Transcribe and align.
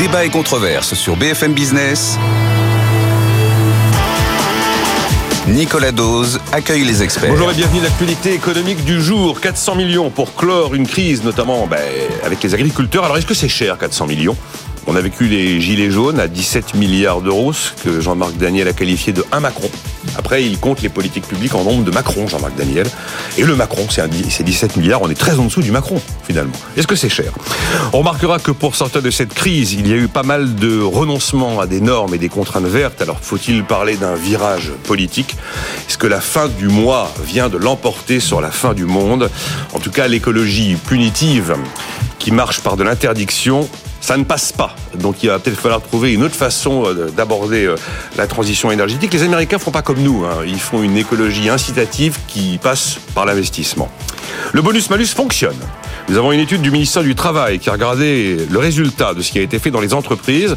Débat 0.00 0.24
et 0.24 0.30
controverse 0.30 0.94
sur 0.94 1.14
BFM 1.14 1.52
Business. 1.52 2.18
Nicolas 5.46 5.92
Dose 5.92 6.40
accueille 6.52 6.84
les 6.84 7.02
experts. 7.02 7.28
Bonjour 7.28 7.50
et 7.50 7.54
bienvenue 7.54 7.80
à 7.80 7.82
l'actualité 7.82 8.32
économique 8.32 8.82
du 8.86 9.02
jour. 9.02 9.42
400 9.42 9.74
millions 9.74 10.08
pour 10.08 10.34
clore 10.34 10.74
une 10.74 10.86
crise, 10.86 11.22
notamment 11.22 11.66
ben, 11.66 11.78
avec 12.24 12.42
les 12.42 12.54
agriculteurs. 12.54 13.04
Alors 13.04 13.18
est-ce 13.18 13.26
que 13.26 13.34
c'est 13.34 13.50
cher 13.50 13.76
400 13.76 14.06
millions? 14.06 14.38
On 14.86 14.96
a 14.96 15.00
vécu 15.00 15.26
les 15.26 15.60
gilets 15.60 15.90
jaunes 15.90 16.18
à 16.18 16.28
17 16.28 16.74
milliards 16.74 17.20
d'euros, 17.20 17.52
ce 17.52 17.72
que 17.82 18.00
Jean-Marc 18.00 18.36
Daniel 18.36 18.68
a 18.68 18.72
qualifié 18.72 19.12
de 19.12 19.24
un 19.32 19.40
Macron. 19.40 19.70
Après, 20.16 20.44
il 20.44 20.58
compte 20.58 20.82
les 20.82 20.88
politiques 20.88 21.26
publiques 21.26 21.54
en 21.54 21.64
nombre 21.64 21.84
de 21.84 21.90
Macron, 21.90 22.26
Jean-Marc 22.26 22.56
Daniel. 22.56 22.86
Et 23.38 23.44
le 23.44 23.54
Macron, 23.54 23.86
c'est 23.88 24.08
17 24.08 24.76
milliards, 24.76 25.02
on 25.02 25.10
est 25.10 25.18
très 25.18 25.38
en 25.38 25.44
dessous 25.44 25.62
du 25.62 25.70
Macron, 25.70 26.00
finalement. 26.26 26.52
Est-ce 26.76 26.86
que 26.86 26.96
c'est 26.96 27.08
cher? 27.08 27.32
On 27.92 27.98
remarquera 27.98 28.38
que 28.38 28.50
pour 28.50 28.74
sortir 28.74 29.02
de 29.02 29.10
cette 29.10 29.34
crise, 29.34 29.74
il 29.74 29.86
y 29.86 29.92
a 29.92 29.96
eu 29.96 30.08
pas 30.08 30.22
mal 30.22 30.54
de 30.54 30.80
renoncements 30.80 31.60
à 31.60 31.66
des 31.66 31.80
normes 31.80 32.14
et 32.14 32.18
des 32.18 32.28
contraintes 32.28 32.64
vertes. 32.64 33.00
Alors, 33.02 33.18
faut-il 33.20 33.64
parler 33.64 33.96
d'un 33.96 34.14
virage 34.14 34.72
politique? 34.84 35.36
Est-ce 35.88 35.98
que 35.98 36.06
la 36.06 36.20
fin 36.20 36.48
du 36.48 36.68
mois 36.68 37.12
vient 37.24 37.48
de 37.48 37.56
l'emporter 37.56 38.20
sur 38.20 38.40
la 38.40 38.50
fin 38.50 38.74
du 38.74 38.86
monde? 38.86 39.30
En 39.72 39.78
tout 39.78 39.90
cas, 39.90 40.08
l'écologie 40.08 40.76
punitive 40.76 41.54
qui 42.18 42.32
marche 42.32 42.60
par 42.60 42.76
de 42.76 42.82
l'interdiction 42.82 43.68
ça 44.00 44.16
ne 44.16 44.24
passe 44.24 44.52
pas. 44.52 44.74
Donc 44.94 45.22
il 45.22 45.28
va 45.28 45.38
peut-être 45.38 45.58
falloir 45.58 45.82
trouver 45.82 46.12
une 46.12 46.22
autre 46.22 46.34
façon 46.34 46.84
euh, 46.86 47.10
d'aborder 47.10 47.66
euh, 47.66 47.76
la 48.16 48.26
transition 48.26 48.70
énergétique. 48.70 49.12
Les 49.12 49.22
Américains 49.22 49.58
font 49.58 49.70
pas 49.70 49.82
comme 49.82 50.00
nous. 50.00 50.24
Hein. 50.24 50.44
Ils 50.46 50.60
font 50.60 50.82
une 50.82 50.96
écologie 50.96 51.48
incitative 51.48 52.18
qui 52.26 52.58
passe 52.62 52.98
par 53.14 53.26
l'investissement. 53.26 53.88
Le 54.52 54.62
bonus-malus 54.62 55.06
fonctionne. 55.14 55.58
Nous 56.08 56.16
avons 56.16 56.32
une 56.32 56.40
étude 56.40 56.62
du 56.62 56.70
ministère 56.70 57.02
du 57.02 57.14
Travail 57.14 57.58
qui 57.58 57.68
a 57.68 57.72
regardé 57.72 58.46
le 58.50 58.58
résultat 58.58 59.14
de 59.14 59.22
ce 59.22 59.30
qui 59.30 59.38
a 59.38 59.42
été 59.42 59.58
fait 59.58 59.70
dans 59.70 59.80
les 59.80 59.94
entreprises 59.94 60.56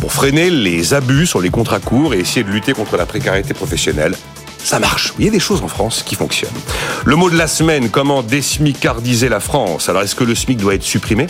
pour 0.00 0.12
freiner 0.12 0.50
les 0.50 0.92
abus 0.92 1.26
sur 1.26 1.40
les 1.40 1.50
contrats 1.50 1.80
courts 1.80 2.14
et 2.14 2.18
essayer 2.18 2.44
de 2.44 2.50
lutter 2.50 2.72
contre 2.72 2.96
la 2.96 3.06
précarité 3.06 3.54
professionnelle. 3.54 4.14
Ça 4.62 4.78
marche. 4.78 5.14
Il 5.18 5.24
y 5.24 5.28
a 5.28 5.30
des 5.30 5.40
choses 5.40 5.62
en 5.62 5.68
France 5.68 6.02
qui 6.04 6.14
fonctionnent. 6.14 6.50
Le 7.04 7.16
mot 7.16 7.30
de 7.30 7.36
la 7.36 7.46
semaine, 7.46 7.88
comment 7.88 8.22
désmicardiser 8.22 9.28
la 9.28 9.40
France? 9.40 9.88
Alors 9.88 10.02
est-ce 10.02 10.14
que 10.14 10.24
le 10.24 10.34
SMIC 10.34 10.58
doit 10.58 10.74
être 10.74 10.82
supprimé? 10.82 11.26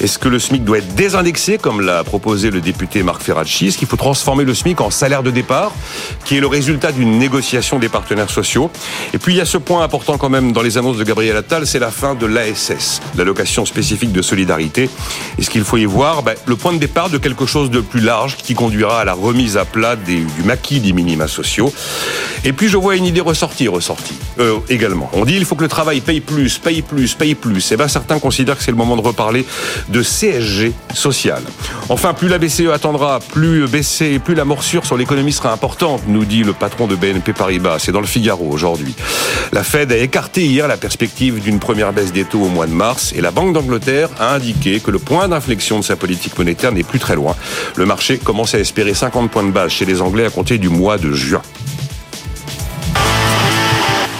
Est-ce 0.00 0.18
que 0.18 0.28
le 0.28 0.38
SMIC 0.38 0.64
doit 0.64 0.78
être 0.78 0.94
désindexé, 0.94 1.58
comme 1.58 1.80
l'a 1.80 2.04
proposé 2.04 2.50
le 2.50 2.60
député 2.60 3.02
Marc 3.02 3.22
Ferracci? 3.22 3.68
Est-ce 3.68 3.78
qu'il 3.78 3.88
faut 3.88 3.96
transformer 3.96 4.44
le 4.44 4.54
SMIC 4.54 4.80
en 4.80 4.90
salaire 4.90 5.22
de 5.22 5.30
départ, 5.30 5.72
qui 6.24 6.36
est 6.36 6.40
le 6.40 6.46
résultat 6.46 6.92
d'une 6.92 7.18
négociation 7.18 7.78
des 7.78 7.88
partenaires 7.88 8.30
sociaux? 8.30 8.70
Et 9.14 9.18
puis 9.18 9.34
il 9.34 9.36
y 9.36 9.40
a 9.40 9.44
ce 9.44 9.58
point 9.58 9.82
important 9.82 10.18
quand 10.18 10.30
même 10.30 10.52
dans 10.52 10.62
les 10.62 10.78
annonces 10.78 10.96
de 10.96 11.04
Gabriel 11.04 11.36
Attal, 11.36 11.66
c'est 11.66 11.78
la 11.78 11.90
fin 11.90 12.14
de 12.14 12.26
l'ASS, 12.26 13.00
l'allocation 13.16 13.64
spécifique 13.64 14.12
de 14.12 14.22
solidarité. 14.22 14.88
Est-ce 15.38 15.50
qu'il 15.50 15.64
faut 15.64 15.76
y 15.76 15.84
voir 15.84 16.22
ben, 16.22 16.34
le 16.46 16.56
point 16.56 16.72
de 16.72 16.78
départ 16.78 17.10
de 17.10 17.18
quelque 17.18 17.46
chose 17.46 17.70
de 17.70 17.80
plus 17.80 18.00
large 18.00 18.36
qui 18.36 18.54
conduira 18.54 19.00
à 19.00 19.04
la 19.04 19.14
remise 19.14 19.56
à 19.56 19.64
plat 19.64 19.96
du 19.96 20.26
maquis 20.44 20.80
des 20.80 20.92
minima 20.92 21.28
sociaux? 21.28 21.72
Et 22.44 22.52
puis 22.52 22.68
je 22.68 22.76
vois 22.76 22.96
une 22.96 23.04
idée 23.04 23.20
ressortir, 23.20 23.72
ressortie 23.72 24.16
euh, 24.40 24.58
également. 24.68 25.10
On 25.12 25.24
dit 25.24 25.36
il 25.36 25.44
faut 25.44 25.54
que 25.54 25.62
le 25.62 25.68
travail 25.68 26.00
paye 26.00 26.20
plus, 26.20 26.58
paye 26.58 26.82
plus, 26.82 27.14
paye 27.14 27.34
plus. 27.34 27.70
Et 27.70 27.74
eh 27.74 27.76
ben 27.76 27.88
certains 27.88 28.18
considèrent 28.18 28.56
que 28.56 28.64
c'est 28.64 28.70
le 28.70 28.76
moment 28.76 28.96
de 28.96 29.02
reparler 29.02 29.44
de 29.92 30.02
CSG 30.02 30.72
social. 30.94 31.42
Enfin, 31.88 32.14
plus 32.14 32.28
la 32.28 32.38
BCE 32.38 32.70
attendra, 32.72 33.20
plus 33.20 33.68
baisser, 33.68 34.18
plus 34.18 34.34
la 34.34 34.44
morsure 34.44 34.84
sur 34.84 34.96
l'économie 34.96 35.32
sera 35.32 35.52
importante, 35.52 36.02
nous 36.08 36.24
dit 36.24 36.42
le 36.42 36.54
patron 36.54 36.86
de 36.86 36.96
BNP 36.96 37.32
Paribas. 37.32 37.78
C'est 37.78 37.92
dans 37.92 38.00
le 38.00 38.06
Figaro 38.06 38.48
aujourd'hui. 38.50 38.94
La 39.52 39.62
Fed 39.62 39.92
a 39.92 39.96
écarté 39.98 40.44
hier 40.46 40.66
la 40.66 40.76
perspective 40.76 41.40
d'une 41.40 41.60
première 41.60 41.92
baisse 41.92 42.12
des 42.12 42.24
taux 42.24 42.40
au 42.40 42.48
mois 42.48 42.66
de 42.66 42.72
mars 42.72 43.12
et 43.14 43.20
la 43.20 43.30
Banque 43.30 43.52
d'Angleterre 43.52 44.08
a 44.18 44.34
indiqué 44.34 44.80
que 44.80 44.90
le 44.90 44.98
point 44.98 45.28
d'inflexion 45.28 45.78
de 45.78 45.84
sa 45.84 45.96
politique 45.96 46.38
monétaire 46.38 46.72
n'est 46.72 46.82
plus 46.82 46.98
très 46.98 47.14
loin. 47.14 47.36
Le 47.76 47.86
marché 47.86 48.18
commence 48.18 48.54
à 48.54 48.58
espérer 48.58 48.94
50 48.94 49.30
points 49.30 49.44
de 49.44 49.50
base 49.50 49.72
chez 49.72 49.84
les 49.84 50.00
Anglais 50.00 50.24
à 50.24 50.30
compter 50.30 50.58
du 50.58 50.70
mois 50.70 50.96
de 50.96 51.12
juin. 51.12 51.42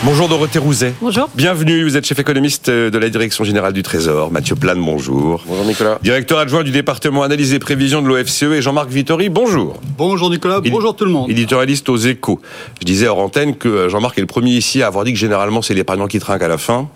Bonjour 0.04 0.28
Dorothée 0.28 0.58
Rouzet. 0.58 0.94
Bonjour. 1.00 1.28
Bienvenue, 1.36 1.84
vous 1.84 1.96
êtes 1.96 2.04
chef 2.04 2.18
économiste 2.18 2.68
de 2.68 2.98
la 2.98 3.08
Direction 3.08 3.44
Générale 3.44 3.72
du 3.72 3.84
Trésor. 3.84 4.32
Mathieu 4.32 4.56
Plane, 4.56 4.84
bonjour. 4.84 5.44
Bonjour 5.46 5.64
Nicolas. 5.64 6.00
Directeur 6.02 6.40
adjoint 6.40 6.64
du 6.64 6.72
département 6.72 7.22
analyse 7.22 7.54
et 7.54 7.60
prévision 7.60 8.02
de 8.02 8.08
l'OFCE 8.08 8.42
et 8.42 8.62
Jean-Marc 8.62 8.88
Vittori, 8.90 9.28
bonjour. 9.28 9.80
Bonjour 9.96 10.28
Nicolas, 10.28 10.60
bonjour 10.60 10.96
tout 10.96 11.04
le 11.04 11.12
monde. 11.12 11.30
Éditorialiste 11.30 11.88
aux 11.88 11.98
échos. 11.98 12.40
Je 12.80 12.84
disais 12.84 13.06
hors 13.06 13.20
antenne 13.20 13.54
que 13.54 13.88
Jean-Marc 13.88 14.18
est 14.18 14.22
le 14.22 14.26
premier 14.26 14.50
ici 14.50 14.82
à 14.82 14.88
avoir 14.88 15.04
dit 15.04 15.12
que 15.12 15.18
généralement 15.20 15.62
c'est 15.62 15.74
l'épargnant 15.74 16.08
qui 16.08 16.19
trinque 16.19 16.42
à 16.42 16.48
la 16.48 16.58
fin. 16.58 16.88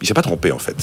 Il 0.00 0.06
s'est 0.06 0.14
pas 0.14 0.22
trompé 0.22 0.52
en 0.52 0.58
fait. 0.58 0.76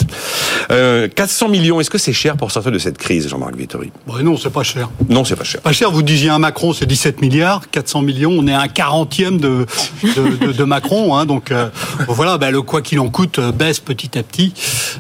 Euh, 0.71 1.07
400 1.07 1.49
millions, 1.49 1.79
est-ce 1.79 1.89
que 1.89 1.97
c'est 1.97 2.13
cher 2.13 2.37
pour 2.37 2.51
sortir 2.51 2.71
de 2.71 2.79
cette 2.79 2.97
crise, 2.97 3.27
Jean-Marc 3.27 3.55
Vittori? 3.55 3.91
Bon, 4.07 4.21
Non, 4.23 4.37
c'est 4.37 4.49
pas 4.49 4.63
cher. 4.63 4.89
Non, 5.09 5.23
c'est 5.23 5.35
pas 5.35 5.43
cher. 5.43 5.61
Pas 5.61 5.71
cher, 5.71 5.91
vous 5.91 6.01
disiez 6.03 6.29
un 6.29 6.39
Macron, 6.39 6.73
c'est 6.73 6.85
17 6.85 7.21
milliards, 7.21 7.69
400 7.69 8.01
millions, 8.01 8.31
on 8.31 8.47
est 8.47 8.53
à 8.53 8.61
un 8.61 8.67
quarantième 8.67 9.37
de, 9.37 9.65
de, 10.03 10.51
de, 10.51 10.63
Macron. 10.63 11.15
Hein, 11.15 11.25
donc 11.25 11.51
euh, 11.51 11.69
voilà, 12.07 12.37
ben, 12.37 12.51
le 12.51 12.61
quoi 12.61 12.81
qu'il 12.81 12.99
en 12.99 13.09
coûte 13.09 13.39
euh, 13.39 13.51
baisse 13.51 13.79
petit 13.79 14.17
à 14.17 14.23
petit. 14.23 14.53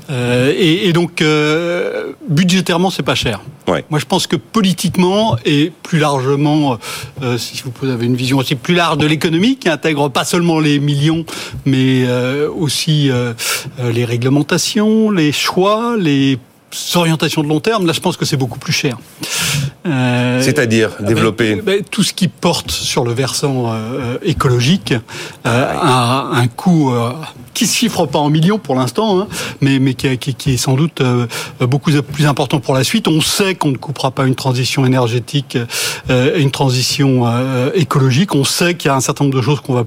Euh, 0.09 0.53
et, 0.55 0.87
et, 0.87 0.93
donc, 0.93 1.21
euh, 1.21 2.13
budgétairement, 2.29 2.89
c'est 2.89 3.03
pas 3.03 3.15
cher. 3.15 3.41
Ouais. 3.67 3.83
Moi, 3.89 3.99
je 3.99 4.05
pense 4.05 4.27
que 4.27 4.35
politiquement 4.35 5.37
et 5.43 5.71
plus 5.83 5.97
largement, 5.97 6.77
euh, 7.23 7.37
si 7.37 7.63
vous 7.63 7.89
avez 7.89 8.05
une 8.05 8.15
vision 8.15 8.37
aussi 8.37 8.55
plus 8.55 8.75
large 8.75 8.97
de 8.97 9.07
l'économie, 9.07 9.57
qui 9.57 9.69
intègre 9.69 10.09
pas 10.09 10.23
seulement 10.23 10.59
les 10.59 10.79
millions, 10.79 11.25
mais 11.65 12.03
euh, 12.05 12.47
aussi 12.49 13.09
euh, 13.09 13.33
les 14.05 14.11
réglementations, 14.11 15.09
les 15.09 15.31
choix, 15.31 15.95
les 15.97 16.37
orientations 16.95 17.41
de 17.41 17.47
long 17.47 17.59
terme, 17.59 17.85
là 17.87 17.93
je 17.93 17.99
pense 17.99 18.17
que 18.17 18.25
c'est 18.25 18.37
beaucoup 18.37 18.59
plus 18.59 18.73
cher. 18.73 18.97
Euh, 19.85 20.41
C'est-à-dire 20.41 20.91
développer 20.99 21.61
Tout 21.91 22.03
ce 22.03 22.13
qui 22.13 22.27
porte 22.27 22.71
sur 22.71 23.03
le 23.03 23.13
versant 23.13 23.71
euh, 23.71 24.17
écologique 24.23 24.93
euh, 25.45 25.73
a 25.79 26.29
un 26.33 26.47
coût 26.47 26.91
qui 27.55 27.65
se 27.65 27.75
chiffre 27.75 28.05
pas 28.05 28.19
en 28.19 28.29
millions 28.29 28.59
pour 28.59 28.75
l'instant, 28.75 29.19
hein, 29.19 29.27
mais, 29.61 29.79
mais 29.79 29.95
qui, 29.95 30.15
qui, 30.17 30.35
qui, 30.35 30.53
est 30.53 30.57
sans 30.57 30.75
doute 30.75 31.01
beaucoup 31.61 31.91
plus 32.13 32.27
important 32.27 32.59
pour 32.59 32.75
la 32.75 32.83
suite. 32.83 33.07
On 33.07 33.21
sait 33.21 33.55
qu'on 33.55 33.69
ne 33.69 33.77
coupera 33.77 34.11
pas 34.11 34.27
une 34.27 34.35
transition 34.35 34.85
énergétique, 34.85 35.57
euh, 36.09 36.37
une 36.37 36.51
transition 36.51 37.23
écologique. 37.73 38.35
On 38.35 38.43
sait 38.43 38.75
qu'il 38.75 38.89
y 38.89 38.91
a 38.91 38.95
un 38.95 39.01
certain 39.01 39.23
nombre 39.23 39.37
de 39.37 39.41
choses 39.41 39.61
qu'on 39.61 39.73
va 39.73 39.85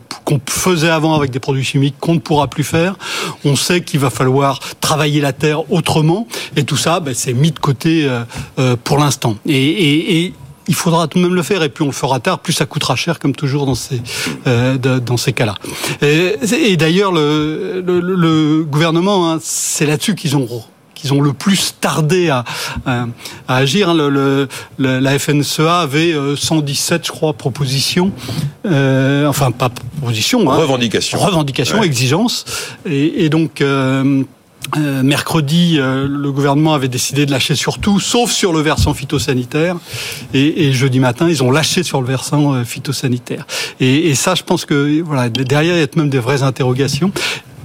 faisait 0.49 0.91
avant 0.91 1.15
avec 1.15 1.31
des 1.31 1.39
produits 1.39 1.65
chimiques 1.65 1.97
qu'on 2.01 2.15
ne 2.15 2.19
pourra 2.19 2.49
plus 2.49 2.65
faire. 2.65 2.97
On 3.45 3.57
sait 3.57 3.83
qu'il 3.83 4.01
va 4.01 4.11
falloir 4.11 4.59
travailler 4.81 5.21
la 5.21 5.33
terre 5.33 5.71
autrement, 5.71 6.27
et 6.57 6.65
tout 6.65 6.77
ça, 6.77 7.01
ben, 7.01 7.15
c'est 7.15 7.33
mis 7.33 7.53
de 7.53 7.59
côté 7.59 8.07
euh, 8.07 8.25
euh, 8.59 8.77
pour 8.83 8.99
l'instant. 8.99 9.37
Et, 9.47 9.55
et, 9.55 10.25
et, 10.25 10.35
il 10.69 10.75
faudra 10.75 11.09
tout 11.09 11.19
de 11.19 11.25
même 11.25 11.35
le 11.35 11.43
faire, 11.43 11.63
et 11.63 11.69
plus 11.69 11.83
on 11.83 11.89
le 11.89 11.93
fera 11.93 12.21
tard, 12.21 12.39
plus 12.39 12.53
ça 12.53 12.67
coûtera 12.67 12.95
cher, 12.95 13.19
comme 13.19 13.35
toujours 13.35 13.67
dans 13.67 13.75
ces 13.75 14.01
euh, 14.47 14.77
dans 14.77 15.17
ces 15.17 15.33
cas-là. 15.33 15.55
Et, 16.03 16.37
et 16.53 16.77
d'ailleurs, 16.77 17.13
le, 17.13 17.83
le, 17.85 18.01
le, 18.01 18.65
gouvernement, 18.65 19.31
hein, 19.31 19.39
c'est 19.43 19.87
là-dessus 19.87 20.15
qu'ils 20.15 20.37
ont 20.37 20.47
qu'ils 20.95 21.13
ont 21.13 21.21
le 21.21 21.33
plus 21.33 21.75
tardé 21.81 22.29
à, 22.29 22.45
à, 22.85 23.07
à 23.47 23.57
agir. 23.57 23.95
Le, 23.95 24.09
le, 24.11 24.49
la 24.99 25.19
FNSEA 25.19 25.81
avait 25.81 26.15
117, 26.37 27.07
je 27.07 27.13
crois, 27.13 27.33
propositions, 27.33 28.13
euh, 28.67 29.27
enfin 29.27 29.51
pas 29.53 29.69
propositions, 29.69 30.51
hein, 30.51 30.57
revendications, 30.57 31.19
revendications, 31.19 31.81
ouais. 31.81 31.87
exigences, 31.87 32.45
et, 32.85 33.25
et 33.25 33.29
donc. 33.29 33.61
Euh, 33.61 34.25
euh, 34.77 35.03
mercredi, 35.03 35.77
euh, 35.79 36.07
le 36.07 36.31
gouvernement 36.31 36.75
avait 36.75 36.89
décidé 36.89 37.25
de 37.25 37.31
lâcher 37.31 37.55
sur 37.55 37.79
tout, 37.79 38.01
sauf 38.01 38.31
sur 38.31 38.53
le 38.53 38.61
versant 38.61 38.93
phytosanitaire. 38.93 39.77
Et, 40.35 40.67
et 40.67 40.73
jeudi 40.73 41.01
matin, 41.01 41.29
ils 41.29 41.43
ont 41.43 41.51
lâché 41.51 41.83
sur 41.83 42.01
le 42.03 42.07
versant 42.07 42.55
euh, 42.55 42.65
phytosanitaire. 42.65 43.47
Et, 43.81 44.09
et, 44.09 44.15
ça, 44.15 44.35
je 44.35 44.43
pense 44.43 44.67
que 44.67 45.01
voilà, 45.01 45.31
derrière, 45.31 45.75
il 45.75 45.81
y 45.81 45.83
a 45.83 45.87
même 45.97 46.11
des 46.11 46.19
vraies 46.19 46.43
interrogations. 46.43 47.13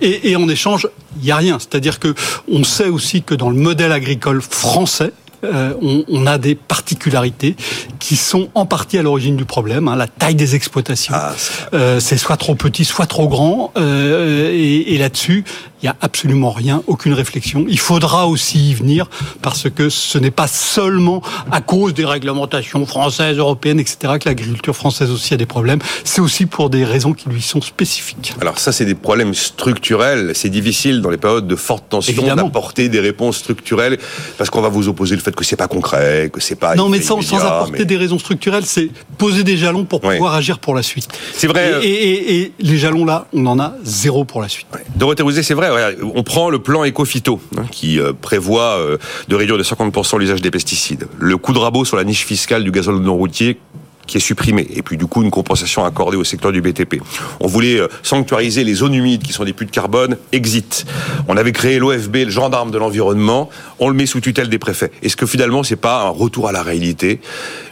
Et, 0.02 0.32
et 0.32 0.36
en 0.38 0.48
échange, 0.48 0.88
il 1.18 1.26
n'y 1.26 1.32
a 1.32 1.38
rien. 1.38 1.60
C'est-à-dire 1.60 2.00
que 2.00 2.16
on 2.50 2.64
sait 2.64 2.88
aussi 2.88 3.22
que 3.22 3.36
dans 3.36 3.50
le 3.50 3.58
modèle 3.58 3.92
agricole 3.92 4.42
français, 4.42 5.12
euh, 5.44 5.74
on, 5.82 6.06
on, 6.08 6.26
a 6.26 6.38
des 6.38 6.56
particularités 6.56 7.56
qui 8.00 8.16
sont 8.16 8.50
en 8.56 8.66
partie 8.66 8.98
à 8.98 9.02
l'origine 9.02 9.36
du 9.36 9.44
problème. 9.46 9.88
Hein, 9.88 9.96
la 9.96 10.08
taille 10.08 10.36
des 10.36 10.56
exploitations, 10.56 11.14
ah, 11.16 11.34
euh, 11.74 12.00
c'est 12.00 12.18
soit 12.18 12.38
trop 12.38 12.56
petit, 12.56 12.86
soit 12.86 13.08
trop 13.08 13.28
grand. 13.28 13.74
Euh, 13.76 14.52
et, 14.54 14.94
et 14.94 14.98
là-dessus, 14.98 15.44
il 15.84 15.88
n'y 15.88 15.90
a 15.90 15.98
absolument 16.00 16.52
rien, 16.52 16.82
aucune 16.88 17.12
réflexion. 17.12 17.66
Il 17.68 17.78
faudra 17.78 18.26
aussi 18.28 18.70
y 18.70 18.74
venir 18.74 19.10
parce 19.42 19.70
que 19.70 19.90
ce 19.90 20.18
n'est 20.18 20.32
pas 20.32 20.48
seulement 20.48 21.22
à 21.52 21.60
cause 21.60 21.94
des 21.94 22.06
réglementations 22.06 22.86
françaises, 22.86 23.38
européennes, 23.38 23.82
etc. 23.82 24.14
que 24.18 24.30
l'agriculture 24.30 24.78
française 24.78 25.12
aussi 25.12 25.34
a 25.34 25.38
des 25.38 25.46
problèmes. 25.46 25.80
C'est 26.06 26.22
aussi 26.22 26.46
pour 26.46 26.70
des 26.70 26.86
raisons 26.86 27.12
qui 27.12 27.28
lui 27.28 27.42
sont 27.42 27.60
spécifiques. 27.60 28.34
Alors 28.40 28.60
ça, 28.60 28.72
c'est 28.72 28.86
des 28.86 28.96
problèmes 28.96 29.34
structurels. 29.34 30.32
C'est 30.36 30.48
difficile 30.48 31.02
dans 31.02 31.10
les 31.10 31.18
périodes 31.18 31.48
de 31.48 31.56
forte 31.58 31.90
tension 31.90 32.34
d'apporter 32.34 32.88
des 32.88 33.02
réponses 33.02 33.40
structurelles 33.40 33.98
parce 34.38 34.50
qu'on 34.50 34.62
va 34.62 34.70
vous 34.70 34.88
opposer 34.88 35.18
le 35.18 35.22
fait 35.22 35.36
que 35.36 35.44
c'est 35.44 35.58
pas 35.58 35.68
concret, 35.68 36.30
que 36.32 36.40
c'est 36.40 36.56
pas. 36.56 36.76
Non, 36.76 36.88
mais 36.88 37.02
sans, 37.02 37.22
sans 37.22 37.40
apporter 37.40 37.80
mais... 37.80 37.86
des 37.86 37.98
raisons 37.98 38.20
structurelles, 38.20 38.66
c'est 38.66 38.90
poser 39.18 39.44
des 39.44 39.58
jalons 39.58 39.84
pour 39.84 40.00
pouvoir 40.00 40.34
agir 40.34 40.60
pour 40.60 40.76
la 40.76 40.82
suite. 40.82 41.10
C'est 41.34 41.48
vrai. 41.48 41.86
Et, 41.86 41.90
et, 41.90 42.14
et, 42.14 42.42
et, 42.42 42.54
les 42.60 42.78
jalons 42.78 43.04
là, 43.04 43.28
on 43.34 43.46
en 43.48 43.60
a 43.60 43.74
zéro 43.84 44.24
pour 44.24 44.42
la 44.42 44.48
suite. 44.48 44.68
Ouais. 44.74 44.86
Dorothée 44.96 45.24
Rouzet, 45.24 45.44
c'est 45.44 45.54
vrai 45.54 45.73
on 46.16 46.24
prend 46.24 46.50
le 46.50 46.60
plan 46.60 46.86
Ecofito 46.86 47.40
hein, 47.58 47.66
qui 47.72 48.00
euh, 48.00 48.14
prévoit 48.14 48.78
euh, 48.78 48.98
de 49.28 49.36
réduire 49.36 49.58
de 49.58 49.64
50% 49.64 50.20
l'usage 50.20 50.42
des 50.42 50.52
pesticides. 50.52 51.08
Le 51.20 51.38
coup 51.38 51.54
de 51.54 51.60
rabot 51.60 51.86
sur 51.86 51.98
la 51.98 52.04
niche 52.04 52.26
fiscale 52.26 52.64
du 52.64 52.72
gazole 52.72 53.00
non 53.00 53.16
routier 53.16 53.60
qui 54.08 54.18
est 54.18 54.22
supprimé. 54.22 54.68
Et 54.76 54.82
puis 54.82 54.98
du 54.98 55.06
coup, 55.06 55.24
une 55.24 55.32
compensation 55.32 55.86
accordée 55.86 56.18
au 56.18 56.24
secteur 56.24 56.52
du 56.52 56.62
BTP. 56.62 57.02
On 57.40 57.48
voulait 57.48 57.80
euh, 57.80 57.88
sanctuariser 58.02 58.64
les 58.64 58.74
zones 58.74 58.94
humides 58.94 59.24
qui 59.24 59.34
sont 59.34 59.46
des 59.46 59.54
puits 59.54 59.66
de 59.66 59.72
carbone, 59.72 60.18
exit. 60.32 60.86
On 61.28 61.38
avait 61.38 61.52
créé 61.52 61.80
l'OFB, 61.80 62.16
le 62.16 62.30
gendarme 62.30 62.72
de 62.72 62.78
l'environnement, 62.78 63.50
on 63.80 63.90
le 63.90 63.96
met 63.96 64.06
sous 64.06 64.20
tutelle 64.20 64.50
des 64.50 64.60
préfets. 64.60 64.92
Est-ce 65.02 65.16
que 65.16 65.26
finalement, 65.26 65.64
c'est 65.64 65.76
pas 65.76 66.04
un 66.04 66.10
retour 66.10 66.48
à 66.48 66.52
la 66.52 66.64
réalité? 66.64 67.22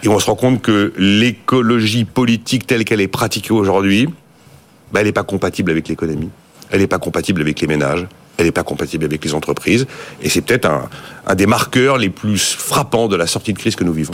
Et 0.04 0.08
on 0.08 0.20
se 0.20 0.26
rend 0.26 0.36
compte 0.36 0.62
que 0.62 0.94
l'écologie 0.98 2.06
politique 2.06 2.66
telle 2.66 2.86
qu'elle 2.86 3.02
est 3.02 3.08
pratiquée 3.08 3.54
aujourd'hui, 3.54 4.08
bah, 4.92 5.00
elle 5.02 5.08
n'est 5.08 5.14
pas 5.14 5.24
compatible 5.24 5.72
avec 5.72 5.88
l'économie, 5.88 6.30
elle 6.72 6.80
n'est 6.80 6.88
pas 6.88 7.00
compatible 7.00 7.42
avec 7.42 7.60
les 7.62 7.68
ménages, 7.68 8.08
elle 8.38 8.46
n'est 8.46 8.52
pas 8.52 8.64
compatible 8.64 9.06
avec 9.06 9.24
les 9.24 9.34
entreprises, 9.34 9.86
et 10.22 10.30
c'est 10.30 10.42
peut-être 10.42 10.70
un, 11.28 11.36
des 11.36 11.46
marqueurs 11.46 11.98
les 11.98 12.10
plus 12.10 12.54
frappants 12.54 13.08
de 13.08 13.16
la 13.16 13.28
sortie 13.28 13.54
de 13.54 13.60
crise 13.60 13.76
que 13.76 13.84
nous 13.84 13.94
vivons. 13.94 14.14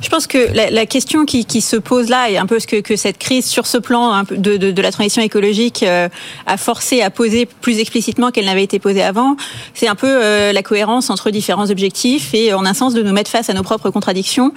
Je 0.00 0.08
pense 0.08 0.26
que 0.26 0.52
la, 0.54 0.70
la 0.70 0.86
question 0.86 1.24
qui, 1.24 1.44
qui, 1.44 1.60
se 1.60 1.76
pose 1.76 2.08
là 2.08 2.30
et 2.30 2.36
un 2.36 2.46
peu 2.46 2.58
ce 2.58 2.66
que, 2.66 2.80
que 2.80 2.96
cette 2.96 3.18
crise 3.18 3.46
sur 3.46 3.66
ce 3.66 3.78
plan 3.78 4.24
peu 4.24 4.36
de, 4.36 4.56
de, 4.56 4.70
de, 4.70 4.82
la 4.82 4.92
transition 4.92 5.22
écologique 5.22 5.82
euh, 5.82 6.08
a 6.46 6.56
forcé 6.56 7.00
à 7.00 7.10
poser 7.10 7.46
plus 7.46 7.78
explicitement 7.78 8.30
qu'elle 8.30 8.44
n'avait 8.44 8.64
été 8.64 8.78
posée 8.78 9.02
avant, 9.02 9.36
c'est 9.72 9.88
un 9.88 9.94
peu 9.94 10.08
euh, 10.22 10.52
la 10.52 10.62
cohérence 10.62 11.10
entre 11.10 11.30
différents 11.30 11.70
objectifs 11.70 12.34
et 12.34 12.52
en 12.52 12.64
un 12.64 12.74
sens 12.74 12.94
de 12.94 13.02
nous 13.02 13.12
mettre 13.12 13.30
face 13.30 13.50
à 13.50 13.54
nos 13.54 13.62
propres 13.62 13.90
contradictions, 13.90 14.52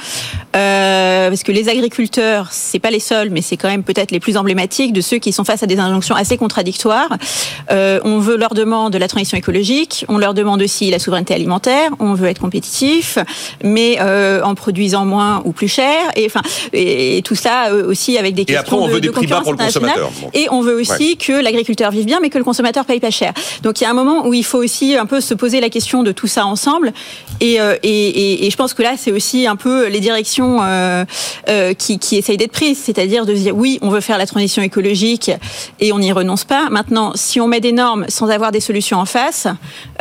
euh, 0.56 1.30
parce 1.30 1.44
que 1.44 1.52
les 1.52 1.70
agriculteurs, 1.70 2.50
c'est 2.52 2.80
pas 2.80 2.92
les 2.92 3.00
seuls, 3.00 3.30
mais 3.30 3.42
c'est 3.42 3.58
quand 3.58 3.70
même 3.70 3.84
peut-être 3.84 4.12
les 4.12 4.20
plus 4.20 4.38
emblématiques 4.38 4.94
de 4.94 5.02
ceux 5.02 5.18
qui 5.18 5.32
sont 5.32 5.44
face 5.44 5.64
à 5.64 5.68
des 5.68 5.80
injonctions 5.80 6.16
assez 6.16 6.38
contradictoires. 6.38 7.18
Euh, 7.72 8.00
on 8.04 8.20
veut 8.20 8.38
leur 8.38 8.54
demande 8.54 8.94
de 8.94 8.98
la 8.98 9.08
transition 9.08 9.38
écologique, 9.38 10.06
on 10.08 10.18
leur 10.18 10.34
demande 10.34 10.62
aussi 10.62 10.90
la 10.90 11.00
souveraineté 11.00 11.34
alimentaire, 11.34 11.92
on 12.00 12.14
veut 12.14 12.28
être 12.28 12.40
compétitif, 12.40 13.18
mais 13.64 13.98
euh, 14.00 14.42
en 14.44 14.56
produisant 14.56 15.06
moins 15.08 15.42
ou 15.46 15.52
plus 15.54 15.68
cher. 15.68 15.96
Et 16.16 16.26
enfin, 16.28 16.42
et, 16.74 17.22
tout 17.24 17.36
ça 17.36 17.70
euh, 17.72 17.88
aussi 17.90 18.18
avec 18.18 18.36
des 18.36 18.46
questions 18.46 18.56
et 18.58 18.60
après, 18.60 18.76
on 18.78 18.88
de, 18.88 18.94
veut 18.94 19.02
des 19.02 19.08
de 19.08 19.14
prix 19.14 19.26
bas 19.28 19.42
pour 19.42 19.52
le 19.54 19.58
consommateur. 19.58 20.12
Et 20.36 20.48
on 20.52 20.62
veut 20.62 20.76
aussi 20.76 20.92
Ouais. 21.10 21.16
que 21.16 21.34
l'agriculteur 21.42 21.92
vive 21.92 22.06
bien, 22.06 22.20
mais 22.22 22.30
que 22.30 22.38
le 22.38 22.44
consommateur 22.44 22.86
paye 22.86 23.00
pas 23.00 23.12
cher. 23.12 23.34
Donc 23.64 23.82
il 23.82 23.84
y 23.84 23.88
a 23.88 23.90
un 23.90 23.94
moment 23.94 24.28
où 24.28 24.34
il 24.34 24.44
faut 24.46 24.58
aussi 24.64 24.96
un 24.96 25.06
peu 25.06 25.20
se 25.22 25.34
poser 25.34 25.60
la 25.60 25.70
question 25.70 26.04
de 26.04 26.12
tout 26.12 26.28
ça 26.28 26.46
ensemble. 26.46 26.94
Et, 27.40 27.60
euh, 27.60 27.76
et, 27.84 28.48
je 28.50 28.56
pense 28.56 28.74
que 28.74 28.82
là, 28.84 28.94
c'est 28.98 29.12
aussi 29.12 29.48
un 29.48 29.56
peu 29.56 29.88
les 29.88 30.00
directions 30.00 30.60
euh, 30.62 31.06
euh, 31.50 31.74
qui, 31.74 32.00
qui 32.00 32.16
essayent 32.18 32.38
d'être 32.38 32.52
prises, 32.52 32.80
c'est-à-dire 32.84 33.26
de 33.26 33.36
se 33.36 33.42
dire 33.42 33.56
oui, 33.56 33.80
on 33.82 33.90
veut 33.90 34.02
faire 34.02 34.18
la 34.18 34.26
transition 34.26 34.62
écologique 34.62 35.32
et 35.80 35.92
on 35.94 36.00
n'y 36.00 36.12
renonce 36.12 36.44
pas. 36.46 36.70
Maintenant, 36.70 37.12
si 37.16 37.40
on 37.40 37.48
met 37.48 37.60
des 37.60 37.72
normes 37.72 38.06
sans 38.10 38.30
avoir 38.30 38.52
des 38.52 38.60
solutions 38.60 38.98
en 39.00 39.06
face, 39.06 39.48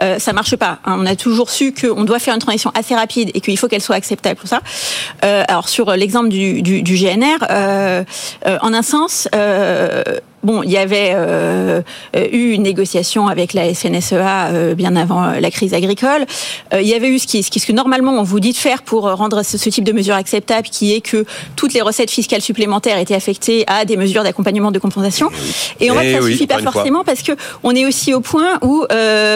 euh, 0.02 0.18
ça 0.18 0.32
marche 0.32 0.56
pas. 0.56 0.78
hein. 0.84 0.96
On 0.98 1.06
a 1.06 1.16
toujours 1.16 1.50
su 1.50 1.72
qu'on 1.74 2.04
doit 2.04 2.18
faire 2.18 2.34
une 2.34 2.40
transition 2.40 2.70
assez 2.74 2.94
rapide 2.94 3.30
et 3.34 3.40
qu'il 3.40 3.58
faut 3.58 3.68
qu'elle 3.68 3.82
soit 3.82 3.96
acceptable 3.96 4.36
pour 4.40 4.48
ça. 4.48 4.60
Euh, 5.24 5.44
alors 5.48 5.68
sur 5.68 5.90
l'exemple 5.92 6.28
du, 6.28 6.62
du, 6.62 6.82
du 6.82 6.94
GNR, 6.94 7.44
euh, 7.50 8.04
euh, 8.46 8.58
en 8.62 8.72
un 8.72 8.82
sens. 8.82 9.28
Bon, 10.42 10.62
il 10.62 10.70
y 10.70 10.76
avait 10.76 11.10
euh, 11.14 11.80
eu 12.14 12.52
une 12.52 12.62
négociation 12.62 13.26
avec 13.26 13.52
la 13.52 13.72
FNSEA 13.74 14.48
euh, 14.52 14.74
bien 14.74 14.94
avant 14.94 15.24
euh, 15.24 15.40
la 15.40 15.50
crise 15.50 15.74
agricole. 15.74 16.24
Euh, 16.72 16.80
il 16.82 16.86
y 16.86 16.94
avait 16.94 17.08
eu 17.08 17.18
ce 17.18 17.26
qui, 17.26 17.42
ce 17.42 17.50
qui- 17.50 17.58
ce 17.58 17.66
que 17.66 17.72
normalement 17.72 18.12
on 18.12 18.22
vous 18.22 18.38
dit 18.38 18.52
de 18.52 18.56
faire 18.56 18.82
pour 18.82 19.02
rendre 19.10 19.42
ce, 19.42 19.58
ce 19.58 19.68
type 19.70 19.82
de 19.84 19.92
mesure 19.92 20.14
acceptable, 20.14 20.68
qui 20.68 20.94
est 20.94 21.00
que 21.00 21.24
toutes 21.56 21.72
les 21.74 21.80
recettes 21.80 22.10
fiscales 22.10 22.42
supplémentaires 22.42 22.98
étaient 22.98 23.14
affectées 23.14 23.64
à 23.66 23.84
des 23.84 23.96
mesures 23.96 24.22
d'accompagnement 24.22 24.70
de 24.70 24.78
compensation. 24.78 25.30
Et 25.80 25.90
on 25.90 25.94
voit 25.94 26.04
Eh 26.04 26.12
ça 26.14 26.20
oui, 26.22 26.32
suffit 26.32 26.46
pas 26.46 26.58
fois. 26.60 26.70
forcément 26.70 27.02
parce 27.02 27.22
que 27.22 27.32
on 27.64 27.74
est 27.74 27.84
aussi 27.86 28.14
au 28.14 28.20
point 28.20 28.58
où 28.62 28.84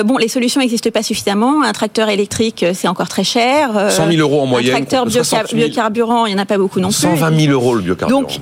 bon, 0.04 0.16
les 0.16 0.28
solutions 0.28 0.60
n'existent 0.60 0.90
pas 0.90 1.02
suffisamment. 1.02 1.62
Un 1.62 1.72
tracteur 1.72 2.08
électrique, 2.08 2.64
c'est 2.74 2.88
encore 2.88 3.08
très 3.08 3.24
cher. 3.24 3.76
Euh, 3.76 3.90
100 3.90 4.08
000 4.12 4.20
euros 4.20 4.40
en 4.42 4.46
moyenne. 4.46 4.70
Un 4.74 4.76
tracteur 4.78 5.04
contre 5.04 5.16
bioca- 5.16 5.24
60 5.24 5.50
000. 5.50 5.62
biocarburant, 5.66 6.26
il 6.26 6.32
y 6.32 6.34
en 6.36 6.38
a 6.38 6.46
pas 6.46 6.58
beaucoup 6.58 6.78
non 6.78 6.88
plus. 6.88 6.96
120 6.98 7.36
000 7.40 7.52
euros 7.52 7.74
le 7.74 7.82
biocarburant. 7.82 8.20
Donc, 8.20 8.38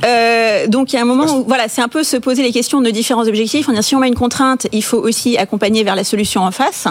donc 0.69 0.93
il 0.93 0.96
y 0.96 0.99
a 0.99 1.02
un 1.02 1.06
moment 1.06 1.25
où 1.38 1.44
voilà, 1.49 1.69
c'est 1.69 1.81
un 1.81 1.88
peu 1.88 2.02
se 2.02 2.16
poser 2.19 2.43
les 2.43 2.47
questions 2.52 2.80
de 2.80 2.90
différents 2.90 3.26
objectifs. 3.26 3.68
On 3.68 3.72
dit, 3.72 3.82
si 3.82 3.94
on 3.94 4.00
met 4.00 4.08
une 4.08 4.14
contrainte, 4.14 4.66
il 4.72 4.82
faut 4.82 4.98
aussi 4.98 5.36
accompagner 5.36 5.84
vers 5.84 5.96
la 5.96 6.04
solution 6.04 6.42
en 6.42 6.50
face, 6.50 6.86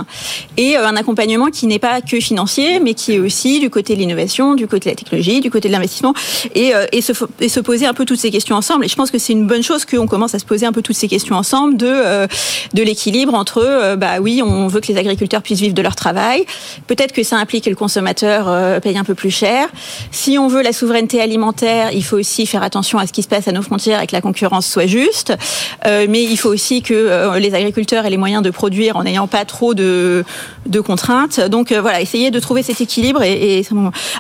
et 0.58 0.78
euh, 0.78 0.88
un 0.88 0.96
accompagnement 0.96 1.48
qui 1.48 1.68
n'est 1.68 1.80
pas 1.80 2.02
que 2.02 2.20
financier, 2.20 2.80
mais 2.80 2.94
qui 2.94 3.14
est 3.14 3.20
aussi 3.20 3.60
du 3.60 3.70
côté 3.70 3.96
de 3.96 4.00
l'innovation, 4.00 4.56
du 4.56 4.68
côté 4.68 4.90
de 4.90 4.96
la 4.96 4.96
technologie, 4.96 5.40
du 5.40 5.52
côté 5.52 5.68
de 5.68 5.74
l'investissement, 5.74 6.14
et, 6.56 6.74
euh, 6.74 6.86
et, 6.92 7.02
se, 7.02 7.60
poser 7.60 7.86
un 7.86 7.94
peu 7.94 8.06
toutes 8.06 8.20
ces 8.20 8.32
questions 8.32 8.56
ensemble. 8.56 8.86
Et 8.86 8.88
je 8.88 8.96
pense 8.96 9.12
que 9.12 9.18
c'est 9.18 9.34
une 9.34 9.48
bonne 9.48 9.64
chose 9.64 9.86
qu'on 9.86 10.08
commence 10.08 10.36
à 10.36 10.40
se 10.40 10.46
poser 10.46 10.66
un 10.66 10.72
peu 10.72 10.82
toutes 10.82 10.96
ces 10.96 11.08
questions 11.08 11.36
ensemble 11.36 11.78
de 11.78 11.88
euh, 11.88 12.28
l'équilibre 12.74 13.34
entre, 13.34 13.96
bah 13.98 14.20
oui, 14.22 14.42
on 14.44 14.68
veut 14.68 14.80
que 14.80 14.88
les 14.88 14.98
agriculteurs 14.98 15.42
puissent 15.42 15.60
vivre 15.60 15.74
de 15.74 15.82
leur 15.82 15.96
travail. 15.96 16.46
Peut-être 16.86 17.12
que 17.12 17.24
ça 17.24 17.38
implique 17.38 17.66
que 17.66 17.70
le 17.70 17.76
consommateur 17.76 18.80
paye 18.82 18.98
un 18.98 19.04
peu 19.04 19.16
plus 19.16 19.32
cher. 19.32 19.68
Si 20.12 20.38
on 20.38 20.48
veut 20.48 20.62
la 20.62 20.74
souveraineté 20.74 21.22
alimentaire, 21.22 21.92
il 21.92 22.04
faut 22.04 22.18
aussi 22.18 22.46
faire 22.46 22.64
attention 22.64 23.00
à 23.00 23.08
ce 23.08 23.14
qui 23.14 23.24
se 23.24 23.28
passe 23.28 23.48
à 23.48 23.52
nos 23.52 23.62
frontières 23.62 24.02
et 24.02 24.08
que 24.08 24.16
la 24.16 24.22
concurrence 24.22 24.68
soit 24.68 24.88
juste. 24.88 25.34
Euh, 25.86 26.06
mais 26.10 26.24
il 26.24 26.38
faut 26.38 26.50
aussi 26.50 26.82
que 26.82 26.94
euh, 26.94 27.40
les 27.40 27.54
agriculteurs 27.54 28.06
aient 28.06 28.10
les 28.10 28.18
moyens 28.18 28.42
de 28.44 28.50
produire 28.50 28.98
en 28.98 29.04
n'ayant 29.04 29.28
pas 29.28 29.46
trop 29.46 29.74
de, 29.74 30.24
de 30.66 30.80
contraintes. 30.80 31.40
Donc 31.40 31.72
euh, 31.72 31.82
voilà, 31.82 32.02
essayer 32.02 32.32
de 32.32 32.40
trouver 32.40 32.64
cet 32.64 32.82
équilibre. 32.82 33.22
Et, 33.24 33.60
et 33.60 33.66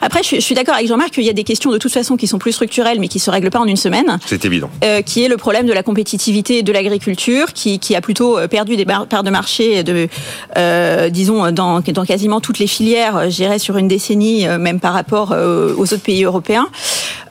après, 0.01 0.19
je, 0.21 0.27
suis- 0.27 0.35
je 0.37 0.41
suis 0.45 0.55
d'accord 0.55 0.75
avec 0.75 0.87
Jean-Marc 0.87 1.11
qu'il 1.11 1.23
y 1.23 1.29
a 1.29 1.33
des 1.33 1.43
questions 1.43 1.71
de 1.71 1.77
toute 1.77 1.91
façon 1.91 2.17
qui 2.17 2.27
sont 2.27 2.37
plus 2.39 2.51
structurelles, 2.53 2.99
mais 2.99 3.07
qui 3.07 3.19
se 3.19 3.29
règlent 3.29 3.49
pas 3.49 3.59
en 3.59 3.65
une 3.65 3.75
semaine 3.77 4.17
C'est 4.25 4.45
évident. 4.45 4.69
qui 5.05 5.23
est 5.23 5.27
le 5.27 5.37
problème 5.37 5.65
de 5.65 5.73
la 5.73 5.83
compétitivité 5.83 6.63
de 6.63 6.71
l'agriculture, 6.71 7.53
qui, 7.53 7.79
qui 7.79 7.95
a 7.95 8.01
plutôt 8.01 8.37
perdu 8.49 8.75
des 8.75 8.85
parts 8.85 9.23
de 9.23 9.29
marché, 9.29 9.83
de, 9.83 10.07
euh, 10.57 11.09
disons, 11.09 11.51
dans, 11.51 11.81
dans 11.81 12.05
quasiment 12.05 12.39
toutes 12.41 12.59
les 12.59 12.67
filières, 12.67 13.29
je 13.29 13.35
dirais, 13.35 13.59
sur 13.59 13.77
une 13.77 13.87
décennie, 13.87 14.47
même 14.59 14.79
par 14.79 14.93
rapport 14.93 15.31
aux 15.31 15.81
autres 15.93 15.97
pays 16.03 16.23
européens. 16.23 16.67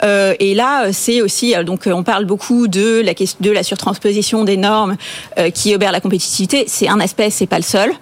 Euh, 0.03 0.35
et 0.41 0.55
là, 0.55 0.93
c'est 0.93 1.23
aussi, 1.23 1.55
donc, 1.65 1.83
on 1.87 2.03
parle 2.03 2.25
beaucoup 2.27 2.69
de 2.69 3.01
la, 3.05 3.13
de 3.41 3.51
la 3.51 3.63
surtransposition 3.87 4.45
des 4.45 4.57
normes 4.57 4.97
euh, 5.39 5.51
qui 5.51 5.75
obère 5.75 5.93
la 5.93 6.01
compétitivité. 6.01 6.65
C'est 6.67 6.89
un 6.89 7.01
aspect, 7.01 7.31
c'est 7.31 7.47
pas 7.47 7.59
le 7.59 7.63
seul. 7.63 7.93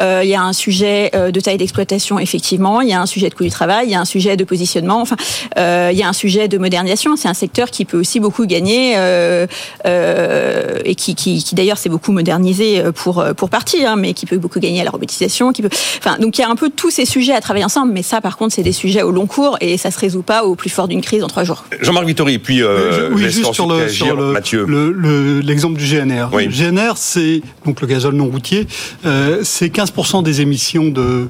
Euh, 0.00 0.20
Il 0.24 0.28
y 0.30 0.34
a 0.34 0.42
un 0.42 0.52
sujet 0.52 1.10
euh, 1.14 1.30
de 1.30 1.40
taille 1.40 1.56
d'exploitation, 1.58 2.18
effectivement. 2.18 2.80
Il 2.80 2.88
y 2.88 2.92
a 2.92 3.00
un 3.00 3.06
sujet 3.06 3.28
de 3.28 3.34
coût 3.34 3.44
du 3.44 3.50
travail. 3.50 3.86
Il 3.86 3.92
y 3.92 3.94
a 3.94 4.00
un 4.00 4.04
sujet 4.04 4.36
de 4.36 4.44
positionnement. 4.44 5.00
Enfin, 5.00 5.16
euh, 5.58 5.90
il 5.92 5.98
y 5.98 6.02
a 6.02 6.08
un 6.08 6.12
sujet 6.12 6.48
de 6.48 6.58
modernisation. 6.58 7.16
C'est 7.16 7.28
un 7.28 7.34
secteur 7.34 7.70
qui 7.70 7.84
peut 7.84 7.98
aussi 7.98 8.20
beaucoup 8.20 8.46
gagner 8.46 8.94
euh, 8.96 9.46
euh, 9.86 10.78
et 10.84 10.94
qui, 10.94 11.14
qui, 11.14 11.42
qui 11.42 11.54
d'ailleurs 11.54 11.78
s'est 11.78 11.88
beaucoup 11.88 12.12
modernisé 12.12 12.82
pour 12.94 13.24
pour 13.36 13.50
partie, 13.50 13.84
hein, 13.84 13.96
mais 13.96 14.12
qui 14.14 14.26
peut 14.26 14.38
beaucoup 14.38 14.60
gagner 14.60 14.80
à 14.80 14.84
la 14.84 14.90
robotisation. 14.90 15.52
Qui 15.52 15.62
peut, 15.62 15.68
enfin, 15.98 16.18
donc 16.18 16.36
il 16.38 16.40
y 16.40 16.44
a 16.44 16.48
un 16.50 16.56
peu 16.56 16.70
tous 16.74 16.90
ces 16.90 17.04
sujets 17.04 17.34
à 17.34 17.40
travailler 17.40 17.64
ensemble. 17.64 17.92
Mais 17.92 18.02
ça, 18.02 18.20
par 18.20 18.36
contre, 18.36 18.54
c'est 18.54 18.62
des 18.62 18.72
sujets 18.72 19.02
au 19.02 19.10
long 19.10 19.26
cours 19.26 19.56
et 19.60 19.76
ça 19.76 19.90
se 19.90 19.98
résout 19.98 20.22
pas 20.22 20.44
au 20.44 20.54
plus 20.54 20.70
fort 20.70 20.88
d'une 20.88 21.00
crise 21.00 21.22
en 21.24 21.28
trois 21.28 21.44
jours. 21.44 21.64
Jean-Marc 21.80 22.06
Vittori, 22.06 22.38
puis 22.38 22.62
euh, 22.62 23.10
oui, 23.12 23.18
je 23.20 23.24
laisse 23.26 23.34
juste 23.34 23.52
sur 23.54 23.66
le, 23.66 23.74
réagir 23.74 24.06
sur 24.06 24.16
le- 24.16 24.32
Mathieu. 24.32 24.64
le- 24.66 24.92
le- 24.92 25.40
l'exemple 25.40 25.78
du 25.78 25.84
GNR. 25.84 26.28
Oui. 26.32 26.46
Le 26.46 26.50
GNR, 26.52 26.92
c'est 26.96 27.42
donc 27.66 27.80
le 27.80 27.86
gazole 27.86 28.14
non 28.14 28.26
routier, 28.26 28.66
euh, 29.06 29.40
c'est 29.42 29.68
15% 29.68 29.89
des 30.22 30.40
émissions 30.40 30.88
de, 30.88 31.28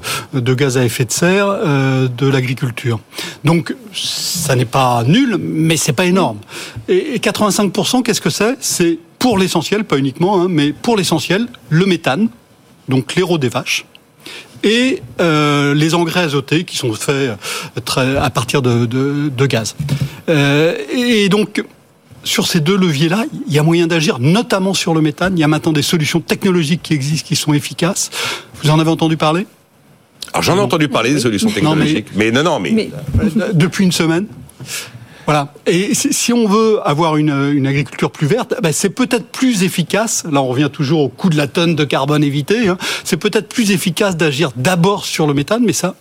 gaz 0.53 0.77
à 0.77 0.85
effet 0.85 1.05
de 1.05 1.11
serre 1.11 1.47
euh, 1.47 2.07
de 2.07 2.27
l'agriculture. 2.27 2.99
Donc 3.43 3.75
ça 3.93 4.55
n'est 4.55 4.65
pas 4.65 5.03
nul, 5.05 5.37
mais 5.39 5.77
c'est 5.77 5.93
pas 5.93 6.05
énorme. 6.05 6.37
Et, 6.87 7.15
et 7.15 7.17
85%, 7.19 8.03
qu'est-ce 8.03 8.21
que 8.21 8.29
c'est? 8.29 8.55
C'est 8.59 8.97
pour 9.19 9.37
l'essentiel, 9.37 9.83
pas 9.83 9.97
uniquement, 9.97 10.41
hein, 10.41 10.47
mais 10.49 10.73
pour 10.73 10.97
l'essentiel, 10.97 11.47
le 11.69 11.85
méthane, 11.85 12.29
donc 12.89 13.15
l'héros 13.15 13.37
des 13.37 13.49
vaches 13.49 13.85
et 14.63 15.01
euh, 15.19 15.73
les 15.73 15.95
engrais 15.95 16.21
azotés 16.21 16.63
qui 16.63 16.77
sont 16.77 16.93
faits 16.93 17.31
euh, 17.97 18.21
à 18.21 18.29
partir 18.29 18.61
de, 18.61 19.45
gaz. 19.45 19.75
Et 20.27 21.29
donc, 21.29 21.63
sur 22.23 22.47
ces 22.47 22.59
deux 22.59 22.77
leviers-là, 22.77 23.25
il 23.47 23.53
y 23.53 23.59
a 23.59 23.63
moyen 23.63 23.87
d'agir, 23.87 24.19
notamment 24.19 24.73
sur 24.73 24.93
le 24.93 25.01
méthane. 25.01 25.37
Il 25.37 25.39
y 25.39 25.43
a 25.43 25.47
maintenant 25.47 25.71
des 25.73 25.81
solutions 25.81 26.19
technologiques 26.19 26.81
qui 26.83 26.93
existent, 26.93 27.27
qui 27.27 27.35
sont 27.35 27.53
efficaces. 27.53 28.09
Vous 28.63 28.69
en 28.69 28.79
avez 28.79 28.89
entendu 28.91 29.17
parler? 29.17 29.47
Alors 30.33 30.43
j'en 30.43 30.55
ai 30.57 30.59
entendu 30.61 30.87
parler 30.87 31.13
des 31.13 31.19
solutions 31.19 31.47
Non, 31.49 31.53
mais- 31.53 31.61
technologiques. 31.85 32.07
mais... 32.15 32.31
non, 32.31 32.43
non, 32.43 32.59
mais, 32.59 32.71
Mais 32.71 32.89
Euh, 33.21 33.51
depuis 33.53 33.83
une 33.83 33.91
semaine. 33.91 34.27
Voilà. 35.25 35.53
Et 35.67 35.93
si 35.93 36.13
si 36.13 36.33
on 36.33 36.47
veut 36.47 36.79
avoir 36.83 37.15
une, 37.17 37.29
une 37.53 37.67
agriculture 37.67 38.11
plus 38.11 38.27
verte, 38.27 38.55
ben 38.61 38.71
c'est 38.71 38.89
peut-être 38.89 39.27
plus 39.27 39.63
efficace. 39.63 40.23
Là, 40.31 40.41
on 40.41 40.47
revient 40.47 40.69
toujours 40.71 41.01
au 41.01 41.09
coût 41.09 41.29
de 41.29 41.37
la 41.37 41.47
tonne 41.47 41.75
de 41.75 41.83
carbone 41.83 42.23
évité. 42.23 42.67
hein. 42.67 42.77
C'est 43.03 43.17
peut-être 43.17 43.47
plus 43.47 43.71
efficace 43.71 44.17
d'agir 44.17 44.51
d'abord 44.55 45.05
sur 45.05 45.27
le 45.27 45.33
méthane, 45.33 45.63
mais 45.65 45.73
ça, 45.73 45.95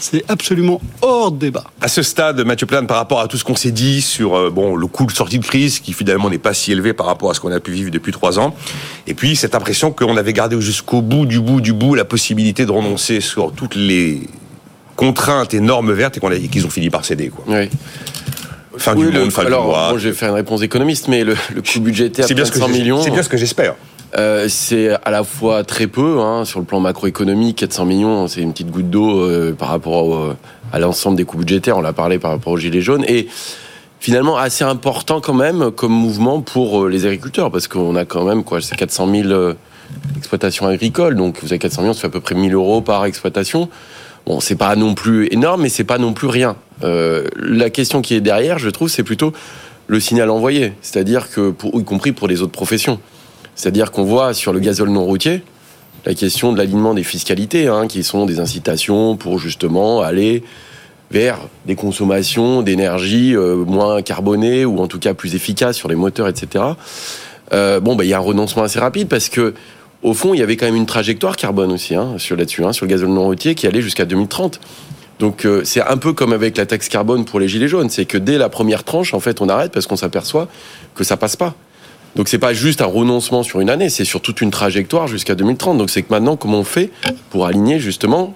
c'est 0.00 0.24
absolument 0.28 0.80
hors 1.02 1.32
de 1.32 1.38
débat. 1.38 1.64
à 1.80 1.88
ce 1.88 2.02
stade, 2.02 2.40
Mathieu 2.44 2.66
Plane, 2.66 2.86
par 2.86 2.96
rapport 2.96 3.20
à 3.20 3.28
tout 3.28 3.36
ce 3.36 3.44
qu'on 3.44 3.56
s'est 3.56 3.70
dit 3.72 4.00
sur 4.00 4.36
euh, 4.36 4.50
bon 4.50 4.76
le 4.76 4.86
coût 4.86 5.06
de 5.06 5.12
sortie 5.12 5.38
de 5.38 5.44
crise, 5.44 5.80
qui 5.80 5.92
finalement 5.92 6.30
n'est 6.30 6.38
pas 6.38 6.54
si 6.54 6.72
élevé 6.72 6.92
par 6.92 7.06
rapport 7.06 7.30
à 7.30 7.34
ce 7.34 7.40
qu'on 7.40 7.50
a 7.52 7.60
pu 7.60 7.72
vivre 7.72 7.90
depuis 7.90 8.12
trois 8.12 8.38
ans, 8.38 8.54
et 9.06 9.14
puis 9.14 9.34
cette 9.36 9.54
impression 9.54 9.90
qu'on 9.90 10.16
avait 10.16 10.32
gardé 10.32 10.60
jusqu'au 10.60 11.02
bout 11.02 11.26
du 11.26 11.40
bout 11.40 11.60
du 11.60 11.72
bout 11.72 11.94
la 11.94 12.04
possibilité 12.04 12.64
de 12.66 12.70
renoncer 12.70 13.20
sur 13.20 13.52
toutes 13.52 13.74
les 13.74 14.22
contraintes 14.96 15.54
et 15.54 15.60
normes 15.60 15.92
vertes 15.92 16.16
et 16.16 16.20
qu'on 16.20 16.30
a- 16.30 16.34
et 16.36 16.48
qu'ils 16.48 16.66
ont 16.66 16.70
fini 16.70 16.90
par 16.90 17.04
céder. 17.04 17.28
Quoi. 17.28 17.44
Oui. 17.48 17.68
Fin 18.76 18.94
Oui, 18.94 19.06
du 19.06 19.12
le- 19.12 19.20
monde, 19.20 19.32
fin 19.32 19.44
alors, 19.44 19.62
du 19.62 19.68
mois. 19.70 19.90
bon, 19.92 19.98
je 19.98 20.08
vais 20.08 20.14
faire 20.14 20.28
une 20.28 20.34
réponse 20.36 20.62
économiste, 20.62 21.08
mais 21.08 21.24
le, 21.24 21.36
le 21.54 21.62
coût 21.62 21.80
budgétaire 21.80 22.26
C'est 22.28 22.34
de 22.34 22.36
bien, 22.38 22.44
ce 22.44 22.52
que 22.52 22.58
400 22.58 22.72
j'ai- 22.72 22.78
millions. 22.80 23.02
c'est 23.02 23.10
bien 23.10 23.22
ce 23.24 23.28
que 23.28 23.36
j'espère. 23.36 23.74
Euh, 24.16 24.46
c'est 24.48 24.90
à 25.04 25.10
la 25.10 25.22
fois 25.22 25.64
très 25.64 25.86
peu 25.86 26.20
hein, 26.20 26.44
sur 26.44 26.60
le 26.60 26.64
plan 26.64 26.80
macroéconomique, 26.80 27.56
400 27.56 27.84
millions, 27.84 28.28
c'est 28.28 28.40
une 28.40 28.52
petite 28.52 28.70
goutte 28.70 28.88
d'eau 28.88 29.20
euh, 29.20 29.52
par 29.52 29.68
rapport 29.68 30.34
à 30.72 30.78
l'ensemble 30.78 31.16
des 31.16 31.24
coûts 31.24 31.38
budgétaires. 31.38 31.76
On 31.76 31.82
l'a 31.82 31.92
parlé 31.92 32.18
par 32.18 32.30
rapport 32.30 32.54
aux 32.54 32.56
gilets 32.56 32.80
jaunes 32.80 33.04
et 33.06 33.28
finalement 34.00 34.36
assez 34.38 34.64
important 34.64 35.20
quand 35.20 35.34
même 35.34 35.70
comme 35.70 35.92
mouvement 35.92 36.40
pour 36.40 36.88
les 36.88 37.04
agriculteurs 37.04 37.50
parce 37.50 37.68
qu'on 37.68 37.96
a 37.96 38.04
quand 38.04 38.24
même 38.24 38.44
quoi, 38.44 38.60
c'est 38.62 38.76
400 38.76 39.10
000 39.10 39.52
exploitations 40.16 40.66
agricoles, 40.66 41.14
donc 41.14 41.40
vous 41.42 41.48
avez 41.48 41.58
400 41.58 41.82
millions, 41.82 41.94
ça 41.94 42.02
fait 42.02 42.06
à 42.06 42.10
peu 42.10 42.20
près 42.20 42.34
1000 42.34 42.54
euros 42.54 42.80
par 42.80 43.04
exploitation. 43.04 43.68
Bon, 44.26 44.40
c'est 44.40 44.56
pas 44.56 44.76
non 44.76 44.94
plus 44.94 45.28
énorme, 45.32 45.62
mais 45.62 45.68
c'est 45.68 45.84
pas 45.84 45.98
non 45.98 46.12
plus 46.12 46.28
rien. 46.28 46.56
la 46.82 47.70
question 47.70 48.00
qui 48.00 48.14
est 48.14 48.20
derrière, 48.20 48.58
je 48.58 48.70
trouve, 48.70 48.88
c'est 48.88 49.02
plutôt 49.02 49.32
le 49.86 50.00
signal 50.00 50.30
envoyé, 50.30 50.74
c'est-à-dire 50.82 51.30
que, 51.30 51.54
y 51.74 51.84
compris 51.84 52.12
pour 52.12 52.28
les 52.28 52.42
autres 52.42 52.52
professions. 52.52 53.00
C'est-à-dire 53.58 53.90
qu'on 53.90 54.04
voit 54.04 54.34
sur 54.34 54.52
le 54.52 54.60
gazole 54.60 54.90
non 54.90 55.04
routier 55.04 55.42
la 56.06 56.14
question 56.14 56.52
de 56.52 56.58
l'alignement 56.58 56.94
des 56.94 57.02
fiscalités, 57.02 57.66
hein, 57.66 57.88
qui 57.88 58.04
sont 58.04 58.24
des 58.24 58.38
incitations 58.38 59.16
pour 59.16 59.40
justement 59.40 60.00
aller 60.00 60.44
vers 61.10 61.40
des 61.66 61.74
consommations 61.74 62.62
d'énergie 62.62 63.34
euh, 63.34 63.56
moins 63.56 64.00
carbonées 64.00 64.64
ou 64.64 64.78
en 64.78 64.86
tout 64.86 65.00
cas 65.00 65.12
plus 65.12 65.34
efficaces 65.34 65.76
sur 65.76 65.88
les 65.88 65.96
moteurs, 65.96 66.28
etc. 66.28 66.64
Euh, 67.52 67.80
bon, 67.80 67.96
bah, 67.96 68.04
il 68.04 68.10
y 68.10 68.14
a 68.14 68.18
un 68.18 68.20
renoncement 68.20 68.62
assez 68.62 68.78
rapide 68.78 69.08
parce 69.08 69.28
que 69.28 69.54
au 70.02 70.14
fond, 70.14 70.34
il 70.34 70.38
y 70.38 70.42
avait 70.42 70.56
quand 70.56 70.66
même 70.66 70.76
une 70.76 70.86
trajectoire 70.86 71.36
carbone 71.36 71.72
aussi 71.72 71.96
hein, 71.96 72.14
sur 72.18 72.36
là-dessus, 72.36 72.64
hein, 72.64 72.72
sur 72.72 72.86
le 72.86 72.90
gazole 72.90 73.08
non 73.08 73.24
routier 73.24 73.56
qui 73.56 73.66
allait 73.66 73.82
jusqu'à 73.82 74.04
2030. 74.04 74.60
Donc 75.18 75.44
euh, 75.44 75.62
c'est 75.64 75.82
un 75.82 75.96
peu 75.96 76.12
comme 76.12 76.32
avec 76.32 76.56
la 76.56 76.64
taxe 76.64 76.88
carbone 76.88 77.24
pour 77.24 77.40
les 77.40 77.48
gilets 77.48 77.66
jaunes, 77.66 77.90
c'est 77.90 78.04
que 78.04 78.18
dès 78.18 78.38
la 78.38 78.48
première 78.48 78.84
tranche, 78.84 79.14
en 79.14 79.20
fait, 79.20 79.40
on 79.40 79.48
arrête 79.48 79.72
parce 79.72 79.88
qu'on 79.88 79.96
s'aperçoit 79.96 80.46
que 80.94 81.02
ça 81.02 81.16
passe 81.16 81.34
pas. 81.34 81.56
Donc 82.16 82.28
c'est 82.28 82.38
pas 82.38 82.52
juste 82.52 82.80
un 82.82 82.86
renoncement 82.86 83.42
sur 83.42 83.60
une 83.60 83.70
année, 83.70 83.88
c'est 83.88 84.04
sur 84.04 84.20
toute 84.20 84.40
une 84.40 84.50
trajectoire 84.50 85.06
jusqu'à 85.06 85.34
2030. 85.34 85.78
Donc 85.78 85.90
c'est 85.90 86.02
que 86.02 86.12
maintenant, 86.12 86.36
comment 86.36 86.60
on 86.60 86.64
fait 86.64 86.90
pour 87.30 87.46
aligner 87.46 87.78
justement 87.78 88.34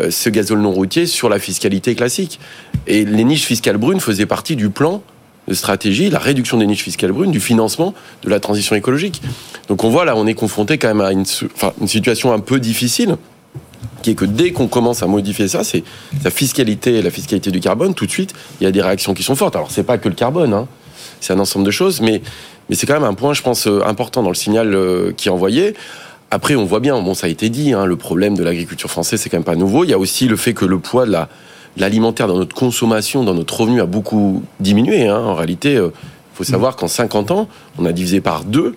euh, 0.00 0.10
ce 0.10 0.28
gazole 0.28 0.60
non 0.60 0.72
routier 0.72 1.06
sur 1.06 1.28
la 1.28 1.38
fiscalité 1.38 1.94
classique? 1.94 2.38
Et 2.86 3.04
les 3.04 3.24
niches 3.24 3.44
fiscales 3.44 3.78
brunes 3.78 4.00
faisaient 4.00 4.26
partie 4.26 4.56
du 4.56 4.70
plan 4.70 5.02
de 5.48 5.54
stratégie, 5.54 6.10
la 6.10 6.18
réduction 6.18 6.58
des 6.58 6.66
niches 6.66 6.82
fiscales 6.82 7.12
brunes, 7.12 7.30
du 7.30 7.40
financement 7.40 7.94
de 8.24 8.30
la 8.30 8.40
transition 8.40 8.74
écologique. 8.74 9.22
Donc 9.68 9.84
on 9.84 9.90
voit 9.90 10.04
là, 10.04 10.16
on 10.16 10.26
est 10.26 10.34
confronté 10.34 10.78
quand 10.78 10.88
même 10.88 11.00
à 11.00 11.12
une, 11.12 11.24
situation 11.24 12.32
un 12.32 12.40
peu 12.40 12.60
difficile 12.60 13.16
qui 14.02 14.10
est 14.10 14.14
que 14.14 14.24
dès 14.24 14.52
qu'on 14.52 14.68
commence 14.68 15.02
à 15.02 15.06
modifier 15.06 15.48
ça, 15.48 15.64
c'est 15.64 15.82
sa 16.22 16.30
fiscalité, 16.30 17.02
la 17.02 17.10
fiscalité 17.10 17.50
du 17.50 17.60
carbone, 17.60 17.94
tout 17.94 18.06
de 18.06 18.10
suite, 18.10 18.34
il 18.60 18.64
y 18.64 18.66
a 18.66 18.72
des 18.72 18.82
réactions 18.82 19.14
qui 19.14 19.22
sont 19.22 19.34
fortes. 19.34 19.56
Alors, 19.56 19.70
c'est 19.70 19.82
pas 19.82 19.98
que 19.98 20.08
le 20.08 20.14
carbone, 20.14 20.52
hein. 20.52 20.68
C'est 21.20 21.32
un 21.32 21.38
ensemble 21.38 21.64
de 21.64 21.70
choses, 21.70 22.00
mais, 22.00 22.22
mais 22.68 22.76
c'est 22.76 22.86
quand 22.86 22.94
même 22.94 23.04
un 23.04 23.14
point, 23.14 23.34
je 23.34 23.42
pense, 23.42 23.66
euh, 23.66 23.82
important 23.86 24.22
dans 24.22 24.30
le 24.30 24.34
signal 24.34 24.74
euh, 24.74 25.12
qui 25.16 25.28
est 25.28 25.32
envoyé. 25.32 25.74
Après, 26.30 26.56
on 26.56 26.64
voit 26.64 26.80
bien, 26.80 27.00
bon, 27.00 27.14
ça 27.14 27.26
a 27.28 27.30
été 27.30 27.48
dit, 27.48 27.72
hein, 27.72 27.86
le 27.86 27.96
problème 27.96 28.36
de 28.36 28.42
l'agriculture 28.42 28.90
française, 28.90 29.20
c'est 29.20 29.30
quand 29.30 29.36
même 29.36 29.44
pas 29.44 29.56
nouveau. 29.56 29.84
Il 29.84 29.90
y 29.90 29.94
a 29.94 29.98
aussi 29.98 30.26
le 30.26 30.36
fait 30.36 30.54
que 30.54 30.64
le 30.64 30.78
poids 30.78 31.06
de 31.06 31.12
la, 31.12 31.28
l'alimentaire 31.76 32.26
dans 32.26 32.36
notre 32.36 32.54
consommation, 32.54 33.24
dans 33.24 33.34
notre 33.34 33.60
revenu 33.60 33.80
a 33.80 33.86
beaucoup 33.86 34.42
diminué. 34.60 35.06
Hein. 35.06 35.18
En 35.18 35.34
réalité, 35.34 35.72
il 35.72 35.78
euh, 35.78 35.90
faut 36.34 36.44
savoir 36.44 36.76
qu'en 36.76 36.88
50 36.88 37.30
ans, 37.30 37.48
on 37.78 37.84
a 37.84 37.92
divisé 37.92 38.20
par 38.20 38.44
deux 38.44 38.74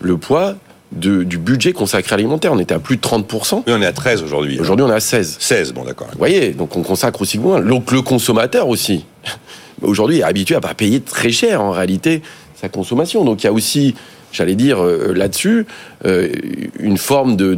le 0.00 0.16
poids 0.16 0.56
du 0.92 1.38
budget 1.38 1.72
consacré 1.72 2.14
à 2.14 2.16
l'alimentaire. 2.16 2.52
On 2.52 2.58
était 2.58 2.74
à 2.74 2.78
plus 2.78 2.96
de 2.96 3.02
30%. 3.02 3.64
Mais 3.66 3.72
on 3.72 3.82
est 3.82 3.86
à 3.86 3.92
13 3.92 4.22
aujourd'hui. 4.22 4.58
Aujourd'hui, 4.60 4.84
on 4.84 4.88
est 4.88 4.94
à 4.94 5.00
16. 5.00 5.36
16, 5.40 5.72
bon 5.72 5.84
d'accord. 5.84 6.08
Vous 6.12 6.18
voyez, 6.18 6.50
donc 6.50 6.76
on 6.76 6.82
consacre 6.82 7.20
aussi 7.22 7.38
moins. 7.38 7.60
Donc 7.60 7.90
le 7.92 8.02
consommateur 8.02 8.68
aussi, 8.68 9.04
aujourd'hui, 9.82 10.20
est 10.20 10.22
habitué 10.22 10.54
à 10.54 10.60
pas 10.60 10.74
payer 10.74 11.00
très 11.00 11.30
cher 11.30 11.60
en 11.60 11.70
réalité 11.70 12.22
sa 12.60 12.68
consommation. 12.68 13.24
Donc 13.24 13.42
il 13.42 13.46
y 13.46 13.48
a 13.48 13.52
aussi, 13.52 13.94
j'allais 14.32 14.54
dire 14.54 14.82
euh, 14.82 15.12
là-dessus, 15.14 15.66
euh, 16.04 16.28
une 16.80 16.98
forme 16.98 17.36
de, 17.36 17.54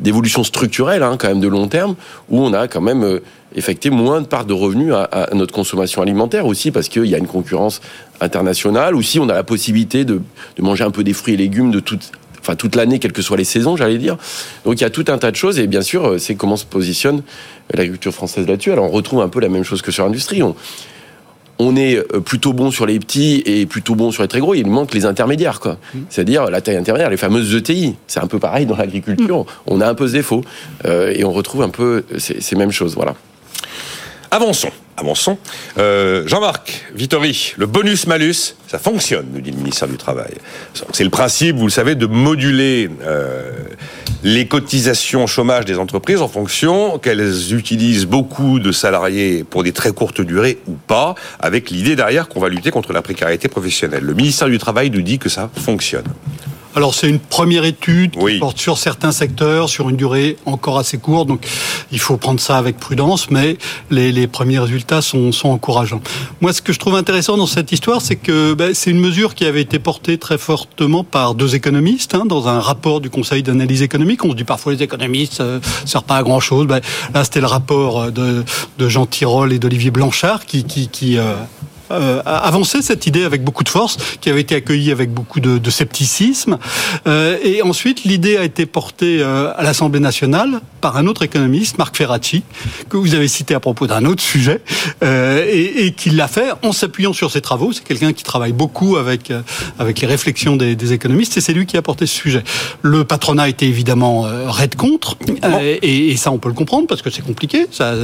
d'évolution 0.00 0.44
structurelle, 0.44 1.02
hein, 1.02 1.16
quand 1.18 1.28
même 1.28 1.40
de 1.40 1.48
long 1.48 1.68
terme, 1.68 1.94
où 2.28 2.40
on 2.40 2.52
a 2.52 2.66
quand 2.68 2.80
même 2.80 3.04
euh, 3.04 3.20
effectué 3.54 3.90
moins 3.90 4.20
de 4.20 4.26
part 4.26 4.46
de 4.46 4.54
revenus 4.54 4.92
à, 4.94 5.28
notre 5.34 5.54
consommation 5.54 6.02
alimentaire 6.02 6.46
aussi, 6.46 6.70
parce 6.70 6.88
qu'il 6.88 7.06
y 7.06 7.14
a 7.14 7.18
une 7.18 7.26
concurrence 7.26 7.80
internationale. 8.20 8.94
Aussi, 8.94 9.18
on 9.18 9.28
a 9.28 9.34
la 9.34 9.44
possibilité 9.44 10.04
de, 10.04 10.20
manger 10.58 10.84
un 10.84 10.90
peu 10.90 11.04
des 11.04 11.12
fruits 11.12 11.34
et 11.34 11.36
légumes 11.36 11.70
de 11.70 11.80
toute, 11.80 12.12
enfin 12.42 12.56
toute 12.56 12.76
l'année, 12.76 12.98
quelles 12.98 13.12
que 13.12 13.22
soient 13.22 13.36
les 13.36 13.44
saisons, 13.44 13.76
j'allais 13.76 13.98
dire. 13.98 14.16
Donc 14.64 14.80
il 14.80 14.82
y 14.82 14.86
a 14.86 14.90
tout 14.90 15.04
un 15.08 15.18
tas 15.18 15.30
de 15.30 15.36
choses, 15.36 15.58
et 15.58 15.66
bien 15.66 15.82
sûr, 15.82 16.06
euh, 16.06 16.18
c'est 16.18 16.34
comment 16.34 16.56
se 16.56 16.66
positionne 16.66 17.22
l'agriculture 17.72 18.12
française 18.12 18.46
là-dessus. 18.46 18.72
Alors 18.72 18.84
on 18.86 18.90
retrouve 18.90 19.20
un 19.20 19.28
peu 19.28 19.40
la 19.40 19.48
même 19.48 19.64
chose 19.64 19.82
que 19.82 19.92
sur 19.92 20.04
l'industrie. 20.04 20.42
On, 20.42 20.54
on 21.58 21.76
est 21.76 21.96
euh, 21.96 22.20
plutôt 22.20 22.52
bon 22.52 22.70
sur 22.70 22.86
les 22.86 22.98
petits 22.98 23.42
et 23.46 23.66
plutôt 23.66 23.94
bon 23.94 24.10
sur 24.10 24.22
les 24.22 24.28
très 24.28 24.40
gros. 24.40 24.54
Il 24.54 24.66
manque 24.66 24.92
les 24.94 25.06
intermédiaires, 25.06 25.60
quoi. 25.60 25.78
Mmh. 25.94 25.98
C'est-à-dire 26.08 26.50
la 26.50 26.60
taille 26.60 26.76
intermédiaire, 26.76 27.10
les 27.10 27.16
fameuses 27.16 27.54
ETI. 27.54 27.94
C'est 28.06 28.20
un 28.20 28.26
peu 28.26 28.38
pareil 28.38 28.66
dans 28.66 28.76
l'agriculture. 28.76 29.40
Mmh. 29.40 29.46
On 29.66 29.80
a 29.80 29.88
un 29.88 29.94
peu 29.94 30.08
ce 30.08 30.14
défaut 30.14 30.42
euh, 30.84 31.12
et 31.14 31.24
on 31.24 31.32
retrouve 31.32 31.62
un 31.62 31.68
peu 31.68 32.04
ces, 32.18 32.40
ces 32.40 32.56
mêmes 32.56 32.72
choses. 32.72 32.94
Voilà. 32.94 33.14
Avançons. 34.30 34.70
Avançons. 34.96 35.38
Euh, 35.78 36.26
Jean-Marc 36.26 36.86
Vittori, 36.94 37.54
le 37.56 37.66
bonus-malus, 37.66 38.56
ça 38.68 38.78
fonctionne, 38.78 39.26
nous 39.32 39.40
dit 39.40 39.50
le 39.50 39.56
ministère 39.56 39.88
du 39.88 39.96
Travail. 39.96 40.34
C'est 40.92 41.04
le 41.04 41.10
principe, 41.10 41.56
vous 41.56 41.66
le 41.66 41.70
savez, 41.70 41.94
de 41.94 42.06
moduler 42.06 42.90
euh, 43.02 43.52
les 44.22 44.46
cotisations 44.46 45.26
chômage 45.26 45.64
des 45.64 45.78
entreprises 45.78 46.20
en 46.20 46.28
fonction 46.28 46.98
qu'elles 46.98 47.54
utilisent 47.54 48.06
beaucoup 48.06 48.58
de 48.58 48.70
salariés 48.70 49.44
pour 49.44 49.62
des 49.62 49.72
très 49.72 49.92
courtes 49.92 50.20
durées 50.20 50.58
ou 50.66 50.72
pas, 50.72 51.14
avec 51.40 51.70
l'idée 51.70 51.96
derrière 51.96 52.28
qu'on 52.28 52.40
va 52.40 52.48
lutter 52.48 52.70
contre 52.70 52.92
la 52.92 53.02
précarité 53.02 53.48
professionnelle. 53.48 54.04
Le 54.04 54.14
ministère 54.14 54.48
du 54.48 54.58
Travail 54.58 54.90
nous 54.90 55.02
dit 55.02 55.18
que 55.18 55.28
ça 55.28 55.50
fonctionne. 55.54 56.04
Alors 56.74 56.94
c'est 56.94 57.08
une 57.08 57.18
première 57.18 57.64
étude 57.64 58.12
qui 58.12 58.38
porte 58.38 58.58
sur 58.58 58.78
certains 58.78 59.12
secteurs, 59.12 59.68
sur 59.68 59.90
une 59.90 59.96
durée 59.96 60.36
encore 60.46 60.78
assez 60.78 60.96
courte, 60.98 61.28
donc 61.28 61.46
il 61.90 61.98
faut 61.98 62.16
prendre 62.16 62.40
ça 62.40 62.56
avec 62.56 62.78
prudence, 62.78 63.30
mais 63.30 63.58
les, 63.90 64.26
premiers 64.26 64.58
résultats 64.58 65.02
sont, 65.02 65.32
sont, 65.32 65.50
encourageants. 65.50 66.00
Moi, 66.40 66.52
ce 66.52 66.62
que 66.62 66.72
je 66.72 66.78
trouve 66.78 66.94
intéressant 66.94 67.36
dans 67.36 67.46
cette 67.46 67.72
histoire, 67.72 68.00
c'est 68.00 68.16
que 68.16 68.54
ben, 68.54 68.72
c'est 68.74 68.90
une 68.90 69.00
mesure 69.00 69.34
qui 69.34 69.44
avait 69.44 69.60
été 69.60 69.78
portée 69.78 70.16
très 70.16 70.38
fortement 70.38 71.04
par 71.04 71.34
deux 71.34 71.54
économistes 71.54 72.14
hein, 72.14 72.24
dans 72.24 72.48
un 72.48 72.60
rapport 72.60 73.00
du 73.00 73.10
Conseil 73.10 73.42
d'analyse 73.42 73.82
économique. 73.82 74.24
On 74.24 74.30
se 74.30 74.36
dit 74.36 74.44
parfois 74.44 74.72
les 74.72 74.82
économistes 74.82 75.40
ne 75.40 75.46
euh, 75.46 75.60
servent 75.84 76.04
pas 76.04 76.16
à 76.16 76.22
grand 76.22 76.40
chose. 76.40 76.66
Ben, 76.66 76.80
là, 77.12 77.24
c'était 77.24 77.40
le 77.40 77.46
rapport 77.46 78.10
de, 78.10 78.44
de 78.78 78.88
Jean 78.88 79.04
Tirole 79.04 79.52
et 79.52 79.58
d'Olivier 79.58 79.90
Blanchard 79.90 80.46
qui, 80.46 80.64
qui, 80.64 80.88
qui 80.88 81.18
euh, 81.18 81.34
euh, 81.92 82.22
avancé 82.24 82.82
cette 82.82 83.06
idée 83.06 83.24
avec 83.24 83.44
beaucoup 83.44 83.64
de 83.64 83.68
force, 83.68 83.96
qui 84.20 84.30
avait 84.30 84.40
été 84.40 84.54
accueillie 84.54 84.90
avec 84.90 85.12
beaucoup 85.12 85.40
de, 85.40 85.70
scepticisme. 85.70 86.58
Euh, 87.06 87.38
et 87.42 87.62
ensuite, 87.62 88.04
l'idée 88.04 88.36
a 88.36 88.44
été 88.44 88.66
portée 88.66 89.18
euh, 89.20 89.52
à 89.56 89.62
l'Assemblée 89.62 90.00
nationale 90.00 90.60
par 90.80 90.96
un 90.96 91.06
autre 91.06 91.22
économiste, 91.22 91.78
Marc 91.78 91.96
Ferracci, 91.96 92.42
que 92.88 92.96
vous 92.96 93.14
avez 93.14 93.28
cité 93.28 93.54
à 93.54 93.60
propos 93.60 93.86
d'un 93.86 94.04
autre 94.04 94.22
sujet, 94.22 94.60
euh, 95.02 95.46
et, 95.48 95.86
et 95.86 95.92
qui 95.92 96.10
l'a 96.10 96.28
fait 96.28 96.50
en 96.62 96.72
s'appuyant 96.72 97.12
sur 97.12 97.30
ses 97.30 97.40
travaux. 97.40 97.72
C'est 97.72 97.84
quelqu'un 97.84 98.12
qui 98.12 98.24
travaille 98.24 98.52
beaucoup 98.52 98.96
avec 98.96 99.32
avec 99.78 100.00
les 100.00 100.06
réflexions 100.06 100.56
des, 100.56 100.92
économistes, 100.92 101.36
et 101.36 101.40
c'est 101.40 101.52
lui 101.52 101.66
qui 101.66 101.76
a 101.76 101.82
porté 101.82 102.06
ce 102.06 102.14
sujet. 102.14 102.42
Le 102.82 103.04
patronat 103.04 103.48
était 103.48 103.66
évidemment 103.66 104.26
raide 104.46 104.74
contre, 104.74 105.16
et, 105.82 106.16
ça 106.16 106.32
on 106.32 106.38
peut 106.38 106.48
le 106.48 106.54
comprendre 106.54 106.86
parce 106.86 107.02
que 107.02 107.10
c'est 107.10 107.22
compliqué, 107.22 107.66
ça, 107.70 107.94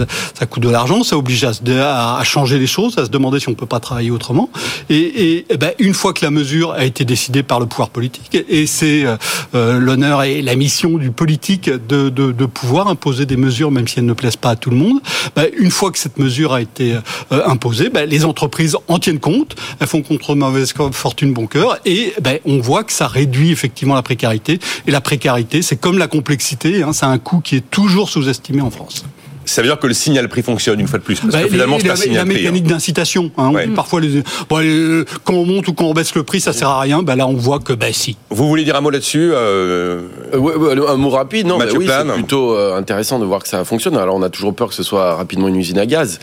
coûte 0.49 0.62
de 0.62 0.71
l'argent, 0.71 1.02
ça 1.02 1.16
oblige 1.16 1.45
à, 1.45 2.21
changer 2.25 2.59
les 2.59 2.66
choses, 2.66 2.97
à 2.99 3.04
se 3.04 3.11
demander 3.11 3.40
si 3.40 3.49
on 3.49 3.54
peut 3.54 3.66
pas 3.66 3.77
travailler 3.80 4.11
autrement. 4.11 4.50
Et, 4.90 5.47
et, 5.50 5.56
ben, 5.56 5.73
une 5.78 5.94
fois 5.94 6.12
que 6.12 6.25
la 6.25 6.30
mesure 6.30 6.73
a 6.73 6.85
été 6.85 7.04
décidée 7.04 7.42
par 7.42 7.61
le 7.61 7.66
pouvoir 7.66 7.90
politique, 7.90 8.37
et 8.49 8.66
c'est 8.66 9.04
euh, 9.04 9.16
euh, 9.54 9.78
l'honneur 9.78 10.23
et 10.23 10.42
la 10.42 10.56
mission 10.56 10.99
du 10.99 11.11
politique 11.11 11.70
de, 11.70 12.47
pouvoir 12.47 12.88
imposer 12.88 13.26
des 13.26 13.37
mesures, 13.37 13.70
même 13.70 13.87
si 13.87 13.99
elles 13.99 14.06
ne 14.06 14.12
plaisent 14.12 14.37
pas 14.37 14.50
à 14.50 14.56
tout 14.56 14.70
le 14.70 14.76
monde, 14.76 15.00
ben, 15.37 15.47
une 15.56 15.70
fois 15.70 15.90
que 15.90 15.99
cette 15.99 16.18
mesure 16.18 16.52
a 16.52 16.61
été 16.61 16.94
euh, 16.94 17.47
imposée, 17.47 17.90
ben, 17.90 18.08
les 18.08 18.25
entreprises 18.25 18.76
en 18.88 18.99
tiennent 18.99 19.20
compte, 19.20 19.56
elles 19.80 19.87
font 19.87 20.02
contre 20.02 20.35
mauvaise 20.35 20.73
fortune 20.92 21.32
bon 21.32 21.47
cœur, 21.47 21.78
et 21.85 22.12
ben, 22.20 22.38
on 22.44 22.58
voit 22.58 22.85
que 22.85 22.92
ça 22.92 23.06
réduit 23.06 23.50
effectivement 23.50 23.94
la 23.94 24.02
précarité. 24.02 24.58
Et 24.87 24.90
la 24.90 25.00
précarité, 25.00 25.62
c'est 25.62 25.76
comme 25.76 25.99
la 25.99 26.08
complexité, 26.08 26.82
hein, 26.82 26.92
c'est 26.92 27.06
un 27.06 27.18
coût 27.18 27.40
qui 27.40 27.56
est 27.56 27.70
toujours 27.70 28.08
sous-estimé 28.08 28.61
en 28.61 28.70
France 28.70 29.04
ça 29.49 29.62
veut 29.62 29.69
dire 29.69 29.78
que 29.78 29.87
le 29.87 29.95
signal 29.95 30.28
prix 30.28 30.43
fonctionne 30.43 30.78
une 30.78 30.87
fois 30.87 30.99
de 30.99 31.05
plus. 31.05 31.21
Parce 31.21 31.35
que 31.35 31.43
bah, 31.43 31.49
finalement, 31.49 31.78
c'est 31.81 31.90
un 31.90 31.97
signal 31.97 32.19
la 32.28 32.35
mécanique 32.35 32.64
hein. 32.67 32.71
d'incitation. 32.71 33.31
Hein, 33.37 33.52
Parfois, 33.75 34.00
les, 34.00 34.23
bon, 34.49 35.05
quand 35.25 35.35
on 35.35 35.47
monte 35.47 35.69
ou 35.69 35.73
quand 35.73 35.87
on 35.87 35.95
baisse 35.95 36.14
le 36.14 36.23
prix, 36.23 36.40
ça 36.40 36.52
sert 36.52 36.69
à 36.69 36.81
rien. 36.81 37.02
Bah, 37.02 37.17
là, 37.17 37.26
on 37.26 37.35
voit 37.35 37.59
que 37.59 37.73
bah, 37.73 37.87
si. 37.93 38.17
Vous 38.31 38.49
voulez 38.49 38.64
dire 38.64 38.76
un 38.76 38.81
mot 38.81 38.90
là-dessus 38.90 39.31
euh... 39.33 40.02
euh 40.35 40.87
un 40.88 40.97
mot 40.97 41.11
rapide, 41.11 41.47
non 41.47 41.59
oui, 41.59 41.87
C'est 41.88 42.12
plutôt 42.14 42.55
euh, 42.55 42.76
intéressant 42.76 43.19
de 43.19 43.25
voir 43.25 43.43
que 43.43 43.49
ça 43.49 43.64
fonctionne. 43.64 43.97
Alors, 43.97 44.17
on 44.17 44.23
a 44.23 44.31
toujours 44.31 44.55
peur 44.55 44.69
que 44.69 44.75
ce 44.75 44.83
soit 44.83 45.14
rapidement 45.14 45.49
une 45.49 45.57
usine 45.57 45.78
à 45.78 45.87
gaz. 45.87 46.19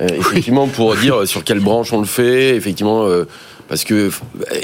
Euh, 0.00 0.08
effectivement, 0.18 0.66
pour 0.66 0.94
dire 0.96 1.26
sur 1.26 1.44
quelle 1.44 1.60
branche 1.60 1.92
on 1.92 2.00
le 2.00 2.06
fait, 2.06 2.56
effectivement 2.56 3.06
parce 3.70 3.84
que 3.84 4.10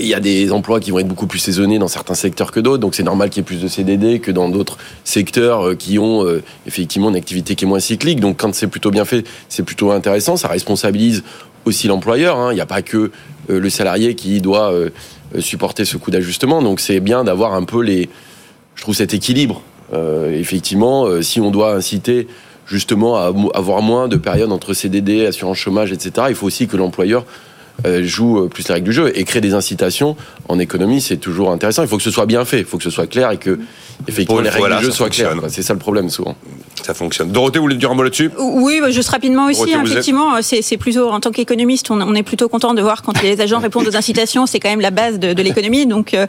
il 0.01 0.05
y 0.05 0.15
a 0.15 0.21
des 0.21 0.51
emplois 0.51 0.81
qui 0.81 0.91
vont 0.91 0.99
être 0.99 1.07
beaucoup 1.07 1.29
plus 1.29 1.39
saisonnés 1.39 1.79
dans 1.79 1.87
certains 1.87 2.17
secteurs 2.17 2.51
que 2.51 2.59
d'autres, 2.59 2.81
donc 2.81 2.97
c'est 2.97 3.05
normal 3.05 3.31
qu'il 3.31 3.39
y 3.39 3.43
ait 3.43 3.45
plus 3.45 3.63
de 3.63 3.69
CDD 3.69 4.19
que 4.19 4.33
dans 4.33 4.49
d'autres 4.49 4.79
secteurs 5.05 5.69
euh, 5.69 5.75
qui 5.77 6.01
ont 6.01 6.27
euh, 6.27 6.43
effectivement 6.67 7.09
une 7.11 7.15
activité 7.15 7.55
qui 7.55 7.67
est 7.67 7.69
moins 7.69 7.79
cyclique. 7.79 8.19
Donc 8.19 8.39
quand 8.41 8.53
c'est 8.53 8.67
plutôt 8.67 8.91
bien 8.91 9.05
fait, 9.05 9.25
c'est 9.49 9.63
plutôt 9.63 9.93
intéressant, 9.93 10.37
ça 10.37 10.49
responsabilise 10.49 11.23
aussi 11.67 11.87
l'employeur. 11.87 12.37
hein. 12.37 12.51
Il 12.51 12.57
n'y 12.57 12.61
a 12.61 12.67
pas 12.67 12.83
que 12.83 13.13
euh, 13.49 13.61
le 13.61 13.71
salarié 13.71 14.17
qui 14.17 14.41
doit 14.41 14.75
supporter 15.39 15.85
ce 15.85 15.97
coût 15.97 16.11
d'ajustement. 16.11 16.61
Donc 16.61 16.81
c'est 16.81 16.99
bien 16.99 17.23
d'avoir 17.23 17.55
un 17.55 17.63
peu 17.63 17.83
les, 17.83 18.09
je 18.75 18.83
trouve 18.83 18.97
cet 18.97 19.15
équilibre. 19.15 19.63
Effectivement, 20.33 21.23
si 21.23 21.41
on 21.41 21.53
doit 21.53 21.73
inciter 21.73 22.27
justement 22.67 23.17
à 23.19 23.33
avoir 23.55 23.83
moins 23.83 24.09
de 24.09 24.17
périodes 24.17 24.51
entre 24.51 24.75
CDD, 24.75 25.27
assurance 25.27 25.59
chômage, 25.59 25.93
etc., 25.93 26.27
il 26.29 26.35
faut 26.35 26.47
aussi 26.47 26.67
que 26.67 26.77
l'employeur 26.77 27.25
joue 28.03 28.39
euh, 28.45 28.49
plus 28.49 28.67
les 28.69 28.75
règles 28.75 28.87
du 28.87 28.93
jeu 28.93 29.13
et 29.15 29.25
créer 29.25 29.41
des 29.43 29.55
incitations 29.55 30.17
en 30.49 30.59
économie, 30.59 31.01
c'est 31.01 31.17
toujours 31.19 31.51
intéressant. 31.51 31.83
Il 31.83 31.89
faut 31.89 31.97
que 31.99 32.03
ce 32.03 32.11
soit 32.11 32.27
bien 32.27 32.45
fait, 32.45 32.61
il 32.61 32.65
faut 32.65 32.79
que 32.79 32.85
ce 32.85 32.91
soit 32.91 33.07
clair 33.07 33.31
et 33.31 33.37
que 33.39 33.59
effectivement 34.09 34.41
les 34.41 34.49
règles 34.51 34.77
du 34.79 34.85
jeu 34.85 34.91
soient 34.91 35.11
claires. 35.11 35.35
C'est 35.49 35.63
ça 35.63 35.73
le 35.73 35.79
problème 35.79 36.09
souvent. 36.11 36.35
Ça 36.83 36.95
fonctionne. 36.95 37.33
Dorothée, 37.33 37.59
vous 37.59 37.65
voulez 37.65 37.77
dire 37.77 37.91
un 37.91 37.95
mot 37.95 38.03
là-dessus? 38.05 38.31
Oui, 38.39 38.79
bah, 38.81 38.91
juste 38.91 39.09
rapidement 39.09 39.47
aussi. 39.47 39.57
Dorothée, 39.61 39.77
vous 39.79 39.87
êtes- 39.87 39.93
effectivement, 39.93 40.41
c'est 40.43 40.63
c'est 40.63 40.77
plutôt 40.77 41.11
en 41.11 41.19
tant 41.21 41.31
qu'économiste, 41.33 41.91
on, 41.91 42.01
on 42.01 42.15
est 42.15 42.23
plutôt 42.23 42.49
content 42.49 42.75
de 42.75 42.83
voir 42.83 43.03
quand 43.03 43.21
les 43.23 43.41
agents 43.41 43.59
répondent 43.59 43.89
aux 43.89 43.97
incitations. 43.97 44.47
C'est 44.47 44.61
quand 44.61 44.69
même 44.69 44.81
la 44.81 44.91
base 44.93 45.19
de, 45.19 45.33
de 45.33 45.43
l'économie, 45.43 45.87
donc 45.87 46.15
euh, 46.15 46.27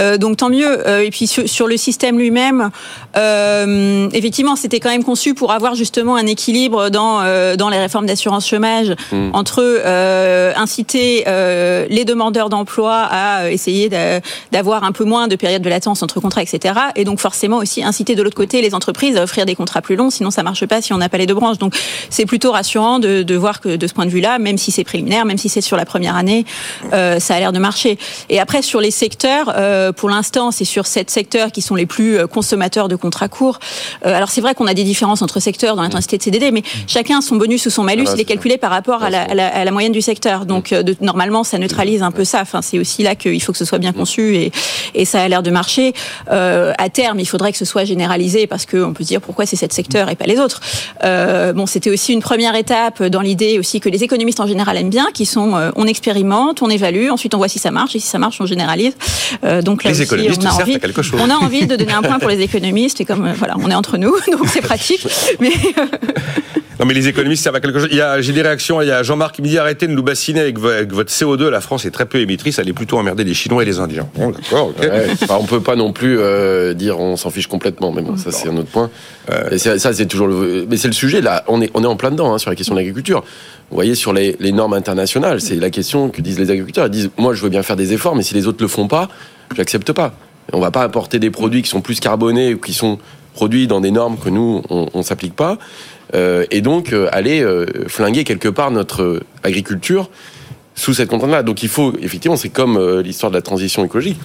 euh, 0.00 0.16
donc 0.16 0.38
tant 0.38 0.48
mieux. 0.50 0.86
Euh, 0.88 1.00
et 1.04 1.10
puis 1.10 1.26
sur, 1.26 1.46
sur 1.48 1.66
le 1.66 1.76
système 1.76 2.16
lui-même, 2.18 2.70
euh, 3.16 4.08
effectivement, 4.12 4.56
c'était 4.56 4.80
quand 4.80 4.90
même 4.90 5.04
conçu 5.04 5.34
pour 5.34 5.52
avoir 5.52 5.74
justement 5.74 6.16
un 6.16 6.26
équilibre 6.26 6.88
dans 6.90 7.20
euh, 7.22 7.56
dans 7.56 7.68
les 7.68 7.78
réformes 7.78 8.06
d'assurance 8.06 8.46
chômage 8.48 8.94
Mm. 9.12 9.30
entre 9.34 9.62
euh, 9.62 10.52
inciter 10.88 11.24
euh, 11.26 11.86
les 11.90 12.04
demandeurs 12.04 12.48
d'emploi 12.48 12.94
à 13.10 13.42
euh, 13.42 13.48
essayer 13.50 13.88
d'a- 13.90 14.20
d'avoir 14.52 14.84
un 14.84 14.92
peu 14.92 15.04
moins 15.04 15.28
de 15.28 15.36
période 15.36 15.60
de 15.62 15.68
latence 15.68 16.02
entre 16.02 16.18
contrats, 16.20 16.42
etc. 16.42 16.74
Et 16.96 17.04
donc 17.04 17.20
forcément 17.20 17.58
aussi 17.58 17.82
inciter 17.84 18.14
de 18.14 18.22
l'autre 18.22 18.36
côté 18.36 18.62
les 18.62 18.74
entreprises 18.74 19.16
à 19.18 19.22
offrir 19.22 19.44
des 19.44 19.54
contrats 19.54 19.82
plus 19.82 19.96
longs, 19.96 20.08
sinon 20.10 20.30
ça 20.30 20.42
marche 20.42 20.64
pas 20.66 20.80
si 20.80 20.92
on 20.94 20.98
n'a 20.98 21.08
pas 21.10 21.18
les 21.18 21.26
deux 21.26 21.34
branches. 21.34 21.58
Donc 21.58 21.74
c'est 22.10 22.24
plutôt 22.26 22.52
rassurant 22.52 22.98
de, 23.00 23.22
de 23.22 23.34
voir 23.36 23.60
que 23.60 23.76
de 23.76 23.86
ce 23.86 23.92
point 23.92 24.06
de 24.06 24.10
vue-là, 24.10 24.38
même 24.38 24.56
si 24.56 24.70
c'est 24.70 24.84
préliminaire, 24.84 25.24
même 25.26 25.36
si 25.38 25.48
c'est 25.50 25.60
sur 25.60 25.76
la 25.76 25.84
première 25.84 26.16
année, 26.16 26.46
euh, 26.94 27.18
ça 27.20 27.34
a 27.34 27.38
l'air 27.38 27.52
de 27.52 27.58
marcher. 27.58 27.98
Et 28.30 28.40
après 28.40 28.62
sur 28.62 28.80
les 28.80 28.90
secteurs, 28.90 29.52
euh, 29.56 29.92
pour 29.92 30.08
l'instant 30.08 30.50
c'est 30.50 30.64
sur 30.64 30.86
sept 30.86 31.10
secteurs 31.10 31.52
qui 31.52 31.60
sont 31.60 31.74
les 31.74 31.86
plus 31.86 32.18
euh, 32.18 32.26
consommateurs 32.26 32.88
de 32.88 32.96
contrats 32.96 33.28
courts. 33.28 33.58
Euh, 34.06 34.14
alors 34.14 34.30
c'est 34.30 34.40
vrai 34.40 34.54
qu'on 34.54 34.66
a 34.66 34.74
des 34.74 34.84
différences 34.84 35.20
entre 35.22 35.38
secteurs 35.40 35.76
dans 35.76 35.82
l'intensité 35.82 36.16
de 36.16 36.22
CDD, 36.22 36.50
mais 36.50 36.62
chacun 36.86 37.20
son 37.20 37.36
bonus 37.36 37.66
ou 37.66 37.70
son 37.70 37.82
malus, 37.82 38.04
Ah, 38.08 38.12
il 38.14 38.20
est 38.20 38.24
calculé 38.24 38.56
par 38.56 38.70
rapport 38.70 39.02
à 39.02 39.10
la, 39.10 39.22
à 39.22 39.34
la- 39.34 39.48
à 39.54 39.64
la 39.64 39.70
moyenne 39.70 39.92
du 39.92 40.00
secteur. 40.02 40.46
Donc 40.46 40.72
euh, 40.72 40.77
de- 40.82 40.96
normalement 41.00 41.44
ça 41.44 41.58
neutralise 41.58 42.02
un 42.02 42.10
peu 42.10 42.24
ça. 42.24 42.40
Enfin 42.42 42.62
c'est 42.62 42.78
aussi 42.78 43.02
là 43.02 43.14
qu'il 43.14 43.42
faut 43.42 43.52
que 43.52 43.58
ce 43.58 43.64
soit 43.64 43.78
bien 43.78 43.92
conçu 43.92 44.36
et, 44.36 44.52
et 44.94 45.04
ça 45.04 45.20
a 45.22 45.28
l'air 45.28 45.42
de 45.42 45.50
marcher. 45.50 45.92
Euh, 46.30 46.72
à 46.78 46.88
terme, 46.88 47.20
il 47.20 47.26
faudrait 47.26 47.52
que 47.52 47.58
ce 47.58 47.64
soit 47.64 47.84
généralisé 47.84 48.46
parce 48.46 48.66
qu'on 48.66 48.92
peut 48.92 49.02
se 49.04 49.08
dire 49.08 49.20
pourquoi 49.20 49.46
c'est 49.46 49.56
cet 49.56 49.72
secteur 49.72 50.08
et 50.10 50.16
pas 50.16 50.26
les 50.26 50.38
autres. 50.38 50.60
Euh, 51.04 51.52
bon, 51.52 51.66
c'était 51.66 51.90
aussi 51.90 52.12
une 52.12 52.22
première 52.22 52.54
étape 52.54 53.02
dans 53.02 53.20
l'idée 53.20 53.58
aussi 53.58 53.80
que 53.80 53.88
les 53.88 54.02
économistes 54.04 54.40
en 54.40 54.46
général 54.46 54.76
aiment 54.76 54.90
bien, 54.90 55.06
qui 55.14 55.26
sont 55.26 55.56
euh, 55.56 55.70
on 55.76 55.86
expérimente, 55.86 56.62
on 56.62 56.68
évalue, 56.70 57.10
ensuite 57.10 57.34
on 57.34 57.38
voit 57.38 57.48
si 57.48 57.58
ça 57.58 57.70
marche 57.70 57.94
et 57.96 58.00
si 58.00 58.06
ça 58.06 58.18
marche, 58.18 58.40
on 58.40 58.46
généralise. 58.46 58.94
Donc 59.64 59.84
là 59.84 59.90
Les 59.90 59.96
aussi, 59.96 60.02
économistes 60.04 60.42
on 60.42 60.46
a 60.48 60.52
envie, 60.62 60.74
à 60.74 60.78
quelque 60.78 61.02
chose. 61.02 61.20
on 61.22 61.30
a 61.30 61.34
envie 61.36 61.66
de 61.66 61.76
donner 61.76 61.92
un 61.92 62.02
point 62.02 62.18
pour 62.18 62.28
les 62.28 62.40
économistes 62.48 63.00
et 63.00 63.04
comme 63.04 63.32
voilà, 63.34 63.54
on 63.58 63.70
est 63.70 63.74
entre 63.74 63.96
nous, 63.98 64.14
donc 64.32 64.46
c'est 64.48 64.60
pratique. 64.62 65.06
Mais 65.40 65.50
Non, 66.80 66.86
mais 66.86 66.94
les 66.94 67.08
économistes 67.08 67.42
servent 67.42 67.56
à 67.56 67.60
quelque 67.60 67.80
chose. 67.80 67.88
Il 67.90 67.96
y 67.96 68.00
a, 68.00 68.20
j'ai 68.20 68.32
des 68.32 68.40
réactions. 68.42 68.80
Il 68.80 68.86
y 68.86 68.92
a 68.92 69.02
Jean-Marc 69.02 69.34
qui 69.34 69.42
me 69.42 69.48
dit 69.48 69.58
arrêtez 69.58 69.88
de 69.88 69.92
nous 69.92 70.02
bassiner 70.04 70.38
avec, 70.40 70.58
vo- 70.60 70.67
avec 70.74 70.92
votre 70.92 71.10
CO2. 71.12 71.48
La 71.48 71.60
France 71.60 71.84
est 71.84 71.90
très 71.90 72.06
peu 72.06 72.18
émettrice. 72.20 72.58
Elle 72.58 72.68
est 72.68 72.72
plutôt 72.72 72.98
emmerder 72.98 73.24
les 73.24 73.34
Chinois 73.34 73.62
et 73.62 73.66
les 73.66 73.78
Indiens. 73.80 74.08
Bon, 74.14 74.30
d'accord, 74.30 74.68
ok. 74.68 74.76
Ouais. 74.82 75.06
Enfin, 75.22 75.36
on 75.40 75.44
peut 75.44 75.60
pas 75.60 75.76
non 75.76 75.92
plus 75.92 76.18
euh, 76.18 76.74
dire 76.74 76.98
on 76.98 77.16
s'en 77.16 77.30
fiche 77.30 77.46
complètement, 77.46 77.92
mais 77.92 78.02
bon, 78.02 78.16
ça 78.16 78.30
c'est 78.32 78.48
un 78.48 78.56
autre 78.56 78.70
point. 78.70 78.90
Et 79.50 79.58
c'est- 79.58 79.78
ça 79.78 79.92
c'est 79.92 80.06
toujours 80.06 80.26
le, 80.28 80.66
mais 80.68 80.76
c'est 80.76 80.88
le 80.88 80.94
sujet 80.94 81.20
là. 81.20 81.44
On 81.48 81.60
est 81.60 81.70
on 81.74 81.82
est 81.84 81.86
en 81.86 81.96
plein 81.96 82.10
dedans 82.10 82.32
hein, 82.32 82.38
sur 82.38 82.50
la 82.50 82.56
question 82.56 82.74
de 82.74 82.78
l'agriculture. 82.80 83.22
Vous 83.70 83.74
voyez 83.74 83.94
sur 83.94 84.12
les, 84.14 84.36
les 84.40 84.52
normes 84.52 84.72
internationales, 84.72 85.40
c'est 85.40 85.56
la 85.56 85.68
question 85.70 86.08
que 86.08 86.22
disent 86.22 86.38
les 86.38 86.50
agriculteurs. 86.50 86.86
Ils 86.86 86.90
disent 86.90 87.10
moi 87.18 87.34
je 87.34 87.42
veux 87.42 87.50
bien 87.50 87.62
faire 87.62 87.76
des 87.76 87.92
efforts, 87.92 88.16
mais 88.16 88.22
si 88.22 88.34
les 88.34 88.46
autres 88.46 88.62
le 88.62 88.68
font 88.68 88.88
pas, 88.88 89.08
j'accepte 89.56 89.92
pas. 89.92 90.14
On 90.54 90.60
va 90.60 90.70
pas 90.70 90.82
apporter 90.82 91.18
des 91.18 91.30
produits 91.30 91.60
qui 91.62 91.68
sont 91.68 91.82
plus 91.82 92.00
carbonés 92.00 92.54
ou 92.54 92.58
qui 92.58 92.72
sont 92.72 92.98
produits 93.34 93.66
dans 93.66 93.80
des 93.80 93.90
normes 93.90 94.16
que 94.18 94.30
nous 94.30 94.62
on, 94.70 94.88
on 94.94 95.02
s'applique 95.02 95.36
pas. 95.36 95.58
Euh, 96.14 96.46
et 96.50 96.62
donc 96.62 96.94
euh, 96.94 97.08
aller 97.12 97.42
euh, 97.42 97.66
flinguer 97.86 98.24
quelque 98.24 98.48
part 98.48 98.70
notre 98.70 99.02
euh, 99.02 99.20
agriculture 99.44 100.08
sous 100.78 100.94
cette 100.94 101.08
contrainte-là. 101.08 101.42
Donc 101.42 101.62
il 101.62 101.68
faut 101.68 101.92
effectivement, 102.00 102.36
c'est 102.36 102.48
comme 102.48 102.76
euh, 102.76 103.02
l'histoire 103.02 103.30
de 103.30 103.36
la 103.36 103.42
transition 103.42 103.84
écologique 103.84 104.18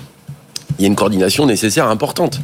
il 0.80 0.82
y 0.82 0.86
a 0.86 0.88
une 0.88 0.96
coordination 0.96 1.46
nécessaire 1.46 1.88
importante. 1.88 2.40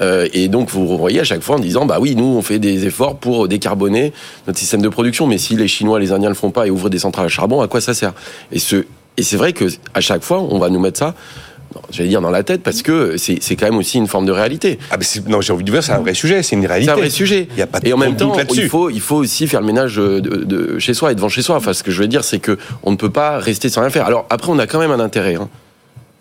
Euh, 0.00 0.28
et 0.32 0.48
donc, 0.48 0.70
vous 0.70 0.96
voyez 0.98 1.20
à 1.20 1.24
chaque 1.24 1.42
fois 1.42 1.56
en 1.56 1.60
disant, 1.60 1.86
bah 1.86 1.98
oui, 2.00 2.14
nous, 2.14 2.24
on 2.24 2.42
fait 2.42 2.58
des 2.58 2.86
efforts 2.86 3.16
pour 3.16 3.48
décarboner 3.48 4.12
notre 4.46 4.58
système 4.58 4.82
de 4.82 4.88
production, 4.88 5.26
mais 5.26 5.38
si 5.38 5.56
les 5.56 5.68
Chinois, 5.68 5.98
les 5.98 6.12
Indiens 6.12 6.28
le 6.28 6.34
font 6.34 6.50
pas 6.50 6.66
et 6.66 6.70
ouvrent 6.70 6.90
des 6.90 6.98
centrales 6.98 7.26
à 7.26 7.28
charbon, 7.28 7.60
à 7.60 7.68
quoi 7.68 7.80
ça 7.80 7.94
sert? 7.94 8.12
Et 8.52 8.58
ce, 8.58 8.84
et 9.16 9.22
c'est 9.22 9.36
vrai 9.36 9.52
que 9.52 9.64
à 9.94 10.00
chaque 10.00 10.22
fois, 10.22 10.40
on 10.40 10.58
va 10.58 10.70
nous 10.70 10.80
mettre 10.80 10.98
ça, 10.98 11.14
j'allais 11.90 12.08
dire 12.08 12.20
dans 12.20 12.30
la 12.30 12.42
tête, 12.42 12.62
parce 12.62 12.82
que 12.82 13.16
c'est 13.16 13.38
c'est 13.40 13.56
quand 13.56 13.66
même 13.66 13.76
aussi 13.78 13.98
une 13.98 14.06
forme 14.06 14.26
de 14.26 14.32
réalité. 14.32 14.78
Ah, 14.90 14.96
c'est- 15.00 15.26
non, 15.28 15.40
j'ai 15.40 15.52
envie 15.52 15.64
de 15.64 15.70
dire, 15.70 15.82
c'est 15.82 15.92
un 15.92 16.00
vrai 16.00 16.14
sujet. 16.14 16.42
C'est 16.42 16.56
une 16.56 16.62
C'est 16.62 16.68
réalité. 16.68 16.90
un 16.92 16.96
vrai 16.96 17.10
sujet. 17.10 17.48
Il 17.52 17.58
y 17.58 17.62
a 17.62 17.66
pas 17.66 17.80
de 17.80 17.88
et 17.88 17.92
en 17.92 17.96
même 17.98 18.16
temps, 18.16 18.34
là-dessus. 18.36 18.62
il 18.62 18.68
faut, 18.68 18.90
il 18.90 19.00
faut 19.00 19.16
aussi 19.16 19.46
faire 19.46 19.60
le 19.60 19.66
ménage 19.66 19.96
de, 19.96 20.18
de 20.20 20.78
chez 20.78 20.94
soi 20.94 21.12
et 21.12 21.14
devant 21.14 21.28
chez 21.28 21.42
soi. 21.42 21.56
Enfin, 21.56 21.72
ce 21.72 21.82
que 21.82 21.90
je 21.90 22.00
veux 22.00 22.08
dire, 22.08 22.24
c'est 22.24 22.38
que 22.38 22.58
on 22.82 22.90
ne 22.90 22.96
peut 22.96 23.10
pas 23.10 23.38
rester 23.38 23.68
sans 23.68 23.80
rien 23.82 23.90
faire. 23.90 24.06
Alors 24.06 24.26
après, 24.30 24.50
on 24.50 24.58
a 24.58 24.66
quand 24.66 24.78
même 24.78 24.90
un 24.90 25.00
intérêt 25.00 25.34
hein, 25.36 25.48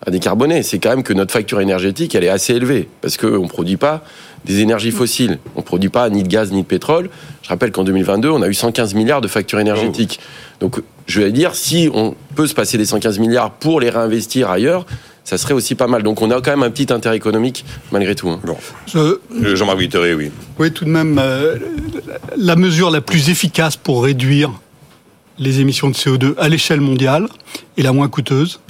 à 0.06 0.12
décarboner. 0.12 0.64
C'est 0.64 0.80
quand 0.80 0.90
même 0.90 1.04
que 1.04 1.14
notre 1.14 1.32
facture 1.34 1.60
énergétique, 1.62 2.14
elle 2.16 2.24
est 2.24 2.30
assez 2.30 2.54
élevée 2.54 2.88
parce 3.02 3.18
qu'on 3.18 3.44
ne 3.44 3.48
produit 3.48 3.78
pas 3.78 4.04
des 4.46 4.60
énergies 4.62 4.92
fossiles. 4.92 5.40
On 5.56 5.60
ne 5.60 5.66
produit 5.66 5.90
pas 5.90 6.10
ni 6.10 6.24
de 6.24 6.28
gaz 6.28 6.52
ni 6.52 6.62
de 6.62 6.68
pétrole. 6.68 7.10
Je 7.42 7.50
rappelle 7.50 7.72
qu'en 7.72 7.84
2022, 7.84 8.30
on 8.30 8.42
a 8.42 8.48
eu 8.48 8.54
115 8.54 8.94
milliards 8.94 9.20
de 9.22 9.28
factures 9.28 9.60
énergétiques. 9.60 10.20
Donc, 10.62 10.82
je 11.06 11.22
vais 11.22 11.32
dire, 11.32 11.56
si 11.56 11.90
on 11.94 12.16
peut 12.36 12.48
se 12.48 12.54
passer 12.54 12.78
des 12.78 12.86
115 12.86 13.20
milliards 13.20 13.52
pour 13.52 13.80
les 13.82 13.90
réinvestir 13.90 14.50
ailleurs, 14.50 14.86
ça 15.28 15.38
serait 15.38 15.54
aussi 15.54 15.76
pas 15.76 15.88
mal. 15.88 16.04
Donc, 16.04 16.22
on 16.22 16.32
a 16.32 16.36
quand 16.40 16.52
même 16.52 16.64
un 16.64 16.70
petit 16.70 16.92
intérêt 16.94 17.18
économique 17.18 17.66
malgré 17.92 18.16
tout. 18.16 18.30
hein. 18.30 18.40
Je- 18.88 18.98
Euh, 18.98 19.56
Jean-Marc 19.58 19.78
Vittoré, 19.78 20.14
oui. 20.14 20.32
Oui, 20.58 20.72
tout 20.72 20.86
de 20.86 20.90
même, 20.90 21.20
euh, 21.22 21.58
la 22.38 22.56
mesure 22.56 22.90
la 22.92 23.02
plus 23.02 23.30
efficace 23.30 23.76
pour 23.76 24.06
réduire 24.06 24.50
les 25.38 25.60
émissions 25.60 25.90
de 25.90 25.96
CO2 25.96 26.34
à 26.38 26.48
l'échelle 26.48 26.80
mondiale 26.80 27.28
et 27.76 27.82
la 27.84 27.92
moins 27.92 28.08
coûteuse, 28.08 28.62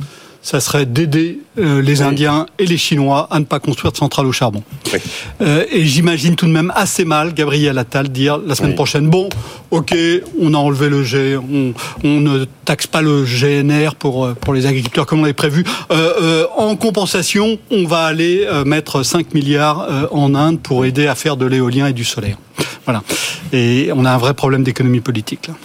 ça 0.47 0.61
serait 0.61 0.85
d'aider 0.85 1.39
euh, 1.59 1.81
les 1.81 2.01
Indiens 2.01 2.45
et 2.57 2.65
les 2.65 2.77
Chinois 2.77 3.27
à 3.31 3.37
ne 3.37 3.43
pas 3.43 3.59
construire 3.59 3.91
de 3.91 3.97
centrales 3.97 4.27
au 4.27 4.31
charbon. 4.31 4.63
Oui. 4.93 4.99
Euh, 5.41 5.65
et 5.69 5.83
j'imagine 5.85 6.37
tout 6.37 6.45
de 6.45 6.51
même 6.53 6.71
assez 6.73 7.03
mal 7.03 7.33
Gabriel 7.33 7.77
Attal 7.77 8.07
dire 8.07 8.37
la 8.37 8.55
semaine 8.55 8.69
Oui. 8.71 8.75
prochaine 8.75 9.09
bon, 9.09 9.27
ok, 9.71 9.93
on 10.39 10.53
a 10.53 10.57
enlevé 10.57 10.87
le 10.87 11.03
G, 11.03 11.35
on, 11.35 11.73
on 12.05 12.21
ne 12.21 12.45
taxe 12.63 12.87
pas 12.87 13.01
le 13.01 13.25
GNR 13.25 13.95
pour 13.99 14.23
euh, 14.23 14.35
pour 14.39 14.53
les 14.53 14.65
agriculteurs 14.65 15.05
comme 15.05 15.19
on 15.19 15.23
l'avait 15.23 15.33
prévu. 15.33 15.65
Euh, 15.91 16.45
en 16.55 16.77
compensation, 16.77 17.59
on 17.69 17.83
va 17.85 18.05
aller 18.05 18.47
mettre 18.65 19.03
5 19.03 19.33
milliards 19.33 19.85
en 20.11 20.33
Inde 20.33 20.61
pour 20.61 20.85
aider 20.85 21.07
à 21.07 21.15
faire 21.15 21.35
de 21.35 21.45
l'éolien 21.45 21.87
et 21.87 21.93
du 21.93 22.05
solaire. 22.05 22.37
Voilà. 22.85 23.03
Et 23.51 23.89
on 23.93 24.05
a 24.05 24.11
un 24.11 24.17
vrai 24.17 24.33
problème 24.33 24.63
d'économie 24.63 25.01
politique 25.01 25.47
là. 25.49 25.55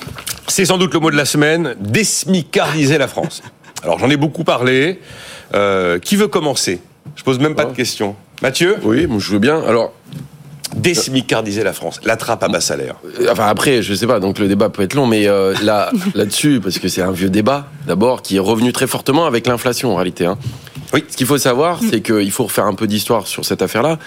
C'est 0.49 0.67
sans 0.67 0.77
doute 0.77 0.93
le 0.93 0.99
mot 0.99 1.13
de 1.13 1.17
la 1.17 1.25
semaine, 1.25 1.77
désmicardiser 1.81 2.99
la 2.99 3.07
France. 3.07 3.43
Alors 3.83 3.99
j'en 3.99 4.09
ai 4.11 4.17
beaucoup 4.17 4.45
parlé. 4.45 5.01
Euh, 5.55 5.99
qui 5.99 6.17
veut 6.17 6.29
commencer? 6.29 6.81
Je 7.17 7.23
pose 7.25 7.39
même 7.39 7.55
pas 7.55 7.65
de 7.65 7.71
Ouais. 7.71 7.77
questions. 7.77 8.17
Mathieu? 8.41 8.77
Oui, 8.83 9.07
moi, 9.07 9.19
je 9.21 9.31
veux 9.33 9.39
bien. 9.39 9.63
Alors, 9.63 9.93
Désmicardiser 10.75 11.63
la 11.65 11.75
France. 11.75 12.01
La 12.03 12.17
trappe 12.17 12.43
à 12.43 12.49
bas 12.49 12.63
salaire. 12.63 12.95
Euh, 13.21 13.29
Enfin 13.31 13.47
après, 13.47 13.83
je 13.83 13.93
sais 13.93 14.07
pas, 14.07 14.21
donc 14.21 14.39
le 14.39 14.49
débat 14.49 14.71
peut 14.71 14.83
être 14.83 14.95
long, 14.95 15.07
mais 15.07 15.29
euh, 15.29 15.55
là, 15.63 15.91
là-dessus, 16.15 16.61
parce 16.63 16.79
que 16.79 16.89
c'est 16.89 17.03
un 17.03 17.13
vieux 17.13 17.29
débat, 17.29 17.67
d'abord, 17.87 18.23
qui 18.23 18.37
est 18.37 18.41
revenu 18.41 18.73
très 18.73 18.87
fortement 18.87 19.27
avec 19.27 19.47
l'inflation 19.47 19.93
en 19.93 19.97
réalité. 19.97 20.25
Hein. 20.25 20.39
Oui. 20.95 21.05
Ce 21.11 21.17
qu'il 21.19 21.27
faut 21.27 21.37
savoir, 21.37 21.79
c'est 21.91 22.01
qu'il 22.01 22.31
faut 22.31 22.45
refaire 22.45 22.65
un 22.65 22.73
peu 22.75 22.87
d'histoire 22.87 23.27
sur 23.27 23.45
cette 23.45 23.61
affaire-là. 23.61 23.99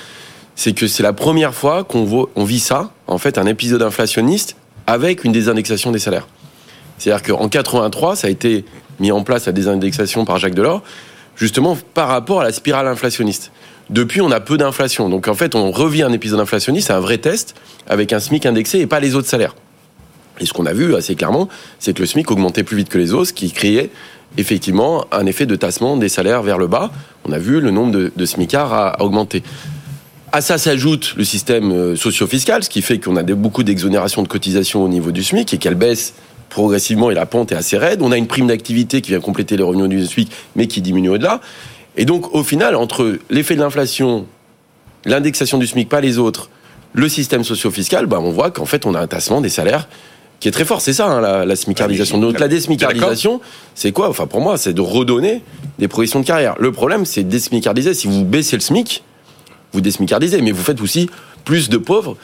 C'est 0.56 0.74
que 0.74 0.88
c'est 0.88 1.04
la 1.04 1.14
première 1.14 1.54
fois 1.54 1.84
qu'on 1.84 2.04
voit- 2.04 2.30
on 2.36 2.44
vit 2.46 2.60
ça, 2.60 2.90
en 3.06 3.20
fait, 3.20 3.38
un 3.38 3.46
épisode 3.46 3.84
inflationniste 3.84 4.56
avec 4.88 5.24
une 5.24 5.32
désindexation 5.34 5.92
des 5.92 6.00
salaires. 6.00 6.28
C'est-à-dire 6.98 7.22
qu'en 7.38 7.48
83, 7.48 8.16
ça 8.16 8.26
a 8.26 8.30
été 8.32 8.66
mis 9.00 9.12
en 9.12 9.24
place 9.24 9.46
la 9.46 9.52
désindexation 9.52 10.26
par 10.26 10.40
Jacques 10.40 10.56
Delors, 10.56 10.84
justement 11.36 11.78
par 11.94 12.08
rapport 12.08 12.42
à 12.42 12.44
la 12.44 12.52
spirale 12.52 12.88
inflationniste. 12.88 13.52
Depuis, 13.90 14.22
on 14.22 14.32
a 14.32 14.40
peu 14.40 14.58
d'inflation. 14.58 15.10
Donc 15.10 15.28
en 15.28 15.36
fait, 15.36 15.56
on 15.56 15.72
revit 15.72 16.02
un 16.02 16.12
épisode 16.12 16.40
inflationniste, 16.40 16.92
un 16.92 17.00
vrai 17.00 17.18
test, 17.18 17.56
avec 17.88 18.14
un 18.14 18.20
SMIC 18.20 18.46
indexé 18.46 18.80
et 18.80 18.88
pas 18.88 19.00
les 19.00 19.16
autres 19.16 19.28
salaires. 19.28 19.56
Et 20.40 20.46
ce 20.46 20.54
qu'on 20.54 20.66
a 20.66 20.74
vu 20.74 20.96
assez 20.96 21.16
clairement, 21.16 21.48
c'est 21.80 21.94
que 21.94 22.02
le 22.02 22.08
SMIC 22.08 22.30
augmentait 22.32 22.64
plus 22.64 22.78
vite 22.78 22.90
que 22.90 22.98
les 22.98 23.14
autres, 23.14 23.30
ce 23.30 23.34
qui 23.34 23.52
créait 23.52 23.90
effectivement 24.38 25.06
un 25.12 25.26
effet 25.28 25.46
de 25.46 25.56
tassement 25.56 25.98
des 25.98 26.10
salaires 26.10 26.42
vers 26.42 26.58
le 26.58 26.68
bas. 26.68 26.92
On 27.26 27.32
a 27.32 27.38
vu 27.38 27.62
le 27.62 27.72
nombre 27.72 27.92
de, 27.92 28.12
de 28.14 28.26
SMICards 28.26 28.74
a, 28.74 28.88
a 28.90 29.02
augmenté. 29.04 29.44
À 30.32 30.42
ça 30.42 30.58
s'ajoute 30.58 31.14
le 31.16 31.24
système 31.24 31.72
euh, 31.72 31.96
socio-fiscal, 31.96 32.64
ce 32.64 32.70
qui 32.70 32.82
fait 32.82 33.00
qu'on 33.00 33.16
a 33.16 33.24
beaucoup 33.24 33.64
d'exonérations 33.64 34.24
de 34.24 34.28
cotisations 34.28 34.84
au 34.84 34.90
niveau 34.90 35.12
du 35.12 35.24
SMIC 35.24 35.54
et 35.54 35.58
qu'elle 35.58 35.76
baisse 35.76 36.14
progressivement 36.56 37.12
et 37.12 37.14
la 37.14 37.26
pente 37.26 37.52
est 37.52 37.56
assez 37.56 37.78
raide. 37.78 38.02
On 38.02 38.14
a 38.14 38.18
une 38.18 38.28
prime 38.28 38.48
d'activité 38.48 39.02
qui 39.02 39.12
vient 39.12 39.20
compléter 39.20 39.58
les 39.58 39.64
revenus 39.64 39.90
du 39.90 40.06
SMIC, 40.06 40.32
mais 40.56 40.68
qui 40.68 40.82
diminue 40.82 41.10
au-delà. 41.10 41.42
Et 41.98 42.06
donc, 42.06 42.34
au 42.34 42.44
final, 42.44 42.78
entre 42.78 43.20
l'effet 43.30 43.56
de 43.56 43.60
l'inflation, 43.60 44.26
l'indexation 45.04 45.58
du 45.58 45.68
SMIC, 45.68 45.90
pas 45.90 46.00
les 46.00 46.18
autres, 46.18 46.50
le 46.94 47.10
système 47.10 47.44
socio-fiscal, 47.44 48.06
bah, 48.06 48.20
on 48.22 48.32
voit 48.32 48.52
qu'en 48.52 48.64
fait, 48.66 48.86
on 48.86 48.96
a 48.96 49.02
un 49.02 49.08
tassement 49.08 49.42
des 49.42 49.50
salaires 49.50 49.90
qui 50.40 50.48
est 50.48 50.52
très 50.52 50.64
fort. 50.64 50.80
C'est 50.80 50.94
ça, 50.94 51.08
hein, 51.08 51.20
la, 51.20 51.46
la 51.46 51.56
smicardisation. 51.58 52.20
Donc 52.20 52.40
la 52.40 52.48
désmicardisation, 52.48 53.42
c'est 53.74 53.92
quoi? 53.92 54.08
Enfin, 54.08 54.26
pour 54.26 54.40
moi, 54.40 54.58
c'est 54.58 54.72
de 54.72 54.80
redonner 54.80 55.42
des 55.78 55.90
progressions 55.90 56.22
de 56.22 56.26
carrière. 56.26 56.56
Le 56.58 56.72
problème, 56.72 57.04
c'est 57.04 57.24
de 57.24 57.30
désmicardiser. 57.30 57.94
Si 57.94 58.08
vous 58.08 58.24
baissez 58.24 58.56
le 58.56 58.62
SMIC, 58.62 59.04
vous 59.74 59.82
désmicardisez, 59.82 60.42
mais 60.42 60.52
vous 60.52 60.64
faites 60.64 60.80
aussi 60.80 61.10
plus 61.44 61.68
de 61.68 61.78
pauvres 61.78 62.16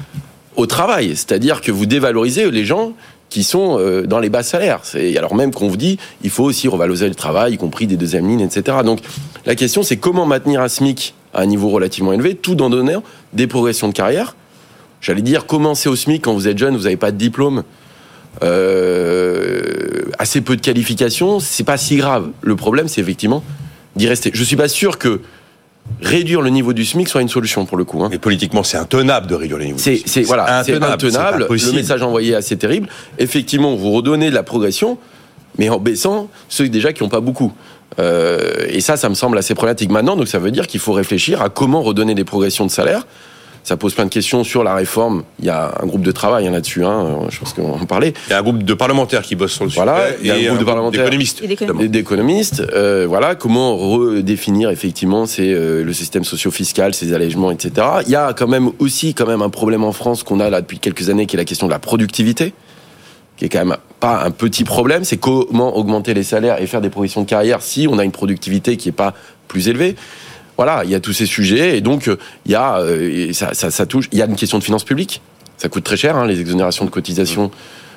au 0.55 0.67
travail. 0.67 1.17
C'est-à-dire 1.17 1.59
que 1.59 1.71
vous 1.71 1.85
dévalorisez 1.85 2.49
les 2.49 2.63
gens 2.63 2.93
qui 3.31 3.43
sont 3.43 3.79
euh, 3.79 4.05
dans 4.05 4.19
les 4.19 4.29
bas 4.29 4.43
salaires. 4.43 4.81
C'est 4.83 5.17
alors 5.17 5.33
même 5.33 5.51
qu'on 5.51 5.69
vous 5.69 5.77
dit 5.77 5.97
il 6.21 6.29
faut 6.29 6.43
aussi 6.43 6.67
revaloriser 6.67 7.07
le 7.07 7.15
travail, 7.15 7.53
y 7.53 7.57
compris 7.57 7.87
des 7.87 7.97
deuxièmes 7.97 8.27
lignes, 8.27 8.41
etc. 8.41 8.77
Donc 8.85 8.99
la 9.47 9.55
question 9.55 9.81
c'est 9.81 9.97
comment 9.97 10.27
maintenir 10.27 10.61
un 10.61 10.67
SMIC 10.67 11.15
à 11.33 11.41
un 11.41 11.45
niveau 11.47 11.69
relativement 11.69 12.13
élevé, 12.13 12.35
tout 12.35 12.61
en 12.61 12.69
donnant 12.69 13.01
des 13.33 13.47
progressions 13.47 13.87
de 13.87 13.93
carrière. 13.93 14.35
J'allais 14.99 15.21
dire 15.21 15.47
commencer 15.47 15.89
au 15.89 15.95
SMIC 15.95 16.25
quand 16.25 16.33
vous 16.33 16.47
êtes 16.47 16.57
jeune, 16.57 16.75
vous 16.75 16.83
n'avez 16.83 16.97
pas 16.97 17.11
de 17.11 17.17
diplôme, 17.17 17.63
euh, 18.43 20.03
assez 20.19 20.41
peu 20.41 20.57
de 20.57 20.61
qualifications, 20.61 21.39
c'est 21.39 21.63
pas 21.63 21.77
si 21.77 21.95
grave. 21.95 22.29
Le 22.41 22.57
problème 22.57 22.89
c'est 22.89 23.01
effectivement 23.01 23.43
d'y 23.95 24.09
rester. 24.09 24.31
Je 24.33 24.43
suis 24.43 24.57
pas 24.57 24.67
sûr 24.67 24.97
que 24.97 25.21
réduire 26.01 26.41
le 26.41 26.49
niveau 26.49 26.73
du 26.73 26.85
SMIC 26.85 27.07
soit 27.07 27.21
une 27.21 27.29
solution 27.29 27.65
pour 27.65 27.77
le 27.77 27.83
coup. 27.83 28.03
Hein. 28.03 28.09
Mais 28.11 28.17
politiquement, 28.17 28.63
c'est 28.63 28.77
intenable 28.77 29.27
de 29.27 29.35
réduire 29.35 29.57
le 29.57 29.65
niveau. 29.65 29.77
C'est, 29.77 30.01
c'est 30.05 30.23
voilà, 30.23 30.63
c'est 30.63 30.75
intenable. 30.75 31.47
Le 31.49 31.73
message 31.73 32.01
envoyé 32.01 32.33
est 32.33 32.35
assez 32.35 32.57
terrible. 32.57 32.87
Effectivement, 33.19 33.75
vous 33.75 33.91
redonnez 33.91 34.29
de 34.29 34.35
la 34.35 34.43
progression, 34.43 34.97
mais 35.57 35.69
en 35.69 35.79
baissant 35.79 36.29
ceux 36.49 36.69
déjà 36.69 36.93
qui 36.93 37.03
n'ont 37.03 37.09
pas 37.09 37.21
beaucoup. 37.21 37.53
Euh, 37.99 38.65
et 38.69 38.79
ça, 38.79 38.97
ça 38.97 39.09
me 39.09 39.15
semble 39.15 39.37
assez 39.37 39.53
problématique 39.53 39.91
maintenant. 39.91 40.15
Donc 40.15 40.27
ça 40.27 40.39
veut 40.39 40.51
dire 40.51 40.67
qu'il 40.67 40.79
faut 40.79 40.93
réfléchir 40.93 41.41
à 41.41 41.49
comment 41.49 41.81
redonner 41.81 42.15
des 42.15 42.23
progressions 42.23 42.65
de 42.65 42.71
salaire 42.71 43.05
ça 43.63 43.77
pose 43.77 43.93
plein 43.93 44.05
de 44.05 44.09
questions 44.09 44.43
sur 44.43 44.63
la 44.63 44.73
réforme. 44.73 45.23
Il 45.39 45.45
y 45.45 45.49
a 45.49 45.73
un 45.81 45.85
groupe 45.85 46.01
de 46.01 46.11
travail 46.11 46.47
hein, 46.47 46.51
là-dessus, 46.51 46.83
hein, 46.83 47.27
je 47.29 47.39
pense 47.39 47.53
qu'on 47.53 47.73
en 47.73 47.85
parlait. 47.85 48.13
Il 48.27 48.31
y 48.31 48.33
a 48.33 48.39
un 48.39 48.41
groupe 48.41 48.63
de 48.63 48.73
parlementaires 48.73 49.21
qui 49.21 49.35
bossent 49.35 49.53
sur 49.53 49.65
le 49.65 49.69
sujet. 49.69 49.83
Voilà, 49.83 50.07
il 50.19 50.27
y 50.27 50.31
a 50.31 50.35
un 50.35 50.43
groupe 50.47 50.59
de 50.59 50.63
parlementaires 50.63 51.03
d'économistes. 51.03 51.43
Et 51.79 51.87
d'économistes. 51.87 52.63
Euh, 52.73 53.05
voilà, 53.07 53.35
comment 53.35 53.77
redéfinir 53.77 54.69
effectivement 54.69 55.25
c'est 55.25 55.53
euh, 55.53 55.83
le 55.83 55.93
système 55.93 56.23
socio-fiscal, 56.23 56.93
ses 56.93 57.13
allègements, 57.13 57.51
etc. 57.51 57.87
Il 58.05 58.11
y 58.11 58.15
a 58.15 58.33
quand 58.33 58.47
même 58.47 58.71
aussi 58.79 59.13
quand 59.13 59.27
même 59.27 59.41
un 59.41 59.49
problème 59.49 59.83
en 59.83 59.91
France 59.91 60.23
qu'on 60.23 60.39
a 60.39 60.49
là 60.49 60.61
depuis 60.61 60.79
quelques 60.79 61.09
années, 61.09 61.25
qui 61.25 61.35
est 61.35 61.37
la 61.39 61.45
question 61.45 61.67
de 61.67 61.71
la 61.71 61.79
productivité 61.79 62.53
qui 63.37 63.45
est 63.45 63.49
quand 63.49 63.65
même 63.65 63.77
pas 63.99 64.23
un 64.23 64.29
petit 64.29 64.63
problème, 64.63 65.03
c'est 65.03 65.17
comment 65.17 65.75
augmenter 65.75 66.13
les 66.13 66.21
salaires 66.21 66.61
et 66.61 66.67
faire 66.67 66.79
des 66.79 66.91
progressions 66.91 67.23
de 67.23 67.27
carrière 67.27 67.63
si 67.63 67.87
on 67.89 67.97
a 67.97 68.03
une 68.03 68.11
productivité 68.11 68.77
qui 68.77 68.89
est 68.89 68.91
pas 68.91 69.15
plus 69.47 69.67
élevée 69.67 69.95
voilà, 70.57 70.83
il 70.83 70.89
y 70.89 70.95
a 70.95 70.99
tous 70.99 71.13
ces 71.13 71.25
sujets 71.25 71.77
et 71.77 71.81
donc 71.81 72.09
il 72.45 72.51
y 72.51 72.55
a 72.55 72.81
une 72.81 74.35
question 74.35 74.59
de 74.59 74.63
finances 74.63 74.83
publiques. 74.83 75.21
Ça 75.57 75.69
coûte 75.69 75.83
très 75.83 75.97
cher, 75.97 76.15
hein, 76.15 76.25
les 76.25 76.39
exonérations 76.39 76.85
de 76.85 76.89
cotisations 76.89 77.51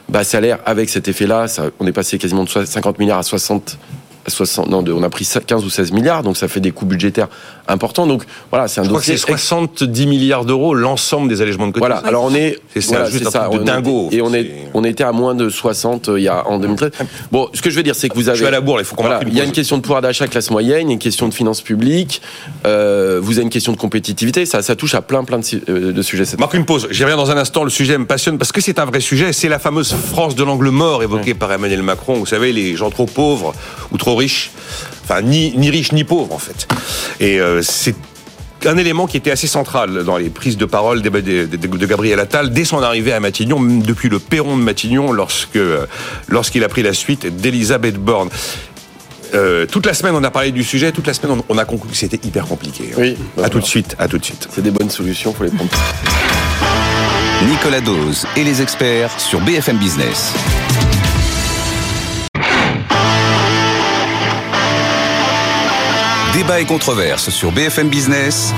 bas 0.09 0.25
salaire. 0.25 0.59
Avec 0.67 0.91
cet 0.91 1.09
effet-là, 1.09 1.47
on 1.81 1.87
est 1.87 1.93
passé 1.93 2.19
quasiment 2.19 2.45
de 2.45 2.49
50 2.49 2.99
milliards 2.99 3.19
à 3.19 3.23
60 3.23 3.79
60, 4.27 4.69
non, 4.69 4.85
on 4.89 5.03
a 5.03 5.11
pris 5.11 5.29
15 5.47 5.65
ou 5.65 5.71
16 5.71 5.93
milliards, 5.93 6.23
donc 6.23 6.37
ça 6.37 6.49
fait 6.49 6.61
des 6.61 6.71
coûts 6.71 6.87
budgétaires 6.87 7.29
importants. 7.69 8.07
Donc 8.07 8.25
voilà, 8.51 8.69
c'est 8.69 8.81
un 8.81 8.85
Je 8.85 8.91
dossier. 8.91 9.17
c'est 9.17 9.27
70 9.27 10.07
milliards 10.07 10.45
d'euros 10.45 10.75
l'ensemble 10.75 11.29
des 11.29 11.43
allègements 11.43 11.67
de 11.67 11.73
cotisations. 11.73 12.03
Voilà, 12.03 12.09
alors 12.09 12.25
on 12.25 12.35
est. 12.35 12.59
C'est 12.73 12.81
ça, 12.81 13.09
juste 13.11 13.35
un 13.35 13.49
de 13.51 13.59
dingo. 13.63 14.09
Et 14.13 14.21
on, 14.23 14.33
est, 14.35 14.51
on 14.75 14.85
était 14.85 15.05
à 15.05 15.13
moins 15.13 15.35
de 15.35 15.49
60 15.49 16.09
euh, 16.09 16.19
il 16.19 16.25
y 16.25 16.29
a, 16.29 16.47
en 16.47 16.59
2013. 16.59 16.91
Bon, 17.31 17.49
ce 17.53 17.63
que 17.63 17.71
je 17.71 17.77
veux 17.77 17.83
dire, 17.83 17.95
c'est 17.95 18.09
que 18.09 18.15
vous 18.15 18.29
avez. 18.29 18.37
Je 18.37 18.43
suis 18.43 18.49
à 18.49 18.51
la 18.51 18.61
bourre, 18.61 18.81
il 18.81 18.85
faut 18.85 18.97
qu'on 18.97 19.05
voilà, 19.05 19.21
Il 19.27 19.35
y 19.35 19.41
a 19.41 19.45
une 19.45 19.53
question 19.53 19.77
de 19.77 19.83
pouvoir 19.83 20.03
d'achat 20.03 20.27
classe 20.27 20.51
moyenne, 20.51 20.91
une 20.91 20.99
question 20.99 21.29
de 21.29 21.35
finances 21.35 21.61
publiques, 21.61 22.23
euh, 22.67 23.21
vous 23.23 23.35
avez 23.35 23.43
une 23.43 23.51
question 23.51 23.73
de 23.73 23.77
compétitivité, 23.77 24.47
ça, 24.47 24.63
ça 24.63 24.77
touche 24.77 24.95
à 24.95 25.03
plein, 25.03 25.25
plein 25.25 25.39
de, 25.39 25.45
euh, 25.69 25.93
de 25.93 26.03
sujets. 26.03 26.25
Marc, 26.39 26.55
une 26.55 26.65
pause. 26.65 26.89
J'y 26.91 27.03
reviens 27.05 27.17
dans 27.17 27.31
un 27.31 27.37
instant. 27.37 27.65
Le 27.65 27.71
sujet 27.71 27.99
me 27.99 28.07
passionne 28.07 28.39
parce 28.39 28.53
que 28.53 28.61
c'est 28.61 28.79
un 28.79 28.85
vrai 28.85 29.01
sujet. 29.01 29.33
C'est 29.33 29.49
la 29.49 29.59
fameuse 29.59 29.93
France 29.93 30.35
de 30.35 30.43
l'angle 30.43 30.71
mort 30.71 31.03
évoquée 31.03 31.35
par 31.35 31.53
Emmanuel 31.53 31.83
Macron. 31.83 32.15
Vous 32.15 32.27
savez, 32.27 32.53
les 32.53 32.77
gens 32.77 32.91
trop 32.91 33.07
pauvres 33.07 33.55
ou 33.93 33.99
trop 33.99 34.14
riches 34.15 34.51
enfin 35.05 35.23
ni, 35.23 35.57
ni 35.57 35.71
riche 35.71 35.93
ni 35.93 36.05
pauvre 36.05 36.33
en 36.33 36.39
fait. 36.39 36.67
Et 37.21 37.41
euh, 37.41 37.63
c'est 37.63 37.95
un 38.67 38.77
élément 38.79 39.07
qui 39.07 39.17
était 39.17 39.31
assez 39.31 39.47
central 39.47 40.05
dans 40.05 40.17
les 40.17 40.31
prises 40.31 40.57
de 40.57 40.65
parole 40.65 41.03
de, 41.03 41.11
de, 41.11 41.45
de, 41.45 41.87
Gabriel 41.87 42.19
Attal 42.19 42.51
dès 42.51 42.65
son 42.65 42.83
arrivée 42.83 43.13
à 43.13 43.21
Matignon, 43.21 43.61
depuis 43.61 44.09
le 44.09 44.19
perron 44.19 44.57
de 44.57 44.63
Matignon, 44.63 45.13
lorsque 45.13 45.59
lorsqu'il 46.29 46.65
a 46.65 46.69
pris 46.69 46.83
la 46.83 46.95
suite 46.95 47.27
d'Elisabeth 47.27 47.97
Borne. 47.97 48.31
Euh, 49.35 49.67
toute 49.67 49.85
la 49.85 49.95
semaine, 49.95 50.15
on 50.15 50.23
a 50.23 50.31
parlé 50.31 50.53
du 50.53 50.63
sujet. 50.63 50.93
Toute 50.93 51.07
la 51.07 51.15
semaine, 51.15 51.41
on, 51.49 51.59
a 51.59 51.65
conclu 51.65 51.91
que 51.91 51.97
c'était 51.97 52.25
hyper 52.25 52.47
compliqué. 52.47 52.91
Oui. 52.97 53.17
Bah 53.37 53.45
à 53.47 53.49
tout 53.49 53.59
de 53.59 53.65
suite. 53.65 53.97
À 53.99 54.07
tout 54.07 54.19
de 54.19 54.25
suite. 54.25 54.49
C'est 54.51 54.63
des 54.63 54.71
bonnes 54.71 54.91
solutions, 54.91 55.35
faut 55.35 55.45
les 55.45 55.51
prendre. 55.51 55.71
Nicolas 57.49 57.81
Dose 57.81 58.27
et 58.37 58.45
les 58.45 58.63
experts 58.63 59.19
sur 59.19 59.41
BFM 59.41 59.77
Business. 59.79 60.33
Débat 66.35 66.61
et 66.61 66.65
controverse 66.65 67.31
sur 67.31 67.53
BFM 67.53 67.89
Business. 67.89 68.53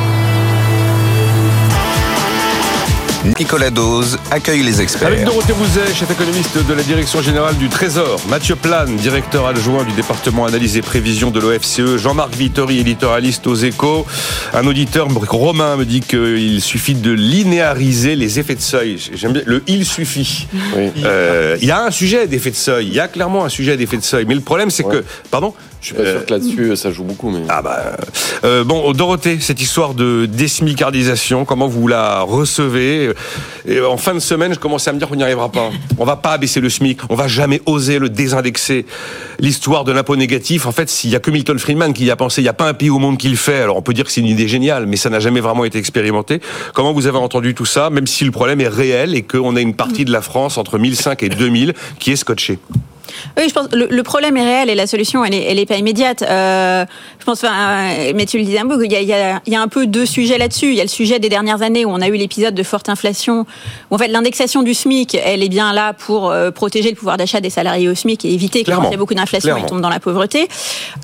Nicolas 3.39 3.69
Dose 3.69 4.19
accueille 4.31 4.63
les 4.63 4.81
experts. 4.81 5.09
Avec 5.09 5.25
Dorothée 5.25 5.53
Rouzet, 5.53 5.95
chef 5.95 6.11
économiste 6.11 6.57
de 6.67 6.73
la 6.73 6.83
Direction 6.83 7.21
Générale 7.21 7.55
du 7.59 7.69
Trésor, 7.69 8.19
Mathieu 8.31 8.57
Plane, 8.57 8.97
directeur 8.97 9.47
adjoint 9.47 9.85
du 9.85 9.93
département 9.93 10.47
analyse 10.47 10.79
et 10.79 10.81
prévision 10.81 11.31
de 11.31 11.39
l'OFCE, 11.39 11.99
Jean-Marc 11.99 12.35
Vittori, 12.35 12.79
éditorialiste 12.79 13.47
aux 13.47 13.57
échos, 13.57 14.07
un 14.55 14.67
auditeur, 14.67 15.09
Romain, 15.29 15.77
me 15.77 15.85
dit 15.85 16.01
qu'il 16.01 16.63
suffit 16.63 16.95
de 16.95 17.13
linéariser 17.13 18.17
les 18.17 18.39
effets 18.39 18.55
de 18.55 18.63
seuil. 18.63 18.97
J'aime 19.15 19.35
bien 19.35 19.43
le 19.45 19.63
il 19.67 19.85
suffit. 19.85 20.47
Euh, 21.05 21.59
il 21.61 21.69
y 21.69 21.73
a 21.73 21.83
un 21.83 21.91
sujet 21.91 22.27
d'effet 22.27 22.53
de 22.53 22.57
seuil, 22.57 22.87
il 22.87 22.95
y 22.95 23.01
a 23.01 23.09
clairement 23.09 23.45
un 23.45 23.51
sujet 23.51 23.77
d'effet 23.77 23.99
de 23.99 24.03
seuil, 24.03 24.25
mais 24.27 24.35
le 24.35 24.41
problème 24.41 24.71
c'est 24.71 24.85
que, 24.85 25.05
pardon 25.31 25.53
je 25.87 25.95
suis 25.95 26.03
pas 26.03 26.11
sûr 26.11 26.27
que 26.27 26.33
là-dessus 26.33 26.77
ça 26.77 26.91
joue 26.91 27.05
beaucoup. 27.05 27.31
Mais... 27.31 27.43
Ah 27.49 27.63
bah 27.63 27.97
euh, 28.45 28.65
bon, 28.65 28.93
Dorothée, 28.93 29.39
cette 29.41 29.61
histoire 29.61 29.95
de 29.95 30.27
désmicardisation, 30.27 31.45
comment 31.45 31.69
vous 31.69 31.87
la 31.87 32.23
recevez? 32.23 33.11
Et 33.69 33.81
En 33.81 33.97
fin 33.97 34.15
de 34.15 34.19
semaine, 34.19 34.53
je 34.53 34.59
commençais 34.59 34.91
à 34.91 34.93
me 34.93 34.99
dire 34.99 35.09
qu'on 35.09 35.17
n'y 35.17 35.23
arrivera 35.23 35.51
pas. 35.51 35.71
On 35.99 36.05
va 36.05 36.17
pas 36.17 36.33
abaisser 36.33 36.61
le 36.61 36.69
SMIC, 36.69 37.01
on 37.09 37.15
va 37.15 37.29
jamais 37.29 37.63
oser 37.67 37.99
le 37.99 38.09
désindexer. 38.09 38.85
L'histoire 39.39 39.85
de 39.85 39.93
l'impôt 39.93 40.17
négatif, 40.17 40.67
en 40.67 40.73
fait, 40.73 40.89
s'il 40.89 41.11
y 41.11 41.17
a 41.17 41.21
que 41.21 41.31
Milton 41.31 41.59
Friedman 41.59 41.93
qui 41.93 42.05
y 42.05 42.11
a 42.11 42.17
pensé, 42.17 42.41
il 42.41 42.45
n'y 42.45 42.49
a 42.49 42.55
pas 42.55 42.69
un 42.69 42.75
pays 42.75 42.91
au 42.91 42.99
monde 42.99 43.19
qui 43.19 43.29
le 43.29 43.37
fait. 43.37 43.61
Alors 43.61 43.77
on 43.77 43.83
peut 43.83 43.95
dire 43.95 44.05
que 44.05 44.11
c'est 44.11 44.21
une 44.21 44.27
idée 44.27 44.49
géniale, 44.49 44.87
mais 44.87 44.97
ça 44.97 45.11
n'a 45.11 45.21
jamais 45.21 45.41
vraiment 45.41 45.65
été 45.65 45.79
expérimenté. 45.79 46.41
Comment 46.75 46.93
vous 46.93 47.07
avez 47.07 47.19
entendu 47.19 47.55
tout 47.55 47.67
ça, 47.67 47.91
même 47.91 48.07
si 48.07 48.25
le 48.25 48.33
problème 48.33 48.61
est 48.61 48.69
réel 48.69 49.15
et 49.15 49.23
qu'on 49.23 49.55
a 49.55 49.61
une 49.61 49.75
partie 49.75 50.05
de 50.05 50.13
la 50.13 50.21
France 50.21 50.59
entre 50.59 50.79
1005 50.79 51.23
et 51.23 51.29
2000 51.29 51.75
qui 52.01 52.11
est 52.11 52.17
scotchée? 52.17 52.59
Oui, 53.37 53.45
je 53.49 53.55
pense 53.55 53.69
le, 53.73 53.87
le 53.91 54.03
problème 54.03 54.37
est 54.37 54.45
réel 54.45 54.71
et 54.71 54.75
la 54.75 54.87
solution, 54.87 55.25
elle 55.25 55.35
est, 55.35 55.45
elle 55.45 55.59
est 55.59 55.67
pas 55.67 55.77
immédiate. 55.77 56.23
Euh, 56.23 56.85
je 57.19 57.25
pense, 57.25 57.45
enfin, 57.45 57.89
mais 58.15 58.27
tu 58.27 58.39
le 58.39 58.45
disais 58.45 58.59
un 58.59 58.67
peu, 58.67 58.85
il 58.85 58.93
y 58.93 58.97
a, 58.97 59.01
il 59.01 59.09
y 59.09 59.13
a, 59.13 59.41
il 59.47 59.53
y 59.53 59.57
a 59.57 59.61
un 59.61 59.69
peu 59.69 59.87
deux 59.87 60.07
sujets 60.07 60.39
là-dessus. 60.39 60.69
Il 60.69 60.75
y 60.75 60.81
a 60.81 60.85
le 60.85 60.89
sujet 60.89 61.19
des 61.19 61.29
dernières 61.29 61.63
années 61.63 61.85
où 61.85 61.91
on 61.91 62.01
a 62.01 62.09
eu 62.09 62.15
l'épisode 62.15 62.55
de 62.55 62.63
forte 62.63 62.89
inflation. 62.89 63.47
Où 63.91 63.95
en 63.95 63.99
fait, 63.99 64.09
l'indexation 64.09 64.63
du 64.63 64.75
SMIC, 64.75 65.15
elle 65.15 65.43
est 65.43 65.49
bien 65.49 65.73
là 65.73 65.93
pour 65.93 66.31
euh, 66.31 66.51
protéger 66.51 66.91
le 66.91 66.97
pouvoir 66.97 67.17
d'achat 67.17 67.41
des 67.41 67.51
salariés 67.51 67.89
au 67.89 67.95
SMIC 67.95 68.25
et 68.25 68.33
éviter 68.33 68.65
qu'il 68.65 68.75
y 68.75 68.95
ait 68.95 68.97
beaucoup 68.97 69.15
d'inflation, 69.15 69.57
ils 69.57 69.67
tombent 69.67 69.81
dans 69.81 69.89
la 69.89 70.01
pauvreté. 70.01 70.49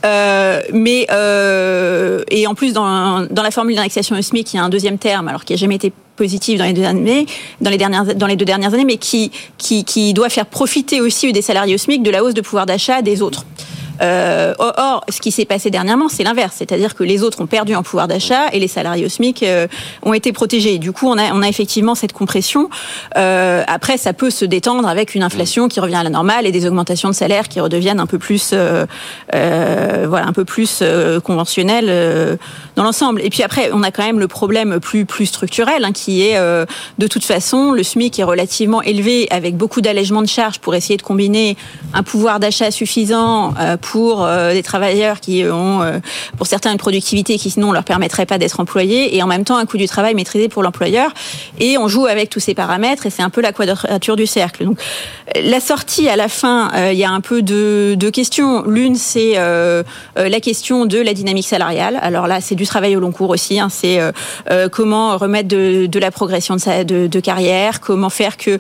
Euh, 0.04 0.60
mais 0.72 1.06
euh, 1.10 2.22
et 2.30 2.46
en 2.46 2.54
plus, 2.54 2.72
dans, 2.72 3.26
dans 3.30 3.42
la 3.42 3.50
formule 3.50 3.76
d'indexation 3.76 4.16
au 4.16 4.22
SMIC, 4.22 4.52
il 4.52 4.56
y 4.56 4.60
a 4.60 4.64
un 4.64 4.68
deuxième 4.68 4.98
terme, 4.98 5.28
alors 5.28 5.44
qui 5.44 5.52
n'a 5.52 5.56
jamais 5.56 5.76
été 5.76 5.92
positive 6.16 6.58
dans 6.58 6.66
les 6.66 8.36
deux 8.36 8.44
dernières, 8.44 8.74
années, 8.74 8.84
mais 8.84 8.96
qui, 8.96 9.30
qui, 9.58 9.84
qui 9.84 10.12
doit 10.14 10.28
faire 10.28 10.46
profiter 10.46 11.00
aussi 11.00 11.32
des 11.32 11.42
salariés 11.42 11.74
au 11.74 11.78
SMIC 11.78 12.02
de 12.02 12.10
la 12.10 12.22
hausse 12.22 12.34
de 12.34 12.40
pouvoir 12.40 12.66
d'achat 12.66 13.02
des 13.02 13.22
autres. 13.22 13.44
Euh, 14.00 14.54
or, 14.58 15.04
ce 15.08 15.20
qui 15.20 15.30
s'est 15.30 15.44
passé 15.44 15.70
dernièrement, 15.70 16.08
c'est 16.08 16.24
l'inverse, 16.24 16.54
c'est-à-dire 16.58 16.94
que 16.94 17.04
les 17.04 17.22
autres 17.22 17.40
ont 17.40 17.46
perdu 17.46 17.74
en 17.74 17.82
pouvoir 17.82 18.08
d'achat 18.08 18.48
et 18.52 18.58
les 18.58 18.68
salariés 18.68 19.04
au 19.04 19.08
SMIC 19.08 19.42
euh, 19.42 19.66
ont 20.02 20.14
été 20.14 20.32
protégés. 20.32 20.78
Du 20.78 20.92
coup, 20.92 21.08
on 21.08 21.18
a, 21.18 21.48
effectivement 21.48 21.94
cette 21.94 22.12
compression. 22.12 22.70
Euh, 23.16 23.62
après, 23.66 23.98
ça 23.98 24.12
peut 24.12 24.30
se 24.30 24.44
détendre 24.44 24.88
avec 24.88 25.14
une 25.14 25.22
inflation 25.22 25.68
qui 25.68 25.80
revient 25.80 25.96
à 25.96 26.02
la 26.02 26.10
normale 26.10 26.46
et 26.46 26.52
des 26.52 26.66
augmentations 26.66 27.10
de 27.10 27.14
salaire 27.14 27.48
qui 27.48 27.60
redeviennent 27.60 28.00
un 28.00 28.06
peu 28.06 28.18
plus, 28.18 28.54
voilà, 29.32 30.26
un 30.26 30.32
peu 30.32 30.44
plus 30.44 30.82
conventionnelles 31.24 32.38
dans 32.76 32.84
l'ensemble. 32.84 33.20
Et 33.22 33.30
puis 33.30 33.42
après, 33.42 33.70
on 33.72 33.82
a 33.82 33.90
quand 33.90 34.04
même 34.04 34.20
le 34.20 34.28
problème 34.28 34.80
plus 34.80 35.04
plus 35.04 35.26
structurel, 35.26 35.84
hein, 35.84 35.92
qui 35.92 36.22
est 36.22 36.38
de 36.98 37.06
toute 37.06 37.24
façon 37.24 37.72
le 37.72 37.82
SMIC 37.82 38.18
est 38.18 38.24
relativement 38.24 38.82
élevé 38.82 39.26
avec 39.30 39.56
beaucoup 39.56 39.80
d'allègements 39.80 40.22
de 40.22 40.28
charges 40.28 40.58
pour 40.58 40.74
essayer 40.74 40.96
de 40.96 41.02
combiner 41.02 41.56
un 41.92 42.02
pouvoir 42.02 42.40
d'achat 42.40 42.70
suffisant 42.70 43.54
euh, 43.94 44.52
des 44.52 44.62
travailleurs 44.62 45.20
qui 45.20 45.44
ont, 45.44 45.82
euh, 45.82 45.98
pour 46.36 46.46
certains, 46.46 46.72
une 46.72 46.78
productivité 46.78 47.38
qui 47.38 47.50
sinon 47.50 47.72
leur 47.72 47.84
permettrait 47.84 48.26
pas 48.26 48.38
d'être 48.38 48.60
employés, 48.60 49.16
et 49.16 49.22
en 49.22 49.26
même 49.26 49.44
temps 49.44 49.56
un 49.56 49.66
coût 49.66 49.76
du 49.76 49.86
travail 49.86 50.14
maîtrisé 50.14 50.48
pour 50.48 50.62
l'employeur. 50.62 51.12
Et 51.58 51.78
on 51.78 51.88
joue 51.88 52.06
avec 52.06 52.30
tous 52.30 52.40
ces 52.40 52.54
paramètres, 52.54 53.06
et 53.06 53.10
c'est 53.10 53.22
un 53.22 53.30
peu 53.30 53.40
la 53.40 53.52
quadrature 53.52 54.16
du 54.16 54.26
cercle. 54.26 54.64
Donc, 54.64 54.78
la 55.34 55.60
sortie 55.60 56.08
à 56.08 56.16
la 56.16 56.28
fin, 56.28 56.70
euh, 56.74 56.92
il 56.92 56.98
y 56.98 57.04
a 57.04 57.10
un 57.10 57.20
peu 57.20 57.42
de, 57.42 57.94
de 57.96 58.10
questions. 58.10 58.64
L'une, 58.66 58.96
c'est 58.96 59.34
la 59.34 60.40
question 60.40 60.86
de 60.86 60.98
la 60.98 61.14
dynamique 61.14 61.46
salariale. 61.46 61.98
Alors 62.02 62.26
là, 62.26 62.40
c'est 62.40 62.54
du 62.54 62.66
travail 62.66 62.96
au 62.96 63.00
long 63.00 63.12
cours 63.12 63.30
aussi. 63.30 63.58
Hein. 63.60 63.68
C'est 63.70 64.00
comment 64.70 65.16
remettre 65.16 65.48
de, 65.48 65.86
de, 65.86 65.98
la 65.98 66.10
progression 66.10 66.54
de, 66.56 66.60
sa, 66.60 66.84
de, 66.84 67.06
de 67.06 67.20
carrière, 67.20 67.80
comment 67.80 68.10
faire 68.10 68.36
que 68.36 68.58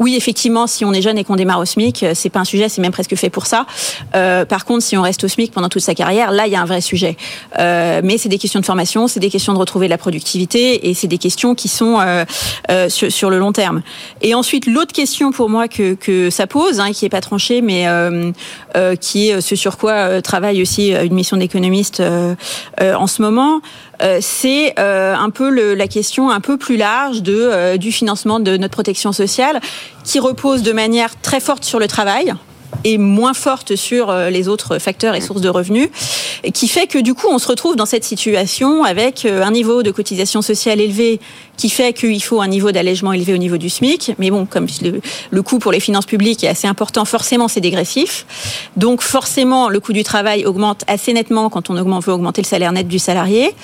oui, 0.00 0.16
effectivement, 0.16 0.66
si 0.66 0.86
on 0.86 0.94
est 0.94 1.02
jeune 1.02 1.18
et 1.18 1.24
qu'on 1.24 1.36
démarre 1.36 1.60
au 1.60 1.66
SMIC, 1.66 2.06
c'est 2.14 2.30
pas 2.30 2.40
un 2.40 2.44
sujet, 2.44 2.70
c'est 2.70 2.80
même 2.80 2.90
presque 2.90 3.14
fait 3.16 3.28
pour 3.28 3.44
ça. 3.44 3.66
Euh, 4.14 4.46
par 4.46 4.64
contre, 4.64 4.82
si 4.82 4.96
on 4.96 5.02
reste 5.02 5.22
au 5.24 5.28
SMIC 5.28 5.52
pendant 5.52 5.68
toute 5.68 5.82
sa 5.82 5.94
carrière, 5.94 6.32
là, 6.32 6.46
il 6.46 6.52
y 6.52 6.56
a 6.56 6.62
un 6.62 6.64
vrai 6.64 6.80
sujet. 6.80 7.18
Euh, 7.58 8.00
mais 8.02 8.16
c'est 8.16 8.30
des 8.30 8.38
questions 8.38 8.60
de 8.60 8.64
formation, 8.64 9.08
c'est 9.08 9.20
des 9.20 9.28
questions 9.28 9.52
de 9.52 9.58
retrouver 9.58 9.86
de 9.86 9.90
la 9.90 9.98
productivité 9.98 10.88
et 10.88 10.94
c'est 10.94 11.06
des 11.06 11.18
questions 11.18 11.54
qui 11.54 11.68
sont 11.68 12.00
euh, 12.00 12.24
euh 12.70 12.88
sur, 12.88 13.28
le 13.28 13.38
long 13.38 13.52
terme. 13.52 13.82
Et 14.22 14.34
ensuite, 14.34 14.66
l'autre 14.66 14.94
question 14.94 15.32
pour 15.32 15.50
moi 15.50 15.68
que, 15.68 16.30
ça 16.30 16.46
pose, 16.46 16.80
hein, 16.80 16.92
qui 16.92 17.04
est 17.04 17.10
pas 17.10 17.20
tranchée, 17.20 17.60
mais 17.60 17.86
euh, 17.86 18.32
euh, 18.76 18.96
qui 18.96 19.28
est 19.28 19.40
ce 19.42 19.54
sur 19.54 19.76
quoi 19.76 20.22
travaille 20.22 20.62
aussi 20.62 20.92
une 20.92 21.12
mission 21.12 21.36
d'économistes 21.36 22.02
en 22.80 23.06
ce 23.06 23.20
moment, 23.20 23.60
c'est 24.20 24.78
un 24.78 25.30
peu 25.30 25.50
le, 25.50 25.74
la 25.74 25.88
question 25.88 26.30
un 26.30 26.40
peu 26.40 26.56
plus 26.56 26.76
large 26.76 27.22
de 27.22 27.76
du 27.76 27.92
financement 27.92 28.40
de 28.40 28.56
notre 28.56 28.72
protection 28.72 29.12
sociale, 29.12 29.60
qui 30.04 30.18
repose 30.18 30.62
de 30.62 30.72
manière 30.72 31.20
très 31.20 31.40
forte 31.40 31.64
sur 31.64 31.78
le 31.78 31.86
travail 31.86 32.34
et 32.84 32.98
moins 32.98 33.34
forte 33.34 33.76
sur 33.76 34.10
euh, 34.10 34.30
les 34.30 34.48
autres 34.48 34.78
facteurs 34.78 35.14
et 35.14 35.20
sources 35.20 35.40
de 35.40 35.48
revenus, 35.48 35.88
qui 36.54 36.68
fait 36.68 36.86
que 36.86 36.98
du 36.98 37.14
coup 37.14 37.26
on 37.30 37.38
se 37.38 37.48
retrouve 37.48 37.76
dans 37.76 37.86
cette 37.86 38.04
situation 38.04 38.84
avec 38.84 39.24
euh, 39.24 39.42
un 39.42 39.50
niveau 39.50 39.82
de 39.82 39.90
cotisation 39.90 40.42
sociale 40.42 40.80
élevé 40.80 41.20
qui 41.56 41.68
fait 41.68 41.92
qu'il 41.92 42.22
faut 42.22 42.40
un 42.40 42.48
niveau 42.48 42.72
d'allègement 42.72 43.12
élevé 43.12 43.34
au 43.34 43.38
niveau 43.38 43.58
du 43.58 43.68
SMIC. 43.68 44.14
Mais 44.18 44.30
bon, 44.30 44.46
comme 44.46 44.66
le, 44.82 45.00
le 45.30 45.42
coût 45.42 45.58
pour 45.58 45.72
les 45.72 45.80
finances 45.80 46.06
publiques 46.06 46.42
est 46.42 46.48
assez 46.48 46.66
important, 46.66 47.04
forcément 47.04 47.48
c'est 47.48 47.60
dégressif. 47.60 48.24
Donc 48.76 49.02
forcément 49.02 49.68
le 49.68 49.78
coût 49.80 49.92
du 49.92 50.02
travail 50.02 50.46
augmente 50.46 50.84
assez 50.86 51.12
nettement 51.12 51.50
quand 51.50 51.68
on 51.70 51.76
augmente, 51.76 52.04
veut 52.04 52.12
augmenter 52.12 52.40
le 52.40 52.46
salaire 52.46 52.72
net 52.72 52.88
du 52.88 52.98
salarié. 52.98 53.54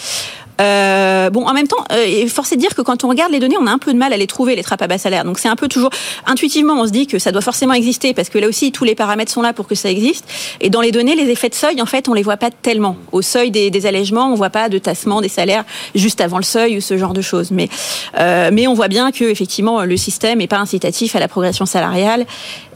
Euh, 0.60 1.30
bon, 1.30 1.46
en 1.46 1.52
même 1.52 1.68
temps, 1.68 1.84
euh, 1.92 2.26
force 2.28 2.52
est 2.52 2.56
de 2.56 2.60
dire 2.60 2.74
que 2.74 2.82
quand 2.82 3.04
on 3.04 3.08
regarde 3.08 3.32
les 3.32 3.40
données, 3.40 3.56
on 3.60 3.66
a 3.66 3.70
un 3.70 3.78
peu 3.78 3.92
de 3.92 3.98
mal 3.98 4.12
à 4.12 4.16
les 4.16 4.26
trouver, 4.26 4.56
les 4.56 4.62
trappes 4.62 4.82
à 4.82 4.86
bas 4.86 4.98
salaire. 4.98 5.24
Donc 5.24 5.38
c'est 5.38 5.48
un 5.48 5.56
peu 5.56 5.68
toujours 5.68 5.90
intuitivement, 6.26 6.74
on 6.74 6.86
se 6.86 6.92
dit 6.92 7.06
que 7.06 7.18
ça 7.18 7.32
doit 7.32 7.42
forcément 7.42 7.74
exister 7.74 8.14
parce 8.14 8.28
que 8.28 8.38
là 8.38 8.48
aussi 8.48 8.72
tous 8.72 8.84
les 8.84 8.94
paramètres 8.94 9.32
sont 9.32 9.42
là 9.42 9.52
pour 9.52 9.66
que 9.66 9.74
ça 9.74 9.90
existe. 9.90 10.24
Et 10.60 10.70
dans 10.70 10.80
les 10.80 10.92
données, 10.92 11.14
les 11.14 11.30
effets 11.30 11.48
de 11.48 11.54
seuil, 11.54 11.82
en 11.82 11.86
fait, 11.86 12.08
on 12.08 12.14
les 12.14 12.22
voit 12.22 12.36
pas 12.36 12.50
tellement. 12.50 12.96
Au 13.12 13.22
seuil 13.22 13.50
des, 13.50 13.70
des 13.70 13.86
allègements, 13.86 14.30
on 14.32 14.34
voit 14.34 14.50
pas 14.50 14.68
de 14.68 14.78
tassement 14.78 15.20
des 15.20 15.28
salaires 15.28 15.64
juste 15.94 16.20
avant 16.20 16.38
le 16.38 16.44
seuil 16.44 16.78
ou 16.78 16.80
ce 16.80 16.96
genre 16.96 17.12
de 17.12 17.22
choses. 17.22 17.50
Mais 17.50 17.68
euh, 18.18 18.50
mais 18.52 18.66
on 18.66 18.74
voit 18.74 18.88
bien 18.88 19.12
que 19.12 19.24
effectivement 19.24 19.82
le 19.82 19.96
système 19.96 20.40
est 20.40 20.46
pas 20.46 20.58
incitatif 20.58 21.16
à 21.16 21.20
la 21.20 21.28
progression 21.28 21.66
salariale 21.66 22.26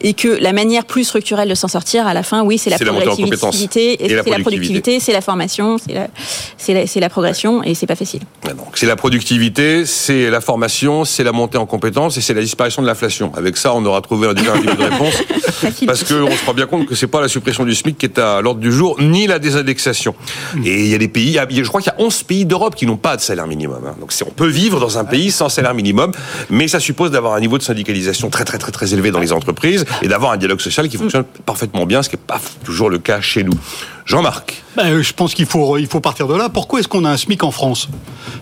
et 0.01 0.13
que 0.13 0.27
la 0.27 0.53
manière 0.53 0.85
plus 0.85 1.03
structurelle 1.03 1.49
de 1.49 1.55
s'en 1.55 1.67
sortir 1.67 2.07
à 2.07 2.13
la 2.13 2.23
fin, 2.23 2.43
oui, 2.43 2.57
c'est 2.57 2.69
la 2.69 2.77
c'est 2.77 2.85
la 2.85 4.39
productivité, 4.39 4.99
c'est 4.99 5.13
la 5.13 5.21
formation, 5.21 5.77
c'est 5.77 6.73
la, 6.73 6.83
la, 6.83 7.01
la 7.01 7.09
progression 7.09 7.63
et 7.71 7.75
c'est 7.75 7.87
pas 7.87 7.95
facile. 7.95 8.21
C'est 8.75 8.85
la 8.85 8.95
productivité, 8.95 9.85
c'est 9.85 10.29
la 10.29 10.41
formation, 10.41 11.05
c'est 11.05 11.23
la 11.23 11.31
montée 11.31 11.57
en 11.57 11.65
compétences 11.65 12.17
et 12.17 12.21
c'est 12.21 12.33
la 12.33 12.41
disparition 12.41 12.81
de 12.81 12.87
l'inflation. 12.87 13.31
Avec 13.35 13.57
ça, 13.57 13.73
on 13.73 13.83
aura 13.85 14.01
trouvé 14.01 14.27
un 14.27 14.33
niveau 14.33 14.75
de 14.75 14.83
réponse. 14.83 15.13
parce 15.85 16.03
qu'on 16.03 16.29
se 16.29 16.45
rend 16.45 16.53
bien 16.53 16.65
compte 16.65 16.87
que 16.87 16.95
c'est 16.95 17.07
pas 17.07 17.21
la 17.21 17.27
suppression 17.27 17.63
du 17.63 17.73
SMIC 17.73 17.97
qui 17.97 18.05
est 18.05 18.19
à 18.19 18.41
l'ordre 18.41 18.59
du 18.59 18.71
jour, 18.71 18.97
ni 18.99 19.27
la 19.27 19.39
désindexation. 19.39 20.15
Et 20.65 20.81
il 20.81 20.87
y 20.87 20.95
a 20.95 20.97
des 20.97 21.07
pays, 21.07 21.39
je 21.49 21.67
crois 21.67 21.81
qu'il 21.81 21.93
y 21.97 22.01
a 22.01 22.05
11 22.05 22.23
pays 22.23 22.45
d'Europe 22.45 22.75
qui 22.75 22.85
n'ont 22.85 22.97
pas 22.97 23.15
de 23.15 23.21
salaire 23.21 23.47
minimum. 23.47 23.81
Hein. 23.85 23.95
Donc 23.99 24.11
on 24.27 24.31
peut 24.31 24.47
vivre 24.47 24.79
dans 24.79 24.97
un 24.97 25.05
pays 25.05 25.31
sans 25.31 25.49
salaire 25.49 25.73
minimum, 25.73 26.11
mais 26.49 26.67
ça 26.67 26.79
suppose 26.79 27.11
d'avoir 27.11 27.33
un 27.33 27.39
niveau 27.39 27.57
de 27.57 27.63
syndicalisation 27.63 28.29
très 28.29 28.43
très 28.43 28.57
très 28.57 28.71
très 28.71 28.93
élevé 28.93 29.11
dans 29.11 29.19
les 29.19 29.31
entreprises 29.31 29.85
et 30.01 30.07
d'avoir 30.07 30.33
un 30.33 30.37
dialogue 30.37 30.61
social 30.61 30.89
qui 30.89 30.97
fonctionne 30.97 31.23
parfaitement 31.45 31.85
bien, 31.85 32.03
ce 32.03 32.09
qui 32.09 32.15
n'est 32.15 32.21
pas 32.25 32.41
toujours 32.65 32.89
le 32.89 32.99
cas 32.99 33.21
chez 33.21 33.43
nous. 33.43 33.53
Jean-Marc. 34.05 34.63
Ben, 34.75 35.01
je 35.01 35.13
pense 35.13 35.33
qu'il 35.33 35.45
faut, 35.45 35.77
il 35.77 35.87
faut 35.87 35.99
partir 35.99 36.27
de 36.27 36.35
là. 36.35 36.49
Pourquoi 36.49 36.79
est-ce 36.79 36.87
qu'on 36.87 37.05
a 37.05 37.09
un 37.09 37.17
SMIC 37.17 37.43
en 37.43 37.51
France? 37.51 37.89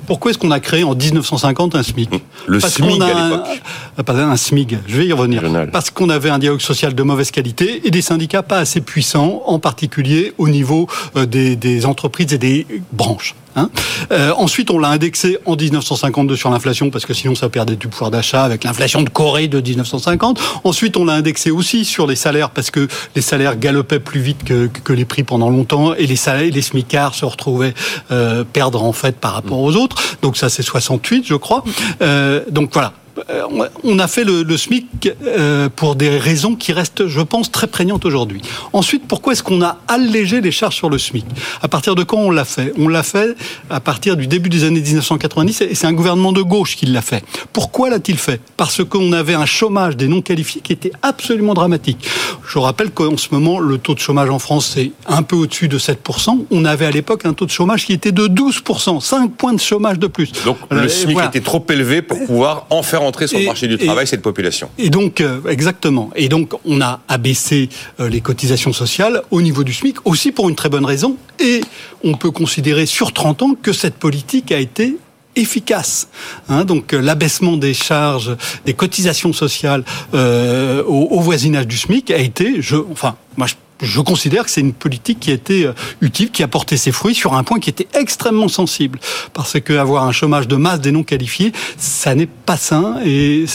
Pourquoi 0.06 0.32
est-ce 0.32 0.38
qu'on 0.38 0.52
a 0.52 0.60
créé 0.60 0.84
en 0.84 0.96
1950 0.96 1.76
un 1.76 1.84
SMIC? 1.84 2.10
Le 2.48 2.60
SMIC 2.60 3.02
à 3.02 3.30
l'époque. 3.30 3.62
Un, 4.08 4.32
un 4.32 4.38
SMIC, 4.38 4.76
je 4.88 4.98
vais 4.98 5.08
y 5.08 5.14
revenir. 5.14 5.44
Parce 5.72 5.90
qu'on 5.90 6.10
avait 6.10 6.30
un 6.30 6.40
dialogue 6.40 6.62
social 6.62 6.94
de 6.94 7.04
mauvaise 7.04 7.32
qualité 7.32 7.82
et 7.86 7.92
des 7.92 8.02
syndicats 8.02 8.44
pas 8.44 8.60
assez 8.60 8.82
puissants, 8.82 9.42
en 9.46 9.60
particulier 9.60 10.34
au 10.38 10.48
niveau 10.48 10.88
euh, 11.16 11.26
des, 11.26 11.56
des 11.56 11.86
entreprises 11.86 12.34
et 12.34 12.38
des 12.38 12.66
branches. 12.92 13.36
Hein 13.60 13.70
euh, 14.12 14.32
ensuite, 14.38 14.72
on 14.72 14.80
l'a 14.80 14.90
indexé 14.90 15.38
en 15.46 15.56
1952 15.56 16.36
sur 16.36 16.50
l'inflation 16.50 16.90
parce 16.90 17.06
que 17.06 17.14
sinon 17.14 17.36
ça 17.36 17.50
perdait 17.50 17.76
du 17.76 17.88
pouvoir 17.88 18.12
d'achat 18.12 18.44
avec 18.44 18.64
l'inflation 18.64 19.02
de 19.02 19.10
Corée 19.10 19.48
de 19.48 19.60
1950. 19.60 20.40
Ensuite, 20.64 20.98
on 20.98 21.06
l'a 21.06 21.14
indexé 21.14 21.52
aussi 21.52 21.86
sur 21.86 22.08
les 22.08 22.16
salaires 22.16 22.50
parce 22.50 22.72
que 22.72 22.88
les 23.16 23.22
salaires 23.22 23.58
galopaient 23.58 24.00
plus 24.00 24.22
vite 24.22 24.44
que, 24.44 24.68
que 24.68 24.94
les 24.94 25.06
prix 25.06 25.24
pendant 25.24 25.50
longtemps 25.50 25.94
et 25.94 26.08
les 26.08 26.16
salaires, 26.16 26.52
les 26.52 26.62
smicards 26.62 27.16
se 27.16 27.26
retrouvaient 27.26 27.74
euh, 28.12 28.44
perdre 28.44 28.84
en 28.84 28.94
fait 28.94 29.18
par 29.18 29.34
rapport 29.34 29.60
aux 29.60 29.76
autres. 29.76 29.98
Donc 30.22 30.38
ça, 30.38 30.50
c'est 30.50 30.64
68, 30.64 31.26
je 31.28 31.36
crois. 31.36 31.64
Euh, 32.02 32.44
donc 32.50 32.72
voilà. 32.74 32.94
Euh, 33.30 33.44
on 33.84 34.00
a 34.00 34.08
fait 34.08 34.24
le, 34.24 34.44
le 34.44 34.58
SMIC 34.58 35.12
euh, 35.26 35.70
pour 35.76 35.96
des 35.96 36.18
raisons 36.18 36.56
qui 36.56 36.74
restent, 36.74 37.08
je 37.08 37.22
pense, 37.22 37.52
très 37.52 37.68
prégnantes 37.68 38.06
aujourd'hui. 38.06 38.42
Ensuite, 38.74 39.04
pourquoi 39.08 39.34
est-ce 39.34 39.44
qu'on 39.44 39.62
a 39.62 39.78
allégé 39.88 40.42
les 40.42 40.52
charges 40.52 40.76
sur 40.76 40.90
le 40.90 40.98
SMIC? 40.98 41.26
À 41.62 41.68
partir 41.68 41.96
de 41.96 42.04
quand 42.04 42.18
on 42.18 42.32
l'a 42.32 42.46
fait? 42.46 42.74
On 42.78 42.88
l'a 42.88 43.04
fait 43.04 43.36
à 43.70 43.80
partir 43.80 44.18
du 44.18 44.28
début 44.28 44.50
des 44.50 44.64
années 44.64 44.82
1990 44.82 45.62
et 45.62 45.76
c'est 45.76 45.88
un 45.88 45.94
gouvernement 45.94 46.32
de 46.32 46.42
gauche 46.42 46.76
qui 46.76 46.86
l'a 46.86 47.02
fait. 47.02 47.24
Pourquoi 47.54 47.90
l'a-t-il 47.90 48.18
fait? 48.18 48.42
Parce 48.58 48.84
qu'on 48.84 49.12
avait 49.14 49.34
un 49.36 49.46
chômage 49.46 49.98
des 49.98 50.08
non 50.08 50.22
qualifiés 50.22 50.62
qui 50.62 50.74
était 50.74 50.92
absolument 51.02 51.54
dramatique. 51.54 52.08
Je 52.48 52.60
rappelle 52.60 52.92
qu'en 52.92 53.18
ce 53.18 53.28
moment, 53.32 53.60
le 53.60 53.78
taux 53.78 53.94
de 53.94 54.00
chômage 54.00 54.30
en 54.30 54.40
France, 54.40 54.72
c'est 54.76 54.92
un 55.08 55.24
peu 55.24 55.36
au-dessus 55.36 55.68
de 55.68 55.78
7%. 55.78 56.46
On 56.52 56.66
avait 56.66 56.86
à 56.86 56.92
l'époque 56.92 57.26
un 57.26 57.34
taux 57.34 57.46
de 57.46 57.52
chômage 57.52 57.86
qui 57.86 57.94
était 57.94 58.12
de 58.12 58.28
12%, 58.28 59.02
5 59.02 59.32
points 59.34 59.54
de 59.54 59.60
chômage 59.60 60.00
de 60.00 60.08
plus. 60.08 60.32
Donc 60.46 60.58
le 60.72 60.88
SMIC 60.88 61.18
était 61.28 61.42
trop 61.42 61.64
élevé 61.70 62.02
pour 62.02 62.18
pouvoir 62.26 62.66
en 62.70 62.84
faire 62.84 63.04
sur 63.28 63.40
le 63.40 63.46
marché 63.46 63.68
du 63.68 63.78
travail 63.78 64.08
cette 64.08 64.22
population. 64.22 64.70
Et 64.78 64.90
donc, 64.90 65.22
euh, 65.22 65.40
exactement. 65.48 66.10
Et 66.16 66.30
donc, 66.30 66.54
on 66.66 66.82
a 66.82 67.02
abaissé 67.08 67.70
euh, 68.00 68.10
les 68.10 68.22
cotisations 68.22 68.74
sociales 68.74 69.22
au 69.32 69.42
niveau 69.42 69.64
du 69.64 69.74
SMIC, 69.74 69.98
aussi 70.06 70.32
pour 70.32 70.50
une 70.50 70.56
très 70.56 70.70
bonne 70.70 70.86
raison. 70.86 71.18
Et 71.40 71.62
on 72.04 72.16
peut 72.16 72.32
considérer 72.32 72.86
sur 72.86 73.14
30 73.14 73.42
ans 73.42 73.56
que 73.62 73.74
cette 73.74 73.96
politique 73.96 74.52
a 74.52 74.60
été 74.60 74.98
efficace. 75.36 76.10
Hein, 76.50 76.66
donc 76.66 76.94
euh, 76.94 77.02
l'abaissement 77.02 77.58
des 77.58 77.74
charges, 77.74 78.36
des 78.66 78.74
cotisations 78.74 79.34
sociales 79.34 79.84
euh, 80.14 80.84
au, 80.84 81.08
au, 81.12 81.20
voisinage 81.20 81.68
du 81.68 81.78
SMIC 81.78 82.12
a 82.12 82.18
été, 82.18 82.62
je, 82.62 82.76
enfin, 82.92 83.16
moi 83.38 83.48
je 83.48 83.56
je 83.82 84.02
considère 84.02 84.44
que 84.44 84.52
c'est 84.52 84.62
une 84.62 84.74
politique 84.74 85.20
qui 85.20 85.32
a 85.32 85.34
été 85.34 85.66
euh, 85.66 85.74
utile, 86.02 86.32
qui 86.32 86.44
a 86.44 86.48
porté 86.48 86.78
ses 86.78 86.92
fruits 86.92 87.16
sur 87.16 87.34
un 87.34 87.44
point 87.44 87.60
qui 87.60 87.70
était 87.70 87.88
extrêmement 87.94 88.48
sensible. 88.48 89.00
Parce 89.34 89.60
que 89.60 89.74
avoir 89.74 90.04
un 90.06 90.12
chômage 90.12 90.48
de 90.48 90.56
masse 90.56 90.82
des 90.82 90.92
non 90.92 91.04
qualifiés, 91.04 91.52
ça 91.78 92.16
n'est 92.16 92.28
pas 92.28 92.58
sain 92.58 93.00
et 93.06 93.46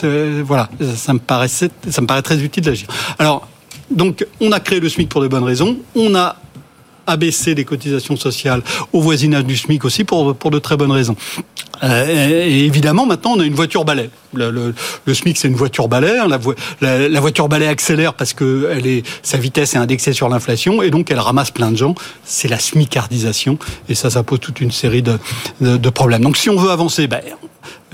voilà, 0.42 0.68
ça 0.96 1.12
me 1.12 1.20
ça 1.90 2.00
me 2.00 2.06
paraît 2.06 2.22
très 2.22 2.42
utile 2.42 2.64
d'agir. 2.64 2.88
Alors, 3.18 3.48
donc, 3.90 4.26
on 4.40 4.52
a 4.52 4.60
créé 4.60 4.80
le 4.80 4.88
SMIC 4.88 5.08
pour 5.08 5.20
de 5.20 5.28
bonnes 5.28 5.44
raisons. 5.44 5.76
On 5.94 6.14
a 6.14 6.36
abaissé 7.06 7.54
les 7.54 7.64
cotisations 7.64 8.16
sociales 8.16 8.62
au 8.92 9.00
voisinage 9.00 9.44
du 9.44 9.56
SMIC 9.56 9.84
aussi 9.84 10.04
pour, 10.04 10.34
pour 10.34 10.50
de 10.50 10.58
très 10.58 10.76
bonnes 10.76 10.92
raisons. 10.92 11.16
Euh, 11.82 12.46
et 12.46 12.64
évidemment, 12.64 13.04
maintenant, 13.04 13.32
on 13.32 13.40
a 13.40 13.44
une 13.44 13.54
voiture 13.54 13.84
balai. 13.84 14.10
Le, 14.32 14.50
le, 14.50 14.74
le 15.04 15.14
SMIC, 15.14 15.36
c'est 15.36 15.48
une 15.48 15.56
voiture 15.56 15.88
balai. 15.88 16.18
Hein. 16.18 16.28
La, 16.28 16.38
la, 16.80 17.08
la, 17.08 17.20
voiture 17.20 17.48
balai 17.48 17.66
accélère 17.66 18.14
parce 18.14 18.32
que 18.32 18.70
elle 18.72 18.86
est, 18.86 19.06
sa 19.22 19.38
vitesse 19.38 19.74
est 19.74 19.78
indexée 19.78 20.12
sur 20.12 20.28
l'inflation 20.28 20.82
et 20.82 20.90
donc 20.90 21.10
elle 21.10 21.18
ramasse 21.18 21.50
plein 21.50 21.70
de 21.70 21.76
gens. 21.76 21.94
C'est 22.24 22.48
la 22.48 22.58
smicardisation 22.58 23.58
et 23.88 23.94
ça, 23.94 24.10
ça 24.10 24.22
pose 24.22 24.40
toute 24.40 24.60
une 24.60 24.70
série 24.70 25.02
de, 25.02 25.18
de, 25.60 25.76
de 25.76 25.90
problèmes. 25.90 26.22
Donc, 26.22 26.36
si 26.36 26.48
on 26.48 26.56
veut 26.56 26.70
avancer, 26.70 27.06
ben, 27.06 27.20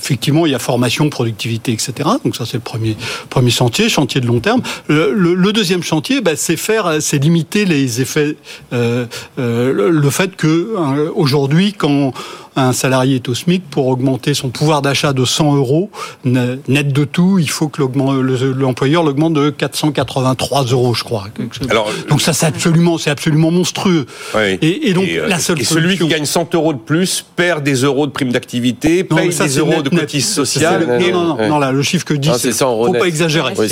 effectivement, 0.01 0.47
il 0.47 0.53
y 0.53 0.55
a 0.55 0.59
formation, 0.59 1.11
productivité, 1.11 1.73
etc. 1.73 1.93
Donc 2.25 2.37
ça, 2.37 2.47
c'est 2.47 2.57
le 2.57 2.63
premier 2.63 2.97
premier 3.29 3.51
chantier, 3.51 3.89
chantier 3.89 4.21
de 4.21 4.27
long 4.27 4.41
terme. 4.41 4.63
Le, 4.89 5.13
le, 5.13 5.35
le 5.35 5.53
deuxième 5.53 5.83
chantier, 5.83 6.21
ben, 6.21 6.37
c'est 6.37 6.57
faire, 6.57 6.97
c'est 7.01 7.19
limiter 7.19 7.65
les 7.65 8.01
effets, 8.01 8.37
euh, 8.73 9.07
euh, 9.39 9.73
le, 9.73 9.91
le, 9.91 10.11
fait 10.11 10.37
que 10.37 10.47
euh, 10.47 11.11
aujourd'hui, 11.15 11.75
quand 11.75 12.13
un 12.57 12.73
salarié 12.73 13.17
est 13.17 13.29
au 13.29 13.35
SMIC, 13.35 13.69
pour 13.71 13.87
augmenter 13.87 14.35
son 14.35 14.51
pouvoir 14.51 14.83
d'achat 14.83 15.13
de 15.13 15.25
100 15.25 15.57
euros, 15.57 15.91
net 16.25 16.93
de 16.93 17.05
tout, 17.05 17.39
il 17.39 17.51
faut 17.51 17.69
que 17.69 17.83
l'employeur 17.83 19.03
l'augmente 19.03 19.35
de 19.35 19.51
483 19.51 20.65
euros, 20.65 20.95
je 20.95 21.05
crois. 21.05 21.27
Alors, 21.69 21.91
donc 22.09 22.21
ça, 22.21 22.33
c'est 22.33 22.47
absolument, 22.47 22.99
c'est 22.99 23.11
absolument 23.11 23.51
monstrueux. 23.51 24.07
Oui. 24.35 24.59
Et, 24.63 24.89
et, 24.89 24.93
donc, 24.93 25.09
et, 25.09 25.21
la 25.27 25.39
seule 25.39 25.61
et 25.61 25.65
celui 25.65 25.99
qui 25.99 26.09
gagne 26.09 26.25
100 26.25 26.55
euros 26.55 26.73
de 26.73 26.79
plus 26.79 27.25
perd 27.37 27.63
des 27.63 27.83
euros 27.83 28.07
de 28.07 28.13
prime 28.13 28.33
d'activité, 28.33 29.05
paye 29.05 29.33
ça, 29.33 29.45
des 29.45 29.59
euros 29.59 29.71
net, 29.71 29.83
de 29.85 29.89
cotises 29.91 30.29
sociales. 30.29 30.87
Non, 30.87 31.13
non, 31.13 31.37
non, 31.37 31.49
non, 31.49 31.59
là, 31.59 31.73
le 31.73 31.83
chiffre 31.83 32.05
que 32.05 32.15
dit, 32.15 32.31
c'est, 32.37 32.53
faut 32.53 32.93
pas 32.93 33.07
exagérer. 33.07 33.53
Oui, 33.57 33.69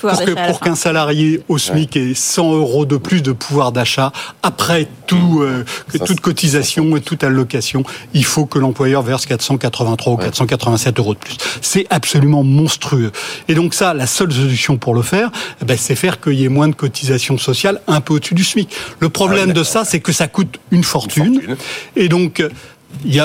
pour, 0.00 0.24
que, 0.24 0.46
pour 0.46 0.60
qu'un 0.60 0.74
salarié 0.74 1.42
au 1.48 1.58
SMIC 1.58 1.96
ait 1.96 2.14
100 2.14 2.54
euros 2.54 2.86
de 2.86 2.96
plus 2.96 3.22
de 3.22 3.32
pouvoir 3.32 3.72
d'achat, 3.72 4.12
après 4.42 4.86
tout, 5.06 5.40
euh, 5.42 5.64
toute 6.06 6.20
cotisation 6.20 6.96
et 6.96 7.00
toute 7.00 7.24
allocation, 7.24 7.82
il 8.14 8.24
faut 8.24 8.46
que 8.46 8.58
l'employeur 8.58 9.02
verse 9.02 9.26
483 9.26 10.12
ou 10.12 10.16
487 10.16 10.98
euros 10.98 11.14
de 11.14 11.18
plus. 11.18 11.36
C'est 11.60 11.86
absolument 11.90 12.42
monstrueux. 12.42 13.12
Et 13.48 13.54
donc 13.54 13.74
ça, 13.74 13.94
la 13.94 14.06
seule 14.06 14.32
solution 14.32 14.76
pour 14.76 14.94
le 14.94 15.02
faire, 15.02 15.30
eh 15.62 15.64
ben, 15.64 15.76
c'est 15.78 15.94
faire 15.94 16.20
qu'il 16.20 16.34
y 16.34 16.44
ait 16.44 16.48
moins 16.48 16.68
de 16.68 16.74
cotisations 16.74 17.38
sociales 17.38 17.80
un 17.86 18.00
peu 18.00 18.14
au-dessus 18.14 18.34
du 18.34 18.44
SMIC. 18.44 18.74
Le 19.00 19.08
problème 19.08 19.50
ah, 19.50 19.54
de 19.54 19.62
ça, 19.62 19.84
c'est 19.84 20.00
que 20.00 20.12
ça 20.12 20.28
coûte 20.28 20.58
une 20.70 20.84
fortune. 20.84 21.24
Une 21.26 21.34
fortune. 21.34 21.56
Et 21.96 22.08
donc, 22.08 22.42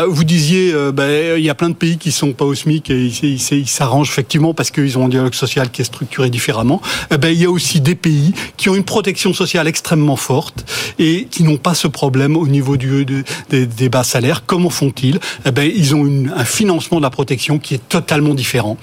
vous 0.10 0.24
disiez, 0.24 0.74
euh, 0.74 0.92
ben, 0.92 1.38
il 1.38 1.44
y 1.44 1.50
a 1.50 1.56
plein 1.56 1.70
de 1.70 1.76
pays 1.76 1.98
qui 1.98 2.12
sont 2.12 2.34
pas 2.34 2.46
au 2.46 2.54
SMIC 2.54 2.90
et 2.90 3.06
ils 3.08 3.68
s'arrangent 3.68 4.10
effectivement 4.10 4.54
parce 4.54 4.72
qu'ils 4.72 4.98
ont 4.98 5.06
un 5.06 5.10
dialogue 5.10 5.34
social 5.34 5.70
qui 5.72 5.82
est 5.82 5.86
structuré 5.86 6.30
différemment. 6.30 6.82
Eh 7.12 7.18
ben, 7.18 7.30
il 7.30 7.42
y 7.42 7.46
a 7.46 7.50
aussi 7.50 7.82
des 7.82 7.96
pays 7.96 8.34
qui 8.58 8.70
ont 8.70 8.76
une 8.76 8.84
protection 8.84 9.34
sociale 9.34 9.68
extrêmement 9.68 10.16
forte 10.16 10.66
et 11.00 11.28
qui 11.30 11.44
n'ont 11.44 11.58
pas 11.58 11.74
ce 11.74 11.88
problème 11.88 12.36
au 12.38 12.48
niveau 12.48 12.78
des, 12.78 13.90
bas 13.90 14.04
salaires. 14.04 14.46
Comment 14.46 14.70
font-ils? 14.70 15.20
Eh 15.46 15.52
ben, 15.52 15.70
Ils 15.74 15.96
ont 15.96 16.26
un 16.36 16.46
financement 16.46 16.98
de 16.98 17.04
la 17.04 17.10
protection 17.10 17.58
qui 17.58 17.76
est 17.76 17.90
totalement 17.90 18.34
différent, 18.34 18.78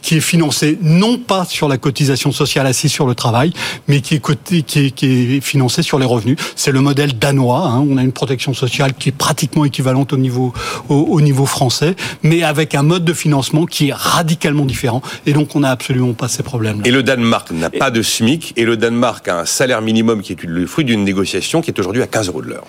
qui 0.00 0.16
est 0.16 0.20
financé 0.20 0.78
non 0.82 1.18
pas 1.18 1.44
sur 1.44 1.68
la 1.68 1.78
cotisation 1.78 2.32
sociale 2.32 2.66
assise 2.66 2.90
sur 2.90 3.06
le 3.06 3.14
travail, 3.14 3.52
mais 3.86 4.00
qui 4.00 4.14
est 4.16 5.40
financé 5.40 5.82
sur 5.82 5.98
les 5.98 6.06
revenus. 6.06 6.36
C'est 6.56 6.72
le 6.72 6.80
modèle 6.80 7.18
danois. 7.18 7.66
Hein. 7.66 7.86
On 7.88 7.96
a 7.96 8.02
une 8.02 8.12
protection 8.12 8.54
sociale 8.54 8.94
qui 8.94 9.10
est 9.10 9.16
pratiquement 9.16 9.64
équivalente 9.64 10.12
au 10.12 10.16
niveau, 10.22 10.52
au, 10.88 11.20
niveau 11.20 11.44
français, 11.44 11.94
mais 12.22 12.42
avec 12.42 12.74
un 12.74 12.82
mode 12.82 13.04
de 13.04 13.12
financement 13.12 13.66
qui 13.66 13.88
est 13.88 13.94
radicalement 13.94 14.64
différent. 14.64 15.02
Et 15.26 15.32
donc, 15.32 15.54
on 15.54 15.60
n'a 15.60 15.70
absolument 15.70 16.14
pas 16.14 16.28
ces 16.28 16.42
problèmes-là. 16.42 16.82
Et 16.86 16.90
le 16.90 17.02
Danemark 17.02 17.50
n'a 17.50 17.68
pas 17.68 17.90
de 17.90 18.00
SMIC, 18.00 18.54
et 18.56 18.64
le 18.64 18.76
Danemark 18.76 19.28
a 19.28 19.40
un 19.40 19.44
salaire 19.44 19.82
minimum 19.82 20.22
qui 20.22 20.32
est 20.32 20.42
le 20.44 20.66
fruit 20.66 20.84
d'une 20.84 21.04
négociation 21.04 21.60
qui 21.60 21.70
est 21.70 21.78
aujourd'hui 21.78 22.02
à 22.02 22.06
15 22.06 22.28
euros 22.28 22.42
de 22.42 22.48
l'heure. 22.48 22.64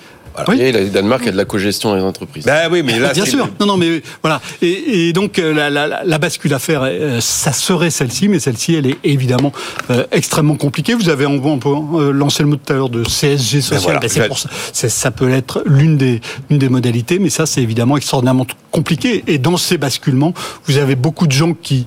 Oui. 0.47 0.59
Et 0.59 0.71
le 0.71 0.89
Danemark 0.89 1.27
a 1.27 1.31
de 1.31 1.37
la 1.37 1.45
cogestion 1.45 1.93
les 1.95 2.01
entreprises. 2.01 2.45
Ben 2.45 2.69
oui, 2.71 2.81
mais 2.83 2.99
là, 2.99 3.13
bien 3.13 3.25
sûr. 3.25 3.47
Non, 3.59 3.65
non, 3.65 3.77
mais 3.77 4.01
voilà. 4.21 4.41
Et, 4.61 5.07
et 5.07 5.13
donc 5.13 5.39
euh, 5.39 5.53
la, 5.53 5.69
la, 5.69 6.03
la, 6.03 6.17
bascule 6.17 6.53
à 6.53 6.59
faire, 6.59 6.81
euh, 6.83 7.19
ça 7.21 7.51
serait 7.51 7.89
celle-ci, 7.89 8.27
mais 8.27 8.39
celle-ci, 8.39 8.75
elle 8.75 8.87
est 8.87 8.97
évidemment 9.03 9.51
euh, 9.91 10.05
extrêmement 10.11 10.55
compliquée. 10.55 10.93
Vous 10.95 11.09
avez, 11.09 11.25
on 11.25 11.59
peut 11.59 11.69
euh, 11.69 12.11
lancer 12.11 12.43
le 12.43 12.49
mot 12.49 12.55
tout 12.55 12.73
à 12.73 12.75
l'heure 12.75 12.89
de 12.89 13.03
CSG 13.03 13.61
social. 13.61 13.79
Ben 13.79 13.79
voilà. 13.79 13.99
ben 13.99 14.09
c'est 14.09 14.27
pour 14.27 14.39
ça. 14.39 14.49
Ça 14.73 15.11
peut 15.11 15.31
être 15.31 15.63
l'une 15.65 15.97
des, 15.97 16.21
une 16.49 16.57
des 16.57 16.69
modalités, 16.69 17.19
mais 17.19 17.29
ça, 17.29 17.45
c'est 17.45 17.61
évidemment 17.61 17.97
extraordinairement 17.97 18.47
compliqué. 18.71 19.23
Et 19.27 19.37
dans 19.37 19.57
ces 19.57 19.77
basculements, 19.77 20.33
vous 20.65 20.77
avez 20.77 20.95
beaucoup 20.95 21.27
de 21.27 21.31
gens 21.31 21.53
qui 21.53 21.85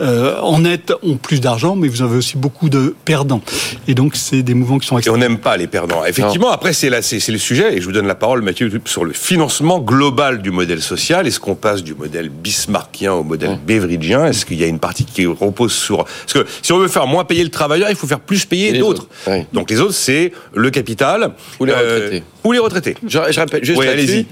euh, 0.00 0.38
en 0.40 0.60
net 0.60 0.92
ont 1.02 1.16
plus 1.16 1.40
d'argent, 1.40 1.76
mais 1.76 1.88
vous 1.88 2.02
avez 2.02 2.16
aussi 2.16 2.36
beaucoup 2.36 2.68
de 2.68 2.94
perdants. 3.04 3.40
Et 3.86 3.94
donc, 3.94 4.16
c'est 4.16 4.42
des 4.42 4.54
mouvements 4.54 4.78
qui 4.78 4.86
sont 4.86 4.98
Et 4.98 5.10
on 5.10 5.16
n'aime 5.16 5.38
pas 5.38 5.56
les 5.56 5.66
perdants. 5.66 6.04
Effectivement, 6.04 6.50
après, 6.50 6.72
c'est 6.72 6.88
c'est 7.02 7.32
le 7.32 7.38
sujet, 7.38 7.76
et 7.76 7.80
je 7.80 7.86
vous 7.86 7.92
donne 7.92 8.06
la 8.06 8.14
parole, 8.14 8.42
Mathieu, 8.42 8.70
sur 8.84 9.04
le 9.04 9.12
financement 9.12 9.78
global 9.80 10.42
du 10.42 10.50
modèle 10.50 10.80
social. 10.80 11.26
Est-ce 11.26 11.40
qu'on 11.40 11.54
passe 11.54 11.82
du 11.82 11.94
modèle 11.94 12.28
bismarckien 12.28 13.12
au 13.12 13.22
modèle 13.22 13.58
beveridgien 13.66 14.26
Est-ce 14.26 14.46
qu'il 14.46 14.58
y 14.58 14.64
a 14.64 14.66
une 14.66 14.78
partie 14.78 15.04
qui 15.04 15.26
repose 15.26 15.72
sur... 15.72 16.04
Parce 16.04 16.32
que 16.32 16.46
si 16.62 16.72
on 16.72 16.78
veut 16.78 16.88
faire 16.88 17.06
moins 17.06 17.24
payer 17.24 17.44
le 17.44 17.50
travailleur, 17.50 17.90
il 17.90 17.96
faut 17.96 18.06
faire 18.06 18.20
plus 18.20 18.44
payer 18.44 18.78
d'autres. 18.78 19.08
Donc 19.52 19.70
les 19.70 19.80
autres, 19.80 19.94
c'est 19.94 20.32
le 20.54 20.70
capital... 20.70 21.32
Ou 21.60 21.64
les 21.64 21.72
euh, 21.72 21.94
retraités. 21.94 22.22
Ou 22.44 22.52
les 22.52 22.58
retraités. 22.58 22.96
Je, 23.06 23.18
je 23.30 23.40
répète 23.40 23.64
juste 23.64 23.78
oui, 23.78 23.88
allez-y 23.88 24.26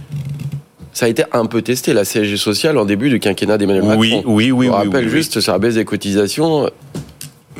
ça 0.96 1.04
a 1.04 1.08
été 1.10 1.24
un 1.32 1.44
peu 1.44 1.60
testé, 1.60 1.92
la 1.92 2.06
CSG 2.06 2.38
sociale, 2.38 2.78
en 2.78 2.86
début 2.86 3.10
du 3.10 3.20
quinquennat 3.20 3.58
d'Emmanuel 3.58 3.84
Macron. 3.84 4.00
Oui, 4.00 4.22
oui, 4.24 4.50
oui. 4.50 4.50
Oui, 4.50 4.68
rappelle 4.68 5.04
oui, 5.04 5.10
juste 5.10 5.40
sur 5.40 5.52
la 5.52 5.58
baisse 5.58 5.74
des 5.74 5.84
cotisations 5.84 6.70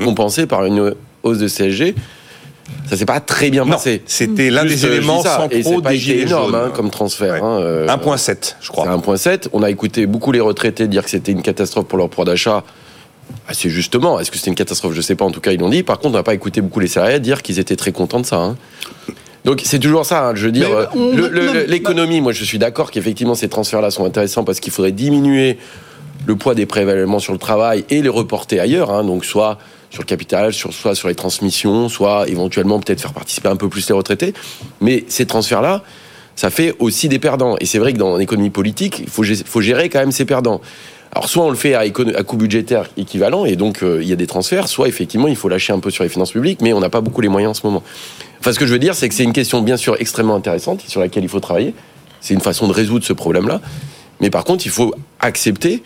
compensée 0.03 0.47
par 0.47 0.65
une 0.65 0.95
hausse 1.23 1.37
de 1.37 1.47
CSG. 1.47 1.95
Ça 2.89 2.97
s'est 2.97 3.05
pas 3.05 3.21
très 3.21 3.51
bien 3.51 3.67
passé. 3.67 4.01
C'était 4.07 4.49
l'un 4.49 4.65
des 4.65 4.87
éléments 4.87 5.23
sans 5.23 5.51
et 5.51 5.61
pro 5.61 5.83
pas 5.83 5.91
des 5.91 5.99
gilets 5.99 6.23
énorme 6.23 6.53
jaunes. 6.53 6.63
hein, 6.69 6.73
comme 6.75 6.89
transfert. 6.89 7.35
Ouais. 7.35 7.41
Hein, 7.43 7.61
euh, 7.61 7.87
1,7, 7.87 8.57
je 8.59 8.71
crois. 8.71 8.85
C'est 8.87 8.91
1,7. 8.91 9.49
On 9.53 9.63
a 9.63 9.69
écouté 9.69 10.07
beaucoup 10.07 10.33
les 10.33 10.41
retraités 10.41 10.89
dire 10.89 11.05
que 11.05 11.11
c'était 11.11 11.33
une 11.33 11.43
catastrophe 11.43 11.85
pour 11.89 11.99
leur 11.99 12.09
pouvoir 12.09 12.25
d'achat. 12.25 12.65
Assez 13.49 13.69
justement. 13.69 14.19
Est-ce 14.19 14.31
que 14.31 14.39
c'était 14.39 14.51
une 14.51 14.57
catastrophe? 14.57 14.95
Je 14.95 15.03
sais 15.03 15.15
pas. 15.15 15.27
En 15.27 15.31
tout 15.31 15.43
cas, 15.43 15.53
ils 15.53 15.61
l'ont 15.61 15.69
dit. 15.69 15.83
Par 15.83 15.99
contre, 15.99 16.15
on 16.15 16.17
n'a 16.19 16.23
pas 16.23 16.33
écouté 16.33 16.63
beaucoup 16.63 16.81
les 16.81 16.89
salariés 16.89 17.21
dire 17.21 17.43
qu'ils 17.43 17.59
étaient 17.59 17.77
très 17.77 17.93
contents 17.93 18.21
de 18.21 18.25
ça. 18.25 18.39
Hein. 18.39 18.57
Donc 19.47 19.63
c'est 19.65 19.79
toujours 19.79 20.05
ça, 20.05 20.27
hein, 20.27 20.33
je 20.35 20.47
veux 20.47 20.53
dire. 20.53 20.69
L'économie, 21.69 22.21
moi 22.21 22.33
je 22.33 22.45
suis 22.45 22.59
d'accord 22.59 22.91
qu'effectivement 22.91 23.37
ces 23.37 23.49
transferts-là 23.49 23.93
sont 23.93 24.05
intéressants 24.05 24.43
parce 24.43 24.59
qu'il 24.59 24.73
faudrait 24.73 24.91
diminuer 24.91 25.57
le 26.27 26.35
poids 26.35 26.57
des 26.57 26.67
prélèvements 26.67 27.21
sur 27.21 27.33
le 27.33 27.39
travail 27.39 27.85
et 27.89 28.03
les 28.03 28.09
reporter 28.09 28.59
ailleurs, 28.59 28.91
hein, 28.91 29.05
donc 29.05 29.25
soit 29.25 29.59
sur 29.91 30.03
le 30.03 30.07
capital, 30.07 30.53
sur, 30.53 30.73
soit 30.73 30.97
sur 30.97 31.07
les 31.07 31.15
transmissions, 31.15 31.89
soit 31.89 32.29
éventuellement 32.29 32.81
peut-être 32.81 33.01
faire 33.01 33.13
participer 33.13 33.49
un 33.49 33.55
peu 33.55 33.69
plus 33.69 33.89
les 33.89 33.95
retraités. 33.95 34.35
Mais 34.81 35.05
ces 35.07 35.27
transferts-là, 35.27 35.85
ça 36.35 36.51
fait 36.51 36.75
aussi 36.81 37.09
des 37.09 37.21
perdants. 37.21 37.57
Et 37.61 37.67
c'est 37.67 37.79
vrai 37.79 37.93
que 37.93 37.99
dans 37.99 38.17
l'économie 38.17 38.51
politique, 38.51 38.99
il 38.99 39.09
faut, 39.09 39.23
faut 39.23 39.61
gérer 39.61 39.89
quand 39.89 40.01
même 40.01 40.11
ces 40.11 40.25
perdants. 40.25 40.61
Alors 41.13 41.29
soit 41.29 41.45
on 41.45 41.51
le 41.51 41.57
fait 41.57 41.75
à, 41.75 41.81
à 41.81 42.23
coût 42.25 42.37
budgétaire 42.37 42.91
équivalent 42.97 43.47
et 43.47 43.57
donc 43.57 43.83
euh, 43.83 44.01
il 44.03 44.09
y 44.09 44.13
a 44.13 44.17
des 44.17 44.27
transferts, 44.27 44.69
soit 44.69 44.89
effectivement 44.89 45.29
il 45.29 45.37
faut 45.37 45.49
lâcher 45.49 45.73
un 45.73 45.79
peu 45.79 45.91
sur 45.91 46.03
les 46.03 46.11
finances 46.11 46.33
publiques, 46.33 46.61
mais 46.61 46.73
on 46.73 46.81
n'a 46.81 46.91
pas 46.91 47.01
beaucoup 47.01 47.21
les 47.21 47.29
moyens 47.29 47.53
en 47.53 47.55
ce 47.55 47.67
moment. 47.67 47.83
Enfin, 48.47 48.55
ce 48.55 48.61
que 48.61 48.67
je 48.67 48.73
veux 48.73 48.79
dire, 48.79 48.95
c'est 48.95 49.09
que 49.09 49.15
c'est 49.17 49.25
une 49.25 49.33
question 49.33 49.61
bien 49.61 49.77
sûr 49.77 49.97
extrêmement 49.99 50.37
intéressante 50.37 50.85
sur 50.87 51.01
laquelle 51.01 51.25
il 51.25 51.29
faut 51.29 51.41
travailler. 51.41 51.75
C'est 52.21 52.33
une 52.33 52.41
façon 52.41 52.69
de 52.69 52.73
résoudre 52.73 53.05
ce 53.05 53.13
problème-là. 53.13 53.61
Mais 54.21 54.31
par 54.31 54.45
contre, 54.45 54.67
il 54.67 54.71
faut 54.71 54.95
accepter 55.19 55.83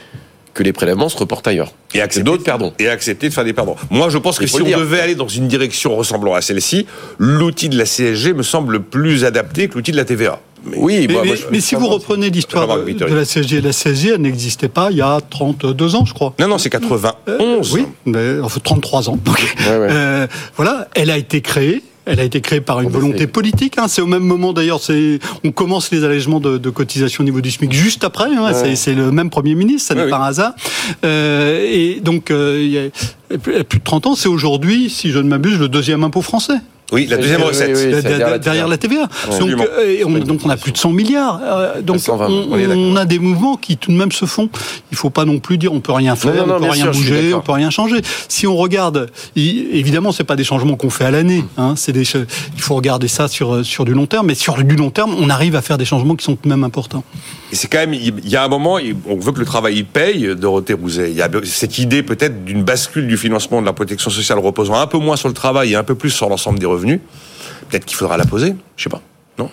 que 0.53 0.63
les 0.63 0.75
prélèvements 0.75 1.09
se 1.09 1.17
reportent 1.17 1.49
ailleurs. 1.49 1.73
Et 1.95 2.03
accepter 2.03 2.23
d'autres 2.23 2.45
perdants. 2.45 2.75
Et 2.79 2.87
accepter 2.87 3.31
de 3.31 3.33
faire 3.33 3.45
des 3.45 3.55
perdants. 3.55 3.77
Moi, 3.89 4.11
je 4.11 4.19
pense 4.19 4.39
que 4.39 4.47
si 4.47 4.61
on 4.61 4.65
dire. 4.65 4.79
devait 4.79 5.01
aller 5.01 5.15
dans 5.15 5.27
une 5.27 5.49
direction 5.49 5.97
ressemblant 5.97 6.35
à 6.35 6.43
celle-ci, 6.43 6.85
l'outil 7.17 7.71
de 7.71 7.79
la 7.79 7.87
CSG 7.87 8.35
me 8.35 8.43
semble 8.43 8.83
plus 8.83 9.25
adapté 9.25 9.69
que 9.69 9.77
l'outil 9.77 9.93
de 9.93 9.97
la 9.97 10.05
TVA. 10.05 10.39
Mais, 10.63 10.77
oui, 10.77 11.07
mais, 11.09 11.15
bah, 11.15 11.21
mais, 11.23 11.29
moi, 11.29 11.37
je, 11.37 11.45
mais 11.51 11.61
si 11.61 11.77
vous 11.77 11.89
reprenez 11.89 12.29
l'histoire 12.29 12.67
de, 12.77 12.93
de, 12.93 13.05
la 13.07 13.25
CSG, 13.25 13.63
la 13.63 13.73
CSG, 13.73 14.11
elle 14.17 14.21
n'existait 14.21 14.69
pas 14.69 14.91
il 14.91 14.99
y 14.99 15.01
a 15.01 15.19
32 15.31 15.95
ans, 15.95 16.05
je 16.05 16.13
crois. 16.13 16.35
Non, 16.39 16.49
non, 16.49 16.59
c'est 16.59 16.69
91. 16.69 17.15
Euh, 17.27 17.63
oui, 17.73 17.87
mais, 18.05 18.39
enfin 18.43 18.61
33 18.63 19.09
ans. 19.09 19.19
Donc, 19.25 19.39
ouais, 19.39 19.79
ouais. 19.79 19.89
Euh, 19.91 20.27
voilà, 20.57 20.89
elle 20.95 21.11
a 21.11 21.17
été 21.17 21.41
créée. 21.41 21.83
Elle 22.11 22.19
a 22.19 22.25
été 22.25 22.41
créée 22.41 22.61
par 22.61 22.81
une 22.81 22.89
volonté 22.89 23.29
politique. 23.29 23.79
Hein. 23.79 23.87
C'est 23.87 24.03
au 24.03 24.07
même 24.07 24.25
moment 24.25 24.53
d'ailleurs. 24.53 24.81
On 25.45 25.53
commence 25.53 25.93
les 25.93 26.03
allègements 26.03 26.41
de, 26.41 26.59
de 26.59 26.71
cotisation 26.71 27.23
au 27.23 27.25
niveau 27.25 27.41
du 27.41 27.53
SMIC 27.53 27.73
juste 27.73 28.03
après. 28.03 28.35
Hein. 28.35 28.53
Ouais. 28.53 28.75
C'est 28.75 28.95
le 28.95 29.13
même 29.13 29.31
Premier 29.31 29.55
ministre, 29.55 29.89
ça 29.89 29.95
n'est 29.95 30.11
pas 30.11 30.19
un 30.19 30.25
hasard. 30.25 30.55
Euh, 31.05 31.65
et 31.71 32.01
donc, 32.01 32.33
euh, 32.33 32.59
il 32.61 32.71
y 32.73 32.79
a 32.79 33.65
plus 33.65 33.79
de 33.79 33.85
30 33.85 34.07
ans, 34.09 34.15
c'est 34.17 34.29
aujourd'hui, 34.29 34.91
si 34.91 35.11
je 35.11 35.21
ne 35.21 35.29
m'abuse, 35.29 35.59
le 35.59 35.69
deuxième 35.69 36.03
impôt 36.03 36.21
français. 36.23 36.57
Oui, 36.93 37.07
la 37.07 37.17
deuxième 37.17 37.43
recette. 37.43 37.77
Oui, 37.77 37.95
oui, 37.95 38.03
derrière, 38.03 38.41
derrière, 38.41 38.69
la 38.69 38.77
TVA. 38.77 39.09
Donc, 39.39 39.51
euh, 39.51 40.03
on, 40.05 40.11
donc, 40.19 40.41
on 40.45 40.51
a 40.51 40.57
plus 40.57 40.73
de 40.73 40.77
100 40.77 40.91
milliards. 40.91 41.41
Euh, 41.43 41.83
donc, 41.83 42.01
120, 42.01 42.27
on, 42.27 42.49
on, 42.53 42.93
on, 42.93 42.97
a 42.97 43.05
des 43.05 43.19
mouvements 43.19 43.57
qui 43.57 43.77
tout 43.77 43.93
de 43.93 43.97
même 43.97 44.13
se 44.13 44.25
font. 44.25 44.49
Il 44.91 44.97
faut 44.97 45.11
pas 45.11 45.25
non 45.25 45.39
plus 45.39 45.59
dire 45.59 45.73
on 45.73 45.81
peut 45.81 45.93
rien 45.93 46.17
faire, 46.17 46.35
non, 46.35 46.47
non, 46.47 46.57
on 46.57 46.61
peut 46.61 46.71
rien 46.71 46.85
sûr, 46.85 46.93
bouger, 46.93 47.35
on 47.35 47.41
peut 47.41 47.53
rien 47.53 47.71
changer. 47.71 48.01
Si 48.29 48.47
on 48.47 48.57
regarde, 48.57 49.11
évidemment, 49.37 50.13
c'est 50.13 50.25
pas 50.25 50.37
des 50.37 50.45
changements 50.45 50.77
qu'on 50.77 50.91
fait 50.91 51.05
à 51.05 51.11
l'année. 51.11 51.45
Hein, 51.57 51.75
c'est 51.77 51.93
des, 51.93 52.03
il 52.03 52.63
faut 52.63 52.75
regarder 52.75 53.09
ça 53.09 53.29
sur 53.29 53.65
sur 53.65 53.85
du 53.85 53.95
long 53.95 54.07
terme, 54.07 54.27
mais 54.27 54.35
sur 54.35 54.63
du 54.63 54.77
long 54.77 54.91
terme, 54.91 55.15
on 55.19 55.31
arrive 55.31 55.57
à 55.57 55.63
faire 55.63 55.79
des 55.79 55.85
changements 55.85 56.17
qui 56.17 56.25
sont 56.25 56.37
tout 56.37 56.45
de 56.45 56.49
même 56.49 56.65
importants. 56.65 57.05
C'est 57.53 57.69
quand 57.69 57.79
même, 57.79 57.95
il 57.95 58.29
y 58.29 58.37
a 58.37 58.45
un 58.45 58.49
moment, 58.49 58.79
on 59.07 59.17
veut 59.17 59.33
que 59.33 59.41
le 59.41 59.45
travail 59.45 59.83
paye, 59.83 60.37
Dorothée 60.37 60.75
Rouzet. 60.75 61.11
Il 61.11 61.17
y 61.17 61.23
a 61.23 61.29
cette 61.45 61.79
idée 61.79 62.03
peut-être 62.03 62.45
d'une 62.45 62.63
bascule 62.63 63.09
du 63.09 63.17
financement 63.17 63.61
de 63.61 63.67
la 63.67 63.73
protection 63.73 64.11
sociale 64.11 64.39
reposant 64.39 64.75
un 64.75 64.87
peu 64.87 64.99
moins 64.99 65.17
sur 65.17 65.29
le 65.29 65.35
travail 65.35 65.73
et 65.73 65.77
un 65.77 65.83
peu 65.83 65.95
plus 65.95 66.11
sur 66.11 66.29
l'ensemble 66.29 66.59
des 66.59 66.67
revenus. 66.67 67.01
Peut-être 67.69 67.85
qu'il 67.85 67.97
faudra 67.97 68.17
la 68.17 68.25
poser, 68.25 68.55
je 68.77 68.85
sais 68.85 68.91
pas. 68.91 69.03
Non? 69.39 69.51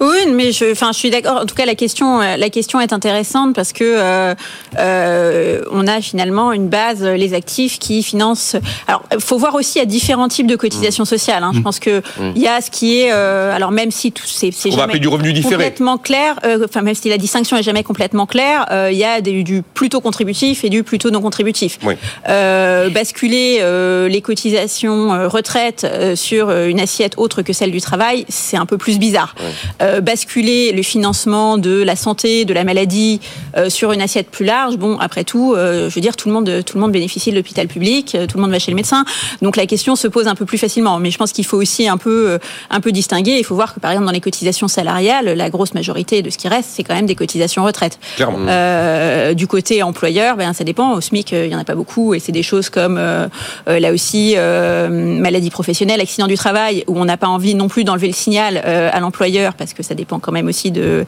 Oui, 0.00 0.32
mais 0.32 0.52
je, 0.52 0.72
enfin, 0.72 0.92
je 0.92 0.98
suis 0.98 1.10
d'accord. 1.10 1.38
En 1.42 1.46
tout 1.46 1.54
cas, 1.54 1.66
la 1.66 1.74
question, 1.74 2.20
la 2.20 2.50
question 2.50 2.80
est 2.80 2.92
intéressante 2.92 3.54
parce 3.54 3.72
que 3.72 3.84
euh, 3.84 4.34
euh, 4.78 5.62
on 5.70 5.86
a 5.86 6.00
finalement 6.00 6.52
une 6.52 6.68
base, 6.68 7.02
les 7.02 7.34
actifs 7.34 7.78
qui 7.78 8.02
financent. 8.02 8.56
Alors, 8.86 9.02
il 9.12 9.20
faut 9.20 9.38
voir 9.38 9.54
aussi 9.54 9.78
à 9.78 9.84
différents 9.84 10.28
types 10.28 10.46
de 10.46 10.56
cotisations 10.56 11.04
mmh. 11.04 11.06
sociales. 11.06 11.44
Hein. 11.44 11.52
Mmh. 11.52 11.56
Je 11.56 11.60
pense 11.60 11.78
que 11.78 12.02
il 12.18 12.24
mmh. 12.24 12.36
y 12.36 12.48
a 12.48 12.60
ce 12.60 12.70
qui 12.70 13.00
est, 13.00 13.12
euh, 13.12 13.54
alors 13.54 13.70
même 13.70 13.90
si 13.90 14.12
tout 14.12 14.24
c'est, 14.26 14.50
c'est 14.52 14.70
jamais 14.70 14.98
du 14.98 15.08
revenu 15.08 15.32
différé. 15.32 15.54
complètement 15.54 15.98
clair. 15.98 16.36
Euh, 16.44 16.64
enfin, 16.64 16.82
même 16.82 16.94
si 16.94 17.08
la 17.08 17.18
distinction 17.18 17.56
est 17.56 17.62
jamais 17.62 17.82
complètement 17.82 18.26
claire, 18.26 18.66
il 18.90 18.96
y 18.96 19.04
a 19.04 19.20
des, 19.20 19.42
du 19.42 19.62
plutôt 19.62 20.00
contributif 20.00 20.64
et 20.64 20.70
du 20.70 20.82
plutôt 20.82 21.10
non 21.10 21.20
contributif. 21.20 21.78
Oui. 21.82 21.94
basculer 22.26 23.60
les 24.08 24.22
cotisations 24.22 25.28
retraite 25.28 25.86
sur 26.14 26.50
une 26.50 26.80
assiette 26.80 27.14
autre 27.16 27.42
que 27.42 27.52
celle 27.52 27.70
du 27.70 27.80
travail, 27.80 28.24
c'est 28.28 28.56
un 28.56 28.66
peu 28.66 28.78
plus 28.78 28.98
bizarre. 28.98 29.34
Oui. 29.38 29.46
Euh, 29.82 30.00
basculer 30.00 30.72
le 30.72 30.82
financement 30.82 31.58
de 31.58 31.82
la 31.82 31.96
santé, 31.96 32.44
de 32.44 32.52
la 32.52 32.64
maladie 32.64 33.20
euh, 33.56 33.70
sur 33.70 33.92
une 33.92 34.02
assiette 34.02 34.30
plus 34.30 34.44
large, 34.44 34.76
bon, 34.76 34.98
après 34.98 35.24
tout, 35.24 35.54
euh, 35.54 35.88
je 35.88 35.94
veux 35.94 36.00
dire, 36.00 36.16
tout 36.16 36.28
le 36.28 36.34
monde, 36.34 36.62
tout 36.64 36.76
le 36.76 36.80
monde 36.80 36.92
bénéficie 36.92 37.30
de 37.30 37.36
l'hôpital 37.36 37.66
public, 37.66 38.16
tout 38.28 38.36
le 38.36 38.42
monde 38.42 38.50
va 38.50 38.58
chez 38.58 38.70
le 38.70 38.76
médecin, 38.76 39.04
donc 39.42 39.56
la 39.56 39.66
question 39.66 39.96
se 39.96 40.08
pose 40.08 40.26
un 40.26 40.34
peu 40.34 40.44
plus 40.44 40.58
facilement. 40.58 40.98
Mais 40.98 41.10
je 41.10 41.18
pense 41.18 41.32
qu'il 41.32 41.46
faut 41.46 41.56
aussi 41.56 41.88
un 41.88 41.96
peu, 41.96 42.38
un 42.70 42.80
peu 42.80 42.92
distinguer. 42.92 43.38
Il 43.38 43.44
faut 43.44 43.54
voir 43.54 43.74
que 43.74 43.80
par 43.80 43.90
exemple 43.90 44.06
dans 44.06 44.12
les 44.12 44.20
cotisations 44.20 44.68
salariales, 44.68 45.26
la 45.26 45.50
grosse 45.50 45.74
majorité 45.74 46.22
de 46.22 46.30
ce 46.30 46.38
qui 46.38 46.48
reste, 46.48 46.70
c'est 46.74 46.84
quand 46.84 46.94
même 46.94 47.06
des 47.06 47.14
cotisations 47.14 47.64
retraite. 47.64 47.98
Clairement. 48.16 49.34
du 49.34 49.46
côté 49.46 49.82
employeur, 49.82 50.36
ben 50.36 50.52
ça 50.52 50.64
dépend. 50.64 50.92
Au 50.92 51.00
SMIC, 51.00 51.32
il 51.32 51.46
y 51.46 51.54
en 51.54 51.58
a 51.58 51.64
pas 51.64 51.74
beaucoup, 51.74 52.14
et 52.14 52.18
c'est 52.18 52.32
des 52.32 52.42
choses 52.42 52.70
comme 52.70 52.96
là 52.96 53.92
aussi 53.92 54.36
maladie 54.36 55.50
professionnelle, 55.50 56.00
accident 56.00 56.26
du 56.26 56.36
travail, 56.36 56.84
où 56.86 56.98
on 56.98 57.04
n'a 57.04 57.16
pas 57.16 57.28
envie 57.28 57.54
non 57.54 57.68
plus 57.68 57.84
d'enlever 57.84 58.08
le 58.08 58.14
signal 58.14 58.58
à 58.58 59.00
l'employeur 59.00 59.49
parce 59.54 59.74
que 59.74 59.82
ça 59.82 59.94
dépend 59.94 60.18
quand 60.18 60.32
même 60.32 60.46
aussi 60.46 60.70
de, 60.70 61.04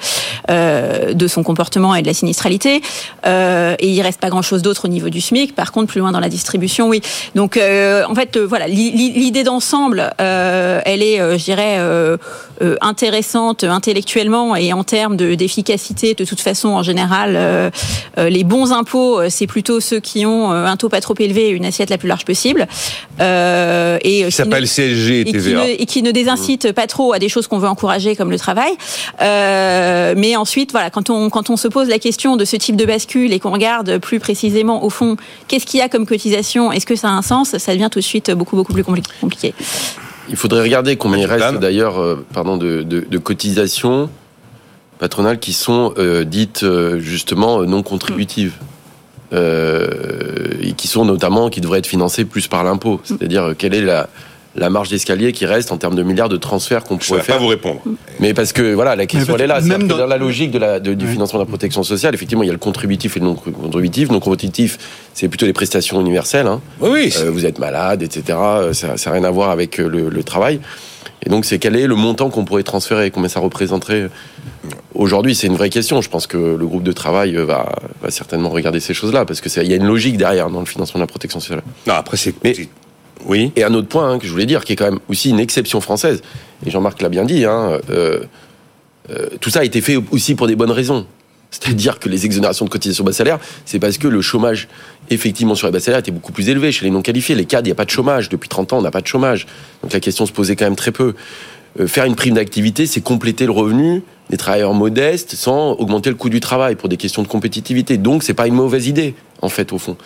euh, 0.51 1.15
de 1.15 1.27
son 1.27 1.43
comportement 1.43 1.95
et 1.95 2.03
de 2.03 2.07
la 2.07 2.15
sinistralité. 2.15 2.83
Euh, 3.27 3.75
et 3.79 3.89
il 3.89 4.01
reste 4.03 4.21
pas 4.21 4.31
grand-chose 4.31 4.63
d'autre 4.63 4.87
au 4.87 4.89
niveau 4.89 5.09
du 5.09 5.21
SMIC. 5.21 5.55
Par 5.55 5.73
contre, 5.73 5.89
plus 5.89 6.01
loin 6.01 6.13
dans 6.13 6.21
la 6.21 6.29
distribution, 6.29 6.89
oui. 6.89 7.01
Donc, 7.35 7.57
euh, 7.57 8.05
en 8.09 8.15
fait, 8.15 8.39
voilà, 8.39 8.67
l'idée 8.69 9.45
d'ensemble, 9.45 10.13
elle 10.19 11.03
est, 11.03 11.19
je 11.39 11.45
dirais, 11.45 11.79
intéressante 12.81 13.65
intellectuellement 13.65 14.57
et 14.57 14.73
en 14.73 14.85
termes 14.85 15.17
d'efficacité. 15.17 16.15
De, 16.15 16.25
toute 16.25 16.41
façon, 16.41 16.69
en 16.69 16.83
général, 16.83 17.73
les 18.17 18.45
bons 18.45 18.73
impôts, 18.73 19.29
c'est 19.29 19.47
plutôt 19.47 19.81
ceux 19.81 20.01
qui 20.01 20.27
ont 20.27 20.51
un 20.51 20.77
taux 20.77 20.89
pas 20.89 21.01
trop 21.01 21.15
élevé 21.19 21.49
et 21.49 21.51
une 21.51 21.65
assiette 21.65 21.91
la 21.91 21.99
plus 21.99 22.09
large 22.09 22.25
possible. 22.25 22.67
et 23.21 24.25
qui 24.25 24.33
s'appelle 24.33 24.67
CSG 24.67 25.21
et 25.21 25.25
TVA. 25.25 25.69
Et 25.69 25.87
qui, 25.87 26.03
ne, 26.03 26.11
désincite 26.11 26.73
pas 26.73 26.87
trop 26.87 27.13
à 27.13 27.19
des 27.19 27.29
choses 27.29 27.47
qu'on 27.47 27.59
veut 27.59 27.69
encourager 27.69 28.17
comme 28.17 28.31
le 28.31 28.39
travail. 28.39 28.73
mais 29.21 30.37
ensuite, 30.37 30.73
voilà, 30.73 30.91
quand 30.91 31.11
on, 31.11 31.31
quand 31.31 31.51
on 31.51 31.57
se 31.57 31.69
pose 31.69 31.89
la 31.89 31.99
question 31.99 32.37
de 32.37 32.45
ce 32.45 32.57
type 32.57 32.77
de 32.77 32.85
bascule 32.85 33.33
et 33.33 33.41
qu'on 33.41 33.53
regarde 33.53 33.99
plus 33.99 34.21
précisément 34.21 34.85
au 34.85 34.91
fond 34.91 35.17
qu'est-ce 35.49 35.67
qu'il 35.67 35.81
y 35.81 35.83
a 35.83 35.89
comme 35.89 36.07
cotisation, 36.07 36.73
est-ce 36.73 36.87
que 36.87 36.97
ça 36.97 37.09
a 37.09 37.13
un 37.13 37.23
sens, 37.23 37.57
ça 37.59 37.73
devient 37.73 37.89
tout 37.91 37.99
de 37.99 38.05
suite 38.05 38.31
beaucoup 38.31 38.57
beaucoup 38.57 38.73
plus 38.73 38.85
compliqué. 38.85 39.55
Il 40.29 40.37
faudrait 40.37 40.63
regarder 40.63 40.97
combien 40.97 41.19
il 41.19 41.27
reste 41.27 41.59
d'ailleurs 41.59 42.01
euh, 42.01 42.25
pardon, 42.33 42.57
de, 42.57 42.83
de, 42.83 43.19
cotisations 43.19 44.09
patronales 44.99 45.39
qui 45.39 45.53
sont 45.53 45.95
euh, 45.99 46.25
dites 46.25 46.63
euh, 46.63 47.01
justement 47.01 47.63
non 47.65 47.83
contributives. 47.83 48.55
et 49.33 50.75
qui 50.77 50.89
sont 50.89 51.05
notamment 51.05 51.49
qui 51.49 51.61
devraient 51.61 51.79
être 51.79 51.87
financées 51.87 52.25
plus 52.25 52.49
par 52.49 52.65
l'impôt. 52.65 53.01
C'est-à-dire 53.05 53.55
quelle 53.57 53.75
est 53.75 53.81
la, 53.81 54.09
la 54.55 54.69
marge 54.69 54.91
d'escalier 54.91 55.33
qui 55.33 55.47
reste 55.47 55.73
en 55.73 55.79
termes 55.79 55.95
de 55.95 56.03
milliards 56.03 56.29
de 56.29 56.37
transferts 56.37 56.85
qu'on 56.85 56.99
pourrait 56.99 57.23
faire. 57.23 57.37
pas 57.37 57.43
vous 57.43 57.49
répondre. 57.49 57.81
Mais 58.21 58.35
parce 58.35 58.53
que 58.53 58.75
voilà, 58.75 58.97
la 58.97 59.07
question 59.07 59.35
elle 59.35 59.43
est 59.43 59.47
là. 59.47 59.61
Même 59.61 59.89
dans... 59.89 60.07
la 60.07 60.19
logique 60.19 60.51
de 60.51 60.59
la, 60.59 60.79
du 60.81 61.07
financement 61.07 61.39
de 61.39 61.45
la 61.45 61.49
protection 61.49 61.83
sociale, 61.83 62.15
effectivement, 62.15 62.43
il 62.43 62.47
y 62.47 62.51
a 62.51 62.53
le 62.53 62.59
contributif 62.59 63.17
et 63.17 63.21
le 63.21 63.27
non 63.27 63.35
contributif. 63.35 64.11
Non 64.11 64.21
contributif, 64.21 64.79
c'est 65.15 65.29
plutôt 65.29 65.47
les 65.47 65.53
prestations 65.53 66.01
universelles. 66.01 66.47
Hein. 66.47 66.61
Oui. 66.81 67.13
Euh, 67.19 67.31
vous 67.31 67.47
êtes 67.47 67.59
malade, 67.59 68.03
etc. 68.03 68.39
Ça 68.73 68.89
n'a 68.89 69.13
rien 69.13 69.25
à 69.25 69.31
voir 69.31 69.51
avec 69.51 69.81
euh, 69.81 69.89
le, 69.89 70.23
travail. 70.23 70.61
Et 71.25 71.31
donc, 71.31 71.45
c'est 71.45 71.59
quel 71.59 71.77
est 71.77 71.87
le 71.87 71.95
montant 71.95 72.31
qu'on 72.31 72.45
pourrait 72.45 72.63
transférer 72.63 73.11
Combien 73.11 73.29
ça 73.29 73.41
représenterait? 73.41 74.11
Aujourd'hui, 74.95 75.35
c'est 75.35 75.47
une 75.47 75.57
vraie 75.57 75.71
question. 75.71 76.01
Je 76.01 76.11
pense 76.11 76.27
que 76.27 76.37
le 76.37 76.67
groupe 76.67 76.83
de 76.83 76.93
travail 76.93 77.35
va, 77.35 77.73
va 78.03 78.11
certainement 78.11 78.51
regarder 78.51 78.81
ces 78.81 78.93
choses-là, 78.93 79.25
parce 79.25 79.41
qu'il 79.41 79.67
y 79.67 79.73
a 79.73 79.77
une 79.77 79.87
logique 79.87 80.17
derrière 80.17 80.51
dans 80.51 80.61
le 80.61 80.67
financement 80.67 80.99
de 80.99 81.05
la 81.05 81.09
protection 81.09 81.41
sociale. 81.41 81.63
Non, 81.87 81.95
après, 81.95 82.17
c'est. 82.17 82.35
Oui. 83.27 83.53
Et 83.57 83.65
un 83.65 83.75
autre 83.75 83.89
point 83.89 84.11
hein, 84.11 84.19
que 84.19 84.27
je 84.27 84.33
voulais 84.33 84.47
dire, 84.47 84.65
qui 84.65 84.73
est 84.73 84.77
quand 84.77 84.91
même 84.91 85.01
aussi 85.09 85.31
une 85.31 85.41
exception 85.41 85.81
française, 85.81 86.23
et 86.67 86.71
Jean-Marc 86.71 87.01
l'a 87.03 87.09
bien 87.09 87.25
dit, 87.25 87.45
hein, 87.45 87.79
euh, 87.91 88.21
euh, 89.11 89.27
tout 89.41 89.51
ça 89.51 89.61
a 89.61 89.65
été 89.65 89.81
fait 89.81 89.97
aussi 90.11 90.35
pour 90.35 90.47
des 90.47 90.57
bonnes 90.57 90.71
raisons. 90.71 91.07
C'est-à-dire 91.51 91.99
que 91.99 92.09
les 92.09 92.25
exonérations 92.25 92.65
de 92.65 92.71
cotisation 92.71 93.05
bas 93.05 93.13
salaire, 93.13 93.39
c'est 93.67 93.79
parce 93.79 93.99
que 93.99 94.09
le 94.09 94.23
chômage, 94.23 94.69
effectivement, 95.11 95.55
sur 95.55 95.67
les 95.67 95.73
bas 95.73 95.81
salaires 95.81 96.01
était 96.01 96.11
beaucoup 96.11 96.33
plus 96.33 96.49
élevé 96.49 96.73
chez 96.73 96.87
les 96.87 96.91
non 96.91 97.03
qualifiés. 97.03 97.35
Les 97.35 97.45
cadres, 97.45 97.67
il 97.67 97.69
n'y 97.69 97.73
a 97.73 97.77
pas 97.77 97.85
de 97.85 97.91
chômage. 97.91 98.31
Depuis 98.31 98.49
30 98.49 98.73
ans, 98.73 98.79
on 98.79 98.83
n'a 98.83 98.91
pas 98.91 99.03
de 99.03 99.07
chômage. 99.07 99.47
Donc 99.83 99.93
la 99.93 100.01
question 100.01 100.25
se 100.25 100.33
posait 100.33 100.57
quand 100.57 100.65
même 100.65 100.77
très 100.77 100.93
peu. 100.93 101.15
Euh, 101.79 101.87
faire 101.87 102.07
une 102.07 102.17
prime 102.17 102.35
d'activité, 102.35 102.87
c'est 102.87 103.03
compléter 103.03 103.45
le 103.45 103.53
revenu 103.53 104.03
des 104.31 104.39
travailleurs 104.39 104.73
modestes 104.73 105.35
sans 105.35 105.73
augmenter 105.73 106.09
le 106.09 106.17
coût 106.17 106.31
du 106.31 106.41
travail 106.41 106.75
pour 106.75 106.89
des 106.89 106.97
questions 106.97 107.23
de 107.23 107.29
compétitivité. 107.29 107.99
Donc 107.99 108.23
c'est 108.23 108.35
pas 108.35 108.47
une 108.47 108.55
mauvaise 108.55 108.87
idée, 108.87 109.15
en 109.43 109.51
fait, 109.51 109.75
au 109.75 109.79
fond. 109.79 109.99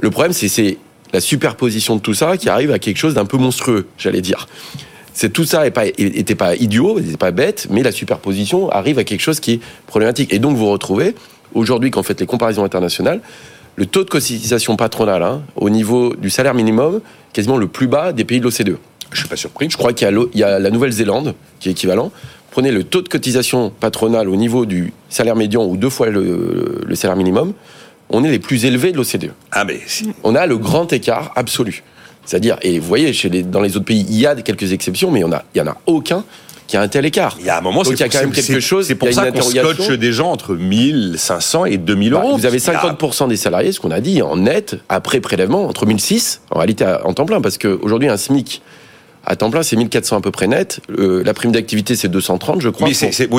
Le 0.00 0.10
problème, 0.10 0.32
c'est 0.32 0.78
la 1.12 1.20
superposition 1.20 1.96
de 1.96 2.00
tout 2.00 2.14
ça 2.14 2.36
qui 2.36 2.48
arrive 2.48 2.70
à 2.70 2.78
quelque 2.78 2.98
chose 2.98 3.14
d'un 3.14 3.24
peu 3.24 3.36
monstrueux, 3.36 3.86
j'allais 3.96 4.20
dire. 4.20 4.46
C'est 5.14 5.32
tout 5.32 5.44
ça 5.44 5.64
n'était 5.64 6.34
pas, 6.34 6.54
idiot, 6.54 7.00
n'était 7.00 7.16
pas 7.16 7.32
bête, 7.32 7.66
mais 7.70 7.82
la 7.82 7.90
superposition 7.90 8.70
arrive 8.70 8.98
à 8.98 9.04
quelque 9.04 9.20
chose 9.20 9.40
qui 9.40 9.54
est 9.54 9.60
problématique. 9.86 10.32
Et 10.32 10.38
donc 10.38 10.56
vous 10.56 10.70
retrouvez 10.70 11.14
aujourd'hui, 11.54 11.90
quand 11.90 12.00
vous 12.00 12.06
faites 12.06 12.20
les 12.20 12.26
comparaisons 12.26 12.64
internationales, 12.64 13.20
le 13.74 13.86
taux 13.86 14.04
de 14.04 14.10
cotisation 14.10 14.76
patronale 14.76 15.22
hein, 15.22 15.42
au 15.56 15.70
niveau 15.70 16.14
du 16.14 16.30
salaire 16.30 16.54
minimum 16.54 17.00
quasiment 17.32 17.56
le 17.56 17.68
plus 17.68 17.86
bas 17.86 18.12
des 18.12 18.24
pays 18.24 18.38
de 18.40 18.44
l'OCDE. 18.44 18.78
Je 19.10 19.20
suis 19.20 19.28
pas 19.28 19.36
surpris. 19.36 19.70
Je 19.70 19.76
crois 19.76 19.92
qu'il 19.92 20.08
y, 20.34 20.42
a 20.42 20.58
la 20.58 20.70
Nouvelle-Zélande 20.70 21.34
qui 21.60 21.68
est 21.68 21.72
équivalent. 21.72 22.12
Prenez 22.50 22.70
le 22.70 22.84
taux 22.84 23.02
de 23.02 23.08
cotisation 23.08 23.70
patronale 23.70 24.28
au 24.28 24.36
niveau 24.36 24.66
du 24.66 24.92
salaire 25.08 25.36
médian 25.36 25.64
ou 25.64 25.76
deux 25.76 25.90
fois 25.90 26.10
le 26.10 26.94
salaire 26.94 27.16
minimum 27.16 27.54
on 28.10 28.24
est 28.24 28.30
les 28.30 28.38
plus 28.38 28.64
élevés 28.64 28.92
de 28.92 28.96
l'OCDE. 28.96 29.32
Ah 29.52 29.64
mais 29.64 29.80
on 30.24 30.34
a 30.34 30.46
le 30.46 30.56
grand 30.56 30.92
écart 30.92 31.32
absolu. 31.36 31.82
C'est-à-dire, 32.24 32.58
et 32.60 32.78
vous 32.78 32.86
voyez, 32.86 33.12
chez 33.14 33.30
les, 33.30 33.42
dans 33.42 33.62
les 33.62 33.76
autres 33.76 33.86
pays, 33.86 34.04
il 34.08 34.18
y 34.18 34.26
a 34.26 34.34
quelques 34.36 34.72
exceptions, 34.72 35.10
mais 35.10 35.20
il 35.20 35.26
n'y 35.26 35.60
en, 35.62 35.66
a, 35.66 35.76
aucun 35.86 36.24
qui 36.66 36.76
a 36.76 36.82
un 36.82 36.88
tel 36.88 37.06
écart. 37.06 37.36
Il 37.40 37.46
y 37.46 37.48
a 37.48 37.56
un 37.56 37.62
moment, 37.62 37.82
c'est 37.84 37.96
quand 37.96 38.20
même 38.20 38.32
quelque 38.32 38.60
chose. 38.60 38.86
C'est 38.86 38.94
pour 38.94 39.10
ça 39.10 39.30
qu'on 39.30 39.40
scotche 39.40 39.88
des 39.92 40.12
gens 40.12 40.30
entre 40.30 40.54
1500 40.54 41.64
et 41.64 41.78
2000 41.78 42.10
bah, 42.10 42.20
euros. 42.22 42.36
vous 42.36 42.44
avez 42.44 42.58
50% 42.58 43.28
des 43.28 43.36
salariés, 43.36 43.72
ce 43.72 43.80
qu'on 43.80 43.90
a 43.90 44.00
dit, 44.00 44.20
en 44.20 44.36
net, 44.36 44.76
après 44.90 45.20
prélèvement, 45.20 45.64
entre 45.64 45.86
1006, 45.86 46.42
en 46.50 46.58
réalité 46.58 46.84
en 47.04 47.14
temps 47.14 47.24
plein, 47.24 47.40
parce 47.40 47.56
qu'aujourd'hui, 47.56 48.10
un 48.10 48.18
SMIC 48.18 48.60
à 49.24 49.36
temps 49.36 49.50
plein, 49.50 49.62
c'est 49.62 49.76
1400 49.76 50.18
à 50.18 50.20
peu 50.20 50.30
près 50.30 50.46
net. 50.46 50.80
Euh, 50.90 51.22
la 51.24 51.34
prime 51.34 51.52
d'activité, 51.52 51.96
c'est 51.96 52.08
230, 52.08 52.60
je 52.60 52.68
crois. 52.68 52.88
oui, 52.88 52.94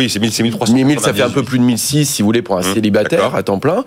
c'est 0.09 0.19
1300. 0.19 0.73
1000, 0.73 0.99
ça 0.99 1.13
fait 1.13 1.21
un 1.21 1.29
peu 1.29 1.43
plus 1.43 1.59
de 1.59 1.63
1006, 1.63 2.05
si 2.05 2.21
vous 2.21 2.27
voulez, 2.27 2.41
pour 2.41 2.57
un 2.57 2.61
mmh, 2.61 2.73
célibataire 2.73 3.35
à 3.35 3.43
temps 3.43 3.59
plein. 3.59 3.85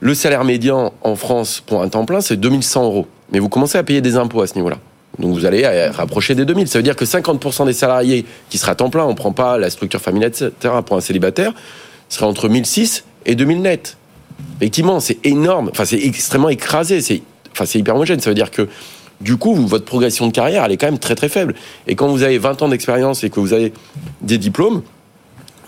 Le 0.00 0.14
salaire 0.14 0.44
médian 0.44 0.92
en 1.02 1.16
France 1.16 1.60
pour 1.64 1.82
un 1.82 1.88
temps 1.88 2.04
plein, 2.04 2.20
c'est 2.20 2.36
2100 2.36 2.84
euros. 2.84 3.06
Mais 3.32 3.40
vous 3.40 3.48
commencez 3.48 3.78
à 3.78 3.82
payer 3.82 4.00
des 4.00 4.16
impôts 4.16 4.42
à 4.42 4.46
ce 4.46 4.54
niveau-là. 4.54 4.78
Donc 5.18 5.32
vous 5.32 5.44
allez 5.44 5.66
rapprocher 5.88 6.34
des 6.34 6.44
2000. 6.44 6.68
Ça 6.68 6.78
veut 6.78 6.84
dire 6.84 6.94
que 6.94 7.04
50% 7.04 7.66
des 7.66 7.72
salariés 7.72 8.24
qui 8.48 8.58
seraient 8.58 8.72
à 8.72 8.74
temps 8.76 8.90
plein, 8.90 9.04
on 9.04 9.10
ne 9.10 9.14
prend 9.14 9.32
pas 9.32 9.58
la 9.58 9.70
structure 9.70 10.00
familiale, 10.00 10.30
etc., 10.30 10.52
pour 10.86 10.96
un 10.96 11.00
célibataire, 11.00 11.52
seraient 12.08 12.26
entre 12.26 12.48
1006 12.48 13.04
et 13.26 13.34
2000 13.34 13.60
net. 13.60 13.96
Effectivement, 14.58 15.00
c'est 15.00 15.18
énorme. 15.26 15.70
Enfin, 15.72 15.84
c'est 15.84 15.98
extrêmement 15.98 16.48
écrasé. 16.48 17.00
C'est, 17.00 17.22
enfin, 17.52 17.66
c'est 17.66 17.80
hyper 17.80 17.96
homogène. 17.96 18.20
Ça 18.20 18.30
veut 18.30 18.34
dire 18.34 18.52
que, 18.52 18.68
du 19.20 19.36
coup, 19.36 19.54
votre 19.54 19.84
progression 19.84 20.28
de 20.28 20.32
carrière, 20.32 20.64
elle 20.64 20.72
est 20.72 20.76
quand 20.76 20.86
même 20.86 21.00
très 21.00 21.16
très 21.16 21.28
faible. 21.28 21.56
Et 21.88 21.96
quand 21.96 22.06
vous 22.06 22.22
avez 22.22 22.38
20 22.38 22.62
ans 22.62 22.68
d'expérience 22.68 23.24
et 23.24 23.30
que 23.30 23.40
vous 23.40 23.52
avez 23.52 23.72
des 24.22 24.38
diplômes, 24.38 24.82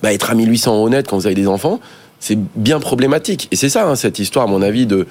bah, 0.03 0.13
être 0.13 0.31
à 0.31 0.35
1800 0.35 0.77
euros 0.77 0.89
net 0.89 1.09
quand 1.09 1.17
vous 1.17 1.27
avez 1.27 1.35
des 1.35 1.49
enfants, 1.49 1.81
c'est 2.21 2.39
bien 2.57 2.79
problématique. 2.79 3.49
Et 3.51 3.57
c'est 3.57 3.71
ça, 3.71 3.89
hein, 3.89 3.97
cette 3.97 4.19
histoire, 4.19 4.45
à 4.45 4.49
mon 4.49 4.63
avis, 4.63 4.87
de, 4.87 5.07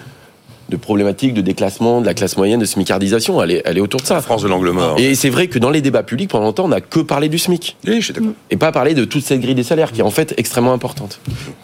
de 0.70 0.78
problématique 0.78 1.34
de 1.34 1.41
déclassement, 1.41 2.01
de 2.01 2.05
la 2.05 2.14
classe 2.14 2.38
moyenne, 2.38 2.60
de 2.60 2.66
smicardisation. 2.66 3.41
Elle 3.41 3.51
est, 3.51 3.62
elle 3.66 3.78
est 3.78 3.82
autour 3.82 3.99
de 3.99 4.05
ça. 4.05 4.22
France 4.22 4.43
de 4.43 4.47
l'angle 4.47 4.70
mort. 4.70 4.99
Et 4.99 5.16
c'est 5.16 5.30
vrai 5.30 5.47
que 5.47 5.60
dans 5.60 5.72
les 5.72 5.82
débats 5.82 6.03
publics, 6.03 6.30
pendant 6.30 6.45
longtemps, 6.45 6.66
on 6.66 6.70
n'a 6.70 6.82
que 6.82 6.99
parlé 6.99 7.28
du 7.28 7.39
SMIC. 7.39 7.76
Oui, 7.88 7.95
je 7.99 8.05
suis 8.05 8.14
d'accord. 8.14 8.32
Et 8.51 8.57
pas 8.57 8.72
parlé 8.72 8.93
de 8.93 9.05
toute 9.05 9.24
cette 9.24 9.41
grille 9.41 9.55
des 9.55 9.64
salaires, 9.64 9.91
qui 9.91 10.01
est 10.01 10.03
en 10.03 10.12
fait 10.12 10.34
extrêmement 10.38 10.74
importante. 10.74 11.20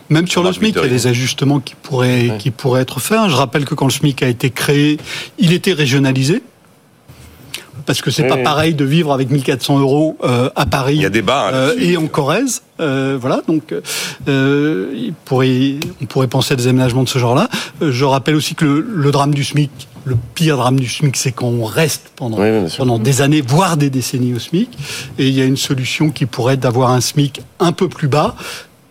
Même 0.09 0.27
sur 0.27 0.43
le 0.43 0.51
SMIC, 0.51 0.75
il 0.75 0.81
y 0.81 0.85
a 0.85 0.89
des 0.89 1.07
ajustements 1.07 1.59
qui 1.59 1.75
pourraient, 1.75 2.31
qui 2.39 2.51
pourraient 2.51 2.81
être 2.81 2.99
faits. 2.99 3.19
Je 3.27 3.35
rappelle 3.35 3.65
que 3.65 3.75
quand 3.75 3.85
le 3.85 3.91
SMIC 3.91 4.23
a 4.23 4.27
été 4.27 4.49
créé, 4.49 4.97
il 5.37 5.53
était 5.53 5.73
régionalisé 5.73 6.41
parce 7.85 8.01
que 8.01 8.11
c'est 8.11 8.27
pas 8.27 8.37
pareil 8.37 8.73
de 8.73 8.85
vivre 8.85 9.13
avec 9.13 9.29
1400 9.29 9.79
euros 9.79 10.17
euh, 10.23 10.49
à 10.55 10.65
Paris 10.65 10.95
Il 10.95 11.01
y 11.01 11.05
a 11.05 11.09
hein, 11.09 11.51
euh, 11.53 11.75
et 11.79 11.97
en 11.97 12.07
Corrèze. 12.07 12.61
Euh, 12.81 13.17
voilà, 13.19 13.41
donc 13.47 13.73
euh, 14.27 14.93
il 14.95 15.13
pourrait, 15.13 15.75
on 16.01 16.05
pourrait 16.05 16.27
penser 16.27 16.53
à 16.53 16.57
des 16.57 16.67
aménagements 16.67 17.03
de 17.03 17.09
ce 17.09 17.19
genre-là. 17.19 17.47
Euh, 17.81 17.91
je 17.91 18.03
rappelle 18.03 18.35
aussi 18.35 18.53
que 18.53 18.65
le, 18.65 18.81
le, 18.81 19.11
drame 19.11 19.33
du 19.33 19.45
SMIC, 19.45 19.71
le 20.03 20.17
pire 20.33 20.57
drame 20.57 20.77
du 20.77 20.89
SMIC, 20.89 21.15
c'est 21.15 21.31
qu'on 21.31 21.63
reste 21.63 22.11
pendant, 22.17 22.37
pendant 22.77 22.99
des 22.99 23.21
années, 23.21 23.41
voire 23.41 23.77
des 23.77 23.89
décennies 23.89 24.33
au 24.33 24.39
SMIC. 24.39 24.69
Et 25.17 25.27
il 25.27 25.33
y 25.33 25.41
a 25.41 25.45
une 25.45 25.57
solution 25.57 26.09
qui 26.09 26.25
pourrait 26.25 26.55
être 26.55 26.59
d'avoir 26.59 26.91
un 26.91 26.99
SMIC 26.99 27.41
un 27.59 27.71
peu 27.71 27.87
plus 27.87 28.09
bas, 28.09 28.35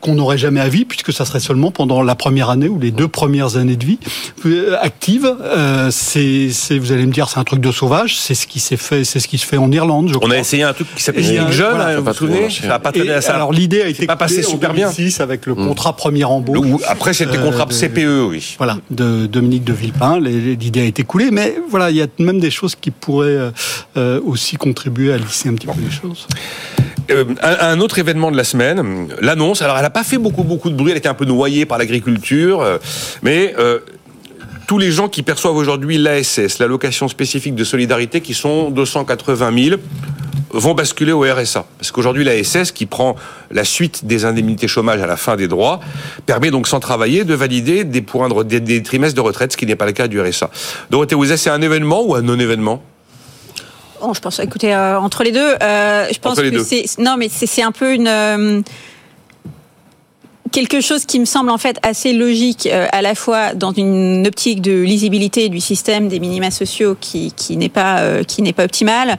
qu'on 0.04 0.14
n'aurait 0.16 0.36
jamais 0.36 0.60
à 0.60 0.68
vie, 0.68 0.84
puisque 0.84 1.14
ça 1.14 1.24
serait 1.24 1.40
seulement 1.40 1.70
pendant 1.70 2.02
la 2.02 2.14
première 2.14 2.50
année 2.50 2.68
ou 2.68 2.78
les 2.78 2.90
deux 2.90 3.08
premières 3.08 3.56
années 3.56 3.76
de 3.76 3.86
vie 3.86 3.98
euh, 4.44 4.76
active. 4.82 5.26
Euh, 5.40 5.88
c'est, 5.90 6.50
vous 6.78 6.92
allez 6.92 7.06
me 7.06 7.12
dire, 7.12 7.30
c'est 7.30 7.38
un 7.38 7.44
truc 7.44 7.60
de 7.60 7.72
sauvage. 7.72 8.18
C'est 8.18 8.34
ce 8.34 8.46
qui 8.46 8.60
s'est 8.60 8.76
fait, 8.76 9.04
c'est 9.04 9.18
ce 9.18 9.26
qui 9.26 9.38
se 9.38 9.46
fait 9.46 9.56
en 9.56 9.72
Irlande. 9.72 10.10
Je 10.12 10.18
On 10.20 10.30
a 10.30 10.36
essayé 10.36 10.62
un 10.62 10.74
truc 10.74 10.94
qui 10.94 11.02
s'appelait 11.02 11.22
Jeune, 11.22 11.50
Jeune, 11.50 11.80
hein, 11.80 11.96
vous 11.96 12.04
vous 12.04 12.12
souvenez 12.12 12.50
Ça 12.50 12.78
pas 12.78 12.90
à 12.90 13.20
ça. 13.22 13.34
Alors 13.34 13.50
l'idée 13.50 13.80
a 13.80 13.88
été 13.88 14.04
pas 14.06 14.16
passé 14.16 14.42
super 14.42 14.74
bien 14.74 14.90
avec 15.20 15.46
le 15.46 15.54
hmm. 15.54 15.68
contrat 15.68 15.96
premier 15.96 16.24
embauche. 16.24 16.82
Après, 16.86 17.14
c'était 17.14 17.38
euh, 17.38 17.42
contrat 17.42 17.64
CPE, 17.64 18.28
oui. 18.28 18.56
Voilà, 18.58 18.76
de 18.90 19.24
Dominique 19.24 19.64
de 19.64 19.72
Villepin. 19.72 20.20
L'idée 20.20 20.82
a 20.82 20.84
été 20.84 21.04
coulée, 21.04 21.30
mais 21.30 21.56
voilà, 21.70 21.90
il 21.90 21.96
y 21.96 22.02
a 22.02 22.06
même 22.18 22.40
des 22.40 22.50
choses 22.50 22.74
qui 22.74 22.90
pourraient 22.90 23.52
aussi 23.96 24.56
contribuer 24.56 25.14
à 25.14 25.16
lisser 25.16 25.48
un 25.48 25.54
petit 25.54 25.66
peu 25.66 25.72
les 25.82 25.90
choses. 25.90 26.26
Euh, 27.10 27.24
un, 27.42 27.80
autre 27.80 27.98
événement 27.98 28.30
de 28.30 28.36
la 28.36 28.44
semaine, 28.44 29.08
l'annonce. 29.20 29.62
Alors, 29.62 29.76
elle 29.76 29.82
n'a 29.82 29.90
pas 29.90 30.04
fait 30.04 30.18
beaucoup, 30.18 30.42
beaucoup 30.42 30.70
de 30.70 30.74
bruit. 30.74 30.92
Elle 30.92 30.98
était 30.98 31.08
un 31.08 31.14
peu 31.14 31.24
noyée 31.24 31.66
par 31.66 31.78
l'agriculture, 31.78 32.62
euh, 32.62 32.78
mais 33.22 33.54
euh, 33.58 33.80
tous 34.66 34.78
les 34.78 34.90
gens 34.90 35.08
qui 35.08 35.22
perçoivent 35.22 35.56
aujourd'hui 35.56 35.98
l'ASS, 35.98 36.58
l'allocation 36.58 37.08
spécifique 37.08 37.54
de 37.54 37.64
solidarité, 37.64 38.20
qui 38.20 38.32
sont 38.32 38.70
280 38.70 39.64
000, 39.64 39.80
vont 40.50 40.74
basculer 40.74 41.12
au 41.12 41.22
RSA. 41.22 41.66
Parce 41.78 41.90
qu'aujourd'hui, 41.90 42.24
l'ASS, 42.24 42.72
qui 42.72 42.86
prend 42.86 43.16
la 43.50 43.64
suite 43.64 44.06
des 44.06 44.24
indemnités 44.24 44.68
chômage 44.68 45.02
à 45.02 45.06
la 45.06 45.16
fin 45.16 45.36
des 45.36 45.48
droits, 45.48 45.80
permet 46.26 46.50
donc 46.50 46.68
sans 46.68 46.80
travailler 46.80 47.24
de 47.24 47.34
valider 47.34 47.84
des, 47.84 48.00
des, 48.60 48.82
trimestres 48.82 49.16
de 49.16 49.20
retraite, 49.20 49.52
ce 49.52 49.56
qui 49.56 49.66
n'est 49.66 49.76
pas 49.76 49.86
le 49.86 49.92
cas 49.92 50.08
du 50.08 50.20
RSA. 50.20 50.50
Dorothée 50.90 51.16
Ouzet, 51.16 51.36
c'est 51.36 51.50
un 51.50 51.60
événement 51.60 52.02
ou 52.02 52.14
un 52.14 52.22
non-événement? 52.22 52.82
Je 54.12 54.20
pense, 54.20 54.38
écoutez, 54.40 54.74
euh, 54.74 54.98
entre 54.98 55.22
les 55.24 55.32
deux, 55.32 55.54
euh, 55.62 56.06
je 56.12 56.18
pense 56.18 56.38
les 56.38 56.50
que 56.50 56.62
c'est 56.62 56.84
non, 56.98 57.16
mais 57.16 57.28
c'est 57.28 57.46
c'est 57.46 57.62
un 57.62 57.72
peu 57.72 57.94
une 57.94 58.08
euh, 58.08 58.60
quelque 60.54 60.80
chose 60.80 61.04
qui 61.04 61.18
me 61.18 61.24
semble 61.24 61.50
en 61.50 61.58
fait 61.58 61.78
assez 61.82 62.12
logique 62.12 62.68
euh, 62.70 62.86
à 62.92 63.02
la 63.02 63.16
fois 63.16 63.54
dans 63.54 63.72
une 63.72 64.24
optique 64.24 64.62
de 64.62 64.82
lisibilité 64.82 65.48
du 65.48 65.58
système 65.58 66.06
des 66.06 66.20
minima 66.20 66.52
sociaux 66.52 66.96
qui 66.98 67.32
qui 67.32 67.56
n'est 67.56 67.68
pas 67.68 67.98
euh, 68.02 68.22
qui 68.22 68.40
n'est 68.40 68.52
pas 68.52 68.62
optimale 68.62 69.16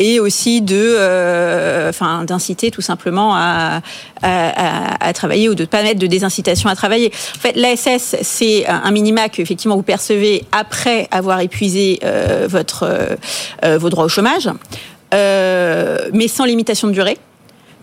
et 0.00 0.18
aussi 0.18 0.60
de 0.60 0.74
euh, 0.98 1.88
enfin 1.88 2.24
d'inciter 2.24 2.72
tout 2.72 2.80
simplement 2.80 3.32
à, 3.36 3.80
à, 4.22 5.12
travailler 5.12 5.48
ou 5.48 5.54
de 5.54 5.64
pas 5.66 5.84
mettre 5.84 6.00
de 6.00 6.08
désincitation 6.08 6.68
à 6.68 6.74
travailler. 6.74 7.12
En 7.36 7.38
fait, 7.38 7.54
l'ASS 7.54 8.16
c'est 8.22 8.66
un 8.66 8.90
minima 8.90 9.28
que 9.28 9.40
effectivement 9.40 9.76
vous 9.76 9.84
percevez 9.84 10.44
après 10.50 11.06
avoir 11.12 11.38
épuisé 11.40 12.00
euh, 12.02 12.48
votre 12.50 12.88
vos 13.78 13.88
droits 13.88 14.04
au 14.04 14.08
chômage, 14.08 14.48
mais 15.12 16.26
sans 16.26 16.44
limitation 16.44 16.88
de 16.88 16.92
durée. 16.92 17.18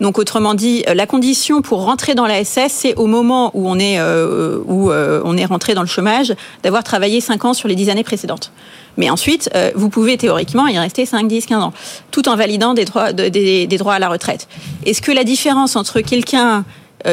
Donc 0.00 0.18
autrement 0.18 0.54
dit, 0.54 0.82
euh, 0.88 0.94
la 0.94 1.06
condition 1.06 1.60
pour 1.60 1.84
rentrer 1.84 2.14
dans 2.14 2.26
la 2.26 2.42
SS, 2.42 2.72
c'est 2.72 2.94
au 2.96 3.06
moment 3.06 3.50
où 3.54 3.68
on 3.68 3.78
est 3.78 3.98
euh, 3.98 4.58
où 4.66 4.90
euh, 4.90 5.20
on 5.24 5.36
est 5.36 5.44
rentré 5.44 5.74
dans 5.74 5.82
le 5.82 5.86
chômage, 5.86 6.34
d'avoir 6.62 6.82
travaillé 6.82 7.20
5 7.20 7.44
ans 7.44 7.54
sur 7.54 7.68
les 7.68 7.74
10 7.74 7.90
années 7.90 8.04
précédentes. 8.04 8.50
Mais 8.96 9.08
ensuite, 9.08 9.50
vous 9.76 9.88
pouvez 9.88 10.16
théoriquement 10.16 10.66
y 10.66 10.76
rester 10.76 11.06
5, 11.06 11.28
10, 11.28 11.46
15 11.46 11.62
ans, 11.62 11.72
tout 12.10 12.28
en 12.28 12.34
validant 12.36 12.74
des 12.74 12.84
droits, 12.84 13.12
de- 13.12 13.28
des, 13.28 13.66
droits 13.78 13.94
à 13.94 13.98
la 13.98 14.08
retraite. 14.08 14.48
Est-ce 14.84 15.00
que 15.00 15.12
la 15.12 15.22
différence 15.22 15.76
entre 15.76 16.00
quelqu'un 16.00 16.64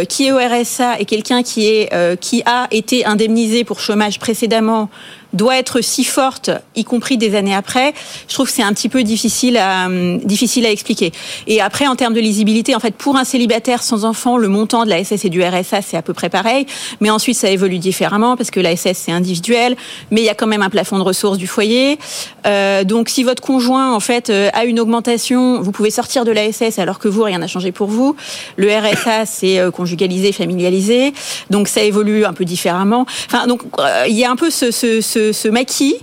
qui 0.10 0.26
est 0.26 0.32
au 0.32 0.38
RSA 0.38 1.00
et 1.00 1.06
quelqu'un 1.06 1.44
qui 1.44 1.68
est 1.68 1.90
qui 2.20 2.42
a 2.46 2.68
été 2.72 3.06
indemnisé 3.06 3.64
pour 3.64 3.80
chômage 3.80 4.18
précédemment 4.20 4.90
doit 5.34 5.58
être 5.58 5.82
si 5.82 6.04
forte, 6.04 6.50
y 6.76 6.84
compris 6.84 7.18
des 7.18 7.36
années 7.36 7.56
après, 7.56 7.94
je 8.28 8.34
trouve 8.34 8.48
que 8.48 8.54
c'est 8.54 8.64
un 8.64 8.74
petit 8.74 8.90
peu 8.90 9.04
difficile 9.04 9.58
à 9.58 9.86
hum, 9.86 10.20
difficile 10.20 10.66
à 10.66 10.72
expliquer. 10.72 11.12
Et 11.48 11.62
après, 11.62 11.88
en 11.88 11.96
termes 11.96 12.14
de 12.14 12.20
lisibilité, 12.20 12.76
en 12.76 12.80
fait, 12.80 12.96
pour 12.96 13.18
un 13.18 13.24
célibataire 13.24 13.84
sans 13.84 14.06
enfant, 14.06 14.38
le 14.38 14.48
montant 14.48 14.86
de 14.86 14.90
la 14.90 15.04
SS 15.04 15.26
et 15.26 15.30
du 15.30 15.44
RSA 15.44 15.82
c'est 15.82 15.98
à 15.98 16.02
peu 16.02 16.14
près 16.14 16.30
pareil, 16.30 16.66
mais 17.02 17.10
ensuite 17.10 17.38
ça 17.38 17.50
évolue 17.50 17.80
différemment 17.80 18.36
parce 18.38 18.52
que 18.52 18.60
la 18.60 18.76
SS 18.76 18.98
c'est 18.98 19.12
individuel, 19.12 19.76
mais 20.12 20.22
il 20.22 20.26
y 20.26 20.30
a 20.30 20.36
quand 20.36 20.48
même 20.48 20.62
un 20.62 20.70
plafond 20.70 20.98
de 20.98 21.04
ressources 21.04 21.38
du 21.38 21.48
foyer. 21.48 22.00
Euh, 22.46 22.84
donc, 22.84 23.10
si 23.10 23.24
votre 23.24 23.42
conjoint 23.42 23.94
en 23.94 24.00
fait 24.00 24.30
euh, 24.30 24.50
a 24.54 24.66
une 24.66 24.80
augmentation, 24.80 25.62
vous 25.62 25.72
pouvez 25.72 25.92
sortir 25.92 26.26
de 26.26 26.32
la 26.32 26.52
SS 26.52 26.80
alors 26.80 27.00
que 27.00 27.08
vous 27.08 27.24
rien 27.24 27.40
n'a 27.40 27.48
changé 27.48 27.72
pour 27.72 27.88
vous. 27.88 28.16
Le 28.56 28.70
RSA 28.70 29.26
c'est 29.26 29.60
euh, 29.60 29.72
conjugalisé, 29.72 30.32
familialisé, 30.32 31.14
donc 31.50 31.68
ça 31.68 31.82
évolue 31.82 32.26
un 32.26 32.34
peu 32.34 32.46
différemment. 32.46 33.06
Enfin, 33.28 33.48
donc 33.48 33.62
euh, 33.80 34.06
il 34.08 34.16
y 34.16 34.26
a 34.26 34.32
un 34.32 34.36
peu 34.36 34.50
ce, 34.50 34.72
ce, 34.72 35.02
ce, 35.02 35.16
ce 35.32 35.47
maquis 35.47 35.95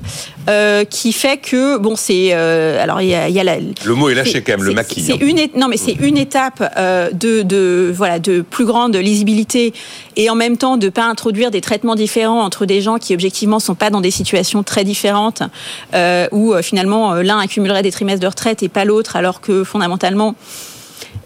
euh, 0.48 0.84
qui 0.84 1.12
fait 1.12 1.38
que 1.38 1.78
bon, 1.78 1.96
c'est 1.96 2.30
euh, 2.32 2.82
alors 2.82 3.00
il 3.00 3.08
y 3.08 3.14
a, 3.14 3.28
y 3.28 3.40
a 3.40 3.44
la, 3.44 3.56
Le 3.58 3.94
mot 3.94 4.10
est 4.10 4.14
lâché 4.14 4.42
quand 4.42 4.52
même, 4.52 4.64
le 4.64 4.74
maquis. 4.74 5.00
C'est 5.00 5.14
hein. 5.14 5.18
une 5.20 5.38
non 5.56 5.68
mais 5.68 5.76
c'est 5.76 5.96
une 6.00 6.18
étape 6.18 6.62
euh, 6.76 7.10
de, 7.10 7.42
de 7.42 7.92
voilà 7.94 8.18
de 8.18 8.42
plus 8.42 8.64
grande 8.64 8.94
lisibilité 8.96 9.72
et 10.16 10.28
en 10.30 10.34
même 10.34 10.56
temps 10.56 10.76
de 10.76 10.88
pas 10.88 11.04
introduire 11.04 11.50
des 11.50 11.60
traitements 11.60 11.94
différents 11.94 12.42
entre 12.42 12.66
des 12.66 12.80
gens 12.80 12.98
qui 12.98 13.14
objectivement 13.14 13.58
sont 13.58 13.74
pas 13.74 13.90
dans 13.90 14.00
des 14.00 14.10
situations 14.10 14.62
très 14.62 14.84
différentes 14.84 15.42
euh, 15.94 16.28
où 16.30 16.54
finalement 16.62 17.14
l'un 17.14 17.38
accumulerait 17.38 17.82
des 17.82 17.92
trimestres 17.92 18.20
de 18.20 18.26
retraite 18.26 18.62
et 18.62 18.68
pas 18.68 18.84
l'autre 18.84 19.16
alors 19.16 19.40
que 19.40 19.64
fondamentalement 19.64 20.34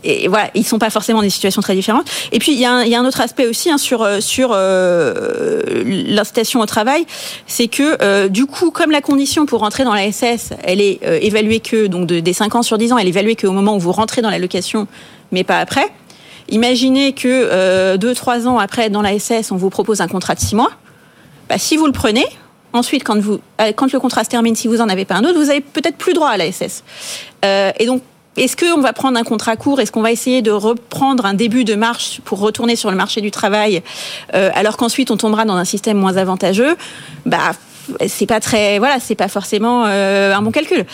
et 0.05 0.29
voilà, 0.29 0.51
ils 0.55 0.65
sont 0.65 0.79
pas 0.79 0.91
forcément 0.91 1.23
des 1.23 1.31
situations 1.31 1.63
très 1.63 1.75
différentes. 1.75 2.09
Et 2.33 2.39
puis 2.39 2.53
il 2.53 2.59
y 2.59 2.65
a 2.65 2.73
un, 2.73 3.05
autre 3.05 3.21
aspect 3.21 3.47
aussi 3.47 3.71
hein, 3.71 3.79
sur 3.79 4.03
euh, 4.03 4.21
sur 4.21 4.51
euh, 4.53 5.83
l'incitation 5.85 6.61
au 6.61 6.67
travail, 6.67 7.07
c'est 7.47 7.69
que 7.69 7.99
euh, 8.03 8.29
du 8.29 8.47
coup, 8.47 8.71
comme 8.71 8.91
la 8.91 9.01
condition 9.01 9.47
pour 9.47 9.61
rentrer 9.61 9.85
dans 9.85 9.95
la 9.95 10.11
SS, 10.11 10.51
elle 10.63 10.81
est 10.81 11.01
euh, 11.05 11.19
évaluée 11.21 11.61
que 11.61 11.87
donc 11.87 12.07
de, 12.07 12.21
des 12.21 12.33
5 12.33 12.55
ans 12.55 12.63
sur 12.63 12.79
10 12.79 12.93
ans, 12.93 12.99
elle 12.99 13.07
est 13.07 13.11
évaluée 13.11 13.37
qu'au 13.37 13.53
moment 13.53 13.77
où 13.77 13.81
vous 13.81 13.93
rentrez 13.93 14.23
dans 14.23 14.31
la 14.31 14.39
location, 14.39 14.87
mais 15.33 15.45
pas 15.45 15.59
après. 15.59 15.87
Imaginez 16.51 17.13
que 17.13 17.29
euh, 17.29 17.97
deux 17.97 18.15
trois 18.15 18.47
ans 18.47 18.59
après 18.59 18.89
dans 18.89 19.03
la 19.03 19.19
SS, 19.19 19.53
on 19.53 19.57
vous 19.57 19.71
propose 19.71 20.01
un 20.01 20.09
contrat 20.09 20.35
de 20.35 20.41
6 20.41 20.55
mois. 20.55 20.71
Bah, 21.49 21.59
si 21.59 21.77
vous 21.77 21.87
le 21.87 21.93
prenez, 21.93 22.25
ensuite 22.73 23.05
quand 23.05 23.17
le 23.17 23.99
contrat 23.99 24.25
se 24.25 24.29
termine, 24.29 24.55
si 24.55 24.69
vous 24.69 24.81
en 24.81 24.89
avez 24.89 25.05
pas 25.05 25.17
un 25.17 25.25
autre, 25.25 25.39
vous 25.39 25.51
avez 25.51 25.61
peut-être 25.61 25.97
plus 25.97 26.13
droit 26.13 26.29
à 26.29 26.37
la 26.37 26.51
SS. 26.51 26.85
Et 27.43 27.87
donc 27.87 28.03
est-ce 28.39 28.57
qu'on 28.57 28.81
va 28.81 28.93
prendre 28.93 29.19
un 29.19 29.25
contrat 29.25 29.57
court? 29.57 29.81
Est-ce 29.81 29.93
qu'on 29.93 30.03
va 30.03 30.13
essayer 30.13 30.43
de 30.43 30.51
reprendre 30.51 31.27
un 31.27 31.35
début 31.35 31.65
de 31.65 31.75
marche 31.75 32.21
pour 32.25 32.39
retourner 32.41 32.77
sur 32.77 32.91
le 32.91 32.97
marché 32.97 33.21
du 33.21 33.31
travail, 33.31 33.83
euh, 34.35 34.51
alors 34.55 34.77
qu'ensuite 34.77 35.11
on 35.11 35.17
tombera 35.17 35.45
dans 35.45 35.57
un 35.57 35.65
système 35.65 35.99
moins 35.99 36.17
avantageux? 36.17 36.77
Bah, 37.27 37.53
c'est 38.07 38.27
pas 38.27 38.39
très, 38.39 38.79
voilà, 38.79 39.01
c'est 39.01 39.15
pas 39.15 39.29
forcément 39.29 39.85
euh, 39.87 40.35
un 40.35 40.43
bon 40.43 40.51
calcul. 40.51 40.85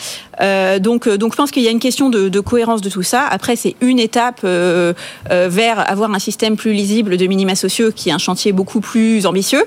Euh, 0.40 0.78
donc, 0.78 1.08
je 1.08 1.36
pense 1.36 1.50
qu'il 1.50 1.64
y 1.64 1.68
a 1.68 1.72
une 1.72 1.80
question 1.80 2.08
de, 2.08 2.40
cohérence 2.40 2.82
de 2.82 2.88
tout 2.88 3.02
ça. 3.02 3.26
Après, 3.28 3.56
c'est 3.56 3.74
une 3.80 3.98
étape 3.98 4.44
vers 4.44 5.90
avoir 5.90 6.14
un 6.14 6.18
système 6.20 6.56
plus 6.56 6.72
lisible 6.72 7.16
de 7.16 7.26
minima 7.26 7.56
sociaux, 7.56 7.90
qui 7.94 8.10
est 8.10 8.12
un 8.12 8.18
chantier 8.18 8.52
beaucoup 8.52 8.80
plus 8.80 9.26
ambitieux. 9.26 9.64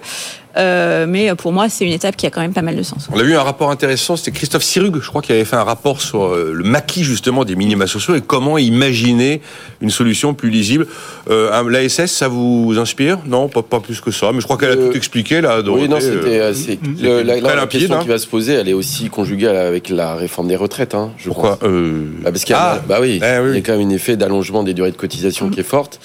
Euh, 0.57 1.05
mais 1.07 1.33
pour 1.35 1.51
moi, 1.53 1.69
c'est 1.69 1.85
une 1.85 1.91
étape 1.93 2.15
qui 2.15 2.25
a 2.25 2.29
quand 2.31 2.41
même 2.41 2.53
pas 2.53 2.61
mal 2.61 2.75
de 2.75 2.83
sens. 2.83 3.07
On 3.11 3.19
a 3.19 3.23
vu 3.23 3.35
un 3.35 3.43
rapport 3.43 3.69
intéressant, 3.69 4.15
c'était 4.15 4.31
Christophe 4.31 4.63
Sirug, 4.63 4.99
je 5.01 5.07
crois, 5.07 5.21
qui 5.21 5.31
avait 5.31 5.45
fait 5.45 5.55
un 5.55 5.63
rapport 5.63 6.01
sur 6.01 6.25
euh, 6.25 6.51
le 6.53 6.63
maquis 6.63 7.03
justement 7.03 7.45
des 7.45 7.55
minima 7.55 7.85
sociaux 7.87 8.15
et 8.15 8.21
comment 8.21 8.57
imaginer 8.57 9.41
une 9.81 9.89
solution 9.89 10.33
plus 10.33 10.49
lisible. 10.49 10.87
Euh, 11.29 11.63
L'ASS, 11.69 12.07
ça 12.11 12.27
vous 12.27 12.75
inspire? 12.79 13.19
Non, 13.25 13.49
pas, 13.49 13.61
pas 13.61 13.79
plus 13.79 14.01
que 14.01 14.11
ça, 14.11 14.31
mais 14.33 14.39
je 14.39 14.45
crois 14.45 14.57
qu'elle 14.57 14.71
a 14.71 14.73
Euh, 14.73 14.89
tout 14.91 14.97
expliqué 14.97 15.41
là. 15.41 15.57
Oui, 15.57 15.63
Dorothée, 15.63 15.87
non, 15.89 15.97
euh, 15.97 15.99
c'était 15.99 16.39
assez. 16.39 16.79
le- 17.01 17.21
la, 17.23 17.39
la 17.55 17.67
question 17.67 17.95
hein. 17.95 17.99
qui 18.01 18.07
va 18.07 18.17
se 18.17 18.27
poser, 18.27 18.53
elle 18.53 18.69
est 18.69 18.73
aussi 18.73 19.09
conjuguée 19.09 19.47
avec 19.47 19.89
la 19.89 20.15
réforme 20.15 20.47
des 20.47 20.55
retraites, 20.55 20.95
hein, 20.95 21.11
je 21.17 21.27
Pourquoi? 21.27 21.57
pense. 21.57 21.69
euh, 21.69 22.05
Ah, 22.25 22.31
parce 22.31 22.43
qu'il 22.45 22.53
y 22.53 22.57
a, 22.57 22.73
ah, 22.77 22.81
bah 22.87 22.97
oui, 23.01 23.19
eh 23.21 23.25
oui, 23.39 23.45
il 23.45 23.49
y 23.49 23.51
oui. 23.51 23.57
a 23.57 23.61
quand 23.61 23.77
même 23.77 23.87
un 23.87 23.91
effet 23.91 24.17
d'allongement 24.17 24.63
des 24.63 24.73
durées 24.73 24.91
de 24.91 24.97
cotisation 24.97 25.49
qui 25.49 25.59
est 25.59 25.63
forte. 25.63 25.99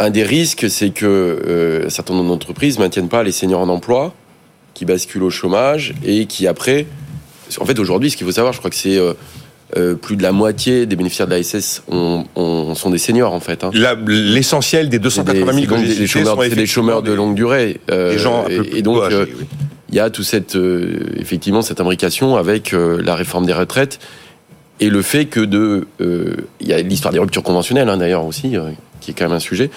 Un 0.00 0.10
des 0.10 0.22
risques, 0.24 0.68
c'est 0.70 0.90
que 0.90 1.04
euh, 1.06 1.86
un 1.86 1.90
certain 1.90 2.14
nombre 2.14 2.30
d'entreprises 2.30 2.78
ne 2.78 2.82
maintiennent 2.84 3.08
pas 3.10 3.22
les 3.22 3.32
seniors 3.32 3.60
en 3.60 3.68
emploi, 3.68 4.14
qui 4.74 4.84
basculent 4.86 5.22
au 5.24 5.30
chômage 5.30 5.94
et 6.04 6.24
qui 6.26 6.46
après, 6.46 6.86
en 7.60 7.66
fait 7.66 7.78
aujourd'hui, 7.78 8.10
ce 8.10 8.16
qu'il 8.16 8.26
faut 8.26 8.32
savoir, 8.32 8.54
je 8.54 8.58
crois 8.60 8.70
que 8.70 8.76
c'est 8.76 8.96
euh, 8.96 9.12
euh, 9.76 9.94
plus 9.94 10.16
de 10.16 10.22
la 10.22 10.32
moitié 10.32 10.86
des 10.86 10.96
bénéficiaires 10.96 11.26
de 11.28 11.32
la 11.34 11.42
SS 11.42 11.82
ont- 11.90 12.24
ont- 12.34 12.74
sont 12.74 12.88
des 12.90 12.98
seniors 12.98 13.34
en 13.34 13.40
fait. 13.40 13.62
hein. 13.62 13.70
L'essentiel 14.06 14.88
des 14.88 14.96
C'est 15.10 15.22
des, 15.22 15.42
280 15.42 15.52
000 15.52 15.60
c'est 15.60 15.66
que 15.66 15.70
donc 15.70 15.78
j'ai 15.80 15.82
des- 15.82 15.88
des 15.88 15.94
cités 15.94 16.06
chômeurs, 16.06 16.34
sont 16.36 16.42
c'est 16.48 16.56
des 16.56 16.66
chômeurs 16.66 17.02
de 17.02 17.12
longue 17.12 17.34
durée. 17.34 17.78
euh, 17.90 18.12
des 18.12 18.18
gens 18.18 18.40
un 18.40 18.44
peu 18.46 18.52
et, 18.52 18.58
plus 18.62 18.78
et 18.78 18.82
donc, 18.82 19.02
euh, 19.12 19.26
oui. 19.38 19.46
il 19.90 19.94
y 19.96 20.00
a 20.00 20.08
tout 20.08 20.22
cette, 20.22 20.56
effectivement 21.16 21.60
cette 21.62 21.80
imbrication 21.80 22.36
avec 22.36 22.72
la 22.72 23.14
réforme 23.14 23.44
des 23.44 23.52
retraites 23.52 23.98
et 24.80 24.88
le 24.88 25.02
fait 25.02 25.26
que 25.26 25.40
de, 25.40 25.86
il 26.00 26.66
y 26.66 26.72
a 26.72 26.80
l'histoire 26.80 27.12
des 27.12 27.18
ruptures 27.20 27.42
conventionnelles 27.42 27.88
hein, 27.90 27.98
d'ailleurs 27.98 28.24
aussi, 28.24 28.56
qui 29.12 29.22
est 29.22 29.24
quand 29.24 29.28
même 29.28 29.36
un 29.36 29.40
sujet. 29.40 29.70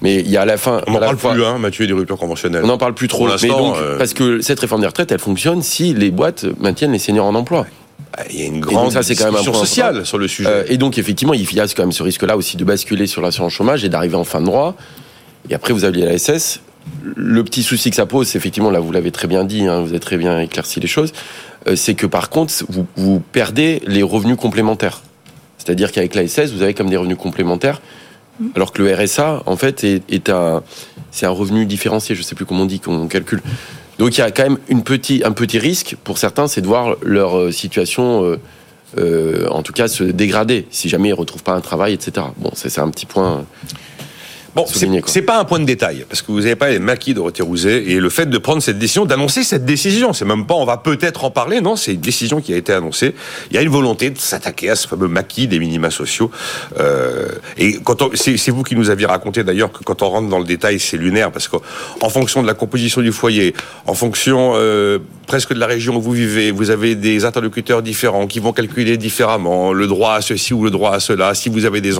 Mais 0.00 0.16
il 0.16 0.28
y 0.30 0.36
a 0.36 0.42
à 0.42 0.44
la 0.44 0.56
fin, 0.56 0.82
On 0.88 0.92
n'en 0.92 0.98
parle 0.98 1.16
fois- 1.16 1.32
plus, 1.32 1.44
hein, 1.44 1.58
Mathieu, 1.58 1.86
des 1.86 1.92
ruptures 1.92 2.18
conventionnelles. 2.18 2.62
on 2.64 2.66
n'en 2.66 2.78
parle 2.78 2.94
plus 2.94 3.06
trop. 3.06 3.26
Pour 3.28 3.36
Mais 3.40 3.48
donc, 3.48 3.76
euh, 3.76 3.98
parce 3.98 4.14
que 4.14 4.40
cette 4.40 4.58
réforme 4.58 4.80
des 4.80 4.88
retraites, 4.88 5.12
elle 5.12 5.20
fonctionne 5.20 5.62
si 5.62 5.94
les 5.94 6.10
boîtes 6.10 6.44
maintiennent 6.58 6.90
les 6.92 6.98
seniors 6.98 7.26
en 7.26 7.34
emploi. 7.36 7.66
Ah, 8.14 8.22
Il 8.30 8.40
y 8.40 8.42
a 8.42 8.46
une 8.46 8.60
donc 8.60 8.64
grande 8.72 8.90
ça, 8.92 9.02
c'est 9.02 9.14
quand 9.14 9.26
même 9.26 9.36
un 9.36 9.44
point 9.44 9.52
sociale 9.54 9.90
important. 9.90 10.04
sur 10.04 10.18
le 10.18 10.26
sujet. 10.28 10.48
Euh, 10.50 10.64
et 10.68 10.76
donc 10.76 10.98
effectivement, 10.98 11.34
il 11.34 11.40
y 11.40 11.60
a 11.60 11.66
quand 11.68 11.82
même 11.84 11.92
ce 11.92 12.02
risque-là 12.02 12.36
aussi 12.36 12.56
de 12.56 12.64
basculer 12.64 13.06
sur 13.06 13.22
l'assurance 13.22 13.52
chômage 13.52 13.84
et 13.84 13.88
d'arriver 13.88 14.16
en 14.16 14.24
fin 14.24 14.40
de 14.40 14.46
droit. 14.46 14.74
Et 15.48 15.54
après, 15.54 15.72
vous 15.72 15.84
aviez 15.84 16.04
la 16.04 16.18
SS. 16.18 16.60
Le 17.14 17.44
petit 17.44 17.62
souci 17.62 17.90
que 17.90 17.96
ça 17.96 18.06
pose, 18.06 18.26
c'est 18.26 18.38
effectivement, 18.38 18.70
là, 18.70 18.80
vous 18.80 18.90
l'avez 18.90 19.12
très 19.12 19.28
bien 19.28 19.44
dit, 19.44 19.66
hein, 19.68 19.80
vous 19.82 19.90
avez 19.90 20.00
très 20.00 20.16
bien 20.16 20.40
éclairci 20.40 20.80
les 20.80 20.88
choses, 20.88 21.12
euh, 21.68 21.76
c'est 21.76 21.94
que 21.94 22.06
par 22.06 22.28
contre, 22.28 22.52
vous, 22.68 22.86
vous 22.96 23.20
perdez 23.32 23.80
les 23.86 24.02
revenus 24.02 24.36
complémentaires. 24.36 25.00
C'est-à-dire 25.58 25.92
qu'avec 25.92 26.16
la 26.16 26.26
SS, 26.26 26.50
vous 26.52 26.62
avez 26.62 26.74
comme 26.74 26.90
des 26.90 26.96
revenus 26.96 27.16
complémentaires, 27.18 27.80
alors 28.54 28.72
que 28.72 28.82
le 28.82 28.94
RSA, 28.94 29.42
en 29.46 29.56
fait, 29.56 29.84
est, 29.84 30.28
un, 30.28 30.62
c'est 31.10 31.26
un 31.26 31.30
revenu 31.30 31.66
différencié. 31.66 32.14
Je 32.14 32.22
sais 32.22 32.34
plus 32.34 32.44
comment 32.44 32.62
on 32.62 32.66
dit 32.66 32.80
qu'on 32.80 33.08
calcule. 33.08 33.42
Donc 33.98 34.16
il 34.16 34.20
y 34.20 34.24
a 34.24 34.30
quand 34.30 34.42
même 34.42 34.58
une 34.68 34.82
petit, 34.82 35.22
un 35.24 35.32
petit 35.32 35.58
risque 35.58 35.96
pour 36.02 36.18
certains, 36.18 36.48
c'est 36.48 36.60
de 36.60 36.66
voir 36.66 36.96
leur 37.02 37.38
euh, 37.38 37.52
situation, 37.52 38.24
euh, 38.24 38.40
euh, 38.98 39.46
en 39.48 39.62
tout 39.62 39.72
cas, 39.72 39.86
se 39.86 40.02
dégrader 40.02 40.66
si 40.70 40.88
jamais 40.88 41.10
ils 41.10 41.14
retrouvent 41.14 41.42
pas 41.42 41.52
un 41.52 41.60
travail, 41.60 41.92
etc. 41.92 42.26
Bon, 42.38 42.50
c'est 42.54 42.78
un 42.78 42.90
petit 42.90 43.06
point. 43.06 43.44
Bon, 44.54 44.66
c'est 45.06 45.22
pas 45.22 45.38
un 45.38 45.44
point 45.44 45.58
de 45.60 45.64
détail, 45.64 46.04
parce 46.06 46.20
que 46.20 46.30
vous 46.30 46.40
n'avez 46.40 46.56
pas 46.56 46.68
les 46.68 46.78
maquis 46.78 47.14
de 47.14 47.20
Rousset 47.20 47.84
et 47.84 47.98
le 47.98 48.10
fait 48.10 48.26
de 48.26 48.36
prendre 48.36 48.62
cette 48.62 48.78
décision, 48.78 49.06
d'annoncer 49.06 49.44
cette 49.44 49.64
décision, 49.64 50.12
c'est 50.12 50.26
même 50.26 50.44
pas 50.46 50.54
on 50.54 50.66
va 50.66 50.76
peut-être 50.76 51.24
en 51.24 51.30
parler, 51.30 51.62
non, 51.62 51.74
c'est 51.74 51.94
une 51.94 52.00
décision 52.00 52.42
qui 52.42 52.52
a 52.52 52.58
été 52.58 52.74
annoncée. 52.74 53.14
Il 53.50 53.54
y 53.54 53.58
a 53.58 53.62
une 53.62 53.70
volonté 53.70 54.10
de 54.10 54.18
s'attaquer 54.18 54.68
à 54.68 54.76
ce 54.76 54.86
fameux 54.86 55.08
maquis 55.08 55.46
des 55.46 55.58
minima 55.58 55.90
sociaux. 55.90 56.30
Euh, 56.78 57.28
et 57.56 57.78
quand 57.82 58.14
c'est 58.14 58.50
vous 58.50 58.62
qui 58.62 58.76
nous 58.76 58.90
aviez 58.90 59.06
raconté 59.06 59.42
d'ailleurs 59.42 59.72
que 59.72 59.82
quand 59.84 60.02
on 60.02 60.10
rentre 60.10 60.28
dans 60.28 60.38
le 60.38 60.44
détail, 60.44 60.78
c'est 60.78 60.98
lunaire, 60.98 61.32
parce 61.32 61.48
qu'en 61.48 62.08
fonction 62.10 62.42
de 62.42 62.46
la 62.46 62.54
composition 62.54 63.00
du 63.00 63.12
foyer, 63.12 63.54
en 63.86 63.94
fonction 63.94 64.52
euh, 64.56 64.98
presque 65.26 65.54
de 65.54 65.58
la 65.58 65.66
région 65.66 65.96
où 65.96 66.02
vous 66.02 66.12
vivez, 66.12 66.50
vous 66.50 66.68
avez 66.68 66.94
des 66.94 67.24
interlocuteurs 67.24 67.80
différents 67.80 68.26
qui 68.26 68.38
vont 68.38 68.52
calculer 68.52 68.98
différemment 68.98 69.72
le 69.72 69.86
droit 69.86 70.12
à 70.12 70.20
ceci 70.20 70.52
ou 70.52 70.62
le 70.62 70.70
droit 70.70 70.92
à 70.92 71.00
cela. 71.00 71.34
Si 71.34 71.48
vous 71.48 71.64
avez 71.64 71.80
des 71.80 71.96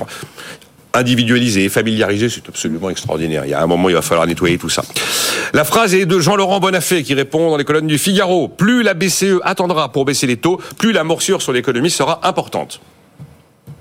individualisé, 0.95 1.69
familiarisé, 1.69 2.29
c'est 2.29 2.49
absolument 2.49 2.91
extraordinaire. 2.91 3.45
Il 3.47 3.51
y 3.51 3.55
a 3.55 3.63
un 3.63 3.67
moment, 3.67 3.89
il 3.89 3.95
va 3.95 4.03
falloir 4.03 4.27
nettoyer 4.27 4.59
tout 4.59 4.69
ça. 4.69 4.83
La 5.55 5.65
phrase 5.65 5.95
est 5.95 6.07
de 6.07 6.19
Jean-Laurent 6.21 6.61
Bonafé 6.61 7.03
qui 7.03 7.15
répond 7.15 7.51
dans 7.51 7.57
les 7.57 7.65
colonnes 7.65 7.87
du 7.87 7.99
Figaro. 7.99 8.49
Plus 8.49 8.83
la 8.83 8.95
BCE 8.95 9.41
attendra 9.43 9.91
pour 9.93 10.05
baisser 10.05 10.27
les 10.27 10.37
taux, 10.37 10.61
plus 10.79 10.93
la 10.93 11.05
morsure 11.05 11.41
sur 11.43 11.53
l'économie 11.53 11.91
sera 11.91 12.21
importante. 12.27 12.81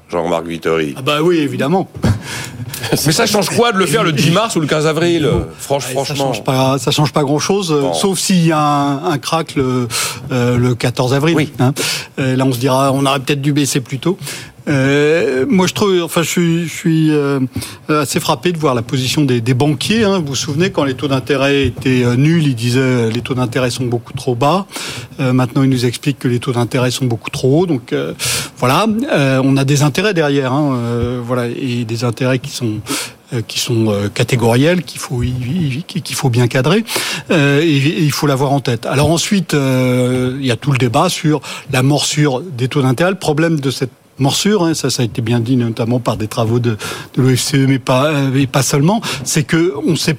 Jean-Marc 0.09 0.45
Vittori. 0.45 0.93
Ah 0.97 1.01
bah 1.01 1.21
oui, 1.21 1.37
évidemment. 1.37 1.89
Mais 3.05 3.11
ça 3.13 3.25
change 3.25 3.49
quoi 3.49 3.71
de 3.71 3.77
le 3.77 3.85
faire 3.85 4.03
le 4.03 4.11
10 4.11 4.31
mars 4.31 4.55
ou 4.55 4.59
le 4.59 4.67
15 4.67 4.85
avril 4.87 5.29
Franch, 5.57 5.83
Ça 5.83 5.89
Franchement. 5.91 6.15
change 6.33 6.43
pas, 6.43 6.77
ça 6.79 6.91
change 6.91 7.13
pas 7.13 7.23
grand 7.23 7.39
chose, 7.39 7.71
Bon. 7.71 7.93
sauf 7.93 8.19
s'il 8.19 8.45
y 8.45 8.51
a 8.51 8.59
un, 8.59 9.05
un 9.11 9.17
crack 9.19 9.55
le, 9.55 9.87
euh, 10.31 10.57
le 10.57 10.75
14 10.75 11.13
avril. 11.13 11.35
Oui. 11.35 11.53
hein. 11.59 11.73
Euh, 12.19 12.35
là, 12.35 12.45
on 12.45 12.51
se 12.51 12.57
dira, 12.59 12.91
on 12.91 13.05
aurait 13.05 13.19
peut-être 13.19 13.41
dû 13.41 13.53
baisser 13.53 13.79
plus 13.79 13.99
tôt. 13.99 14.17
Euh, 14.67 15.45
moi, 15.47 15.67
je 15.67 15.73
trouve, 15.73 16.01
enfin, 16.03 16.21
je 16.21 16.29
suis, 16.29 16.67
je 16.67 16.73
suis 16.73 17.11
euh, 17.11 17.39
assez 17.89 18.19
frappé 18.19 18.51
de 18.51 18.57
voir 18.57 18.75
la 18.75 18.81
position 18.81 19.23
des, 19.23 19.41
des 19.41 19.53
banquiers. 19.53 20.03
hein. 20.03 20.19
Vous 20.19 20.27
vous 20.27 20.35
souvenez 20.35 20.71
quand 20.71 20.83
les 20.83 20.93
taux 20.93 21.07
d'intérêt 21.07 21.65
étaient 21.65 22.03
euh, 22.03 22.15
nuls, 22.15 22.45
ils 22.45 22.55
disaient 22.55 22.79
euh, 22.79 23.09
les 23.11 23.21
taux 23.21 23.33
d'intérêt 23.33 23.71
sont 23.71 23.85
beaucoup 23.85 24.13
trop 24.13 24.35
bas. 24.35 24.67
Euh, 25.19 25.33
maintenant, 25.33 25.63
ils 25.63 25.69
nous 25.69 25.85
expliquent 25.85 26.19
que 26.19 26.27
les 26.27 26.39
taux 26.39 26.51
d'intérêt 26.51 26.91
sont 26.91 27.05
beaucoup 27.05 27.29
trop 27.29 27.61
hauts. 27.61 27.65
Donc, 27.65 27.93
voilà, 28.57 28.85
on 29.43 29.57
a 29.57 29.63
des 29.63 29.81
intérêts 29.81 30.13
derrière, 30.13 30.53
hein, 30.53 30.77
voilà, 31.23 31.47
et 31.47 31.83
des 31.83 32.03
intérêts 32.03 32.39
qui 32.39 32.51
sont 32.51 32.79
qui 33.47 33.59
sont 33.59 33.93
catégoriels, 34.13 34.83
qu'il 34.83 34.99
faut 34.99 35.21
qu'il 35.87 36.15
faut 36.15 36.29
bien 36.29 36.47
cadrer, 36.47 36.83
et, 37.31 38.03
il 38.03 38.11
faut 38.11 38.27
l'avoir 38.27 38.51
en 38.51 38.59
tête. 38.59 38.85
Alors 38.85 39.09
ensuite, 39.09 39.53
il 39.53 40.45
y 40.45 40.51
a 40.51 40.55
tout 40.55 40.71
le 40.71 40.77
débat 40.77 41.09
sur 41.09 41.41
la 41.71 41.81
morsure 41.81 42.41
des 42.41 42.67
taux 42.67 42.81
d'intérêt. 42.81 43.11
Le 43.11 43.17
problème 43.17 43.59
de 43.59 43.71
cette 43.71 43.91
morsure, 44.19 44.63
hein, 44.63 44.73
ça, 44.73 44.89
ça 44.89 45.01
a 45.01 45.05
été 45.05 45.21
bien 45.21 45.39
dit 45.39 45.55
notamment 45.55 45.99
par 45.99 46.17
des 46.17 46.27
travaux 46.27 46.59
de, 46.59 46.77
de 47.15 47.21
l'OFCE, 47.21 47.53
mais 47.67 47.79
pas, 47.79 48.07
euh, 48.07 48.29
mais 48.33 48.47
pas 48.47 48.63
seulement, 48.63 49.01
c'est 49.23 49.43
que 49.43 49.73
on 49.87 49.95
sait, 49.95 50.17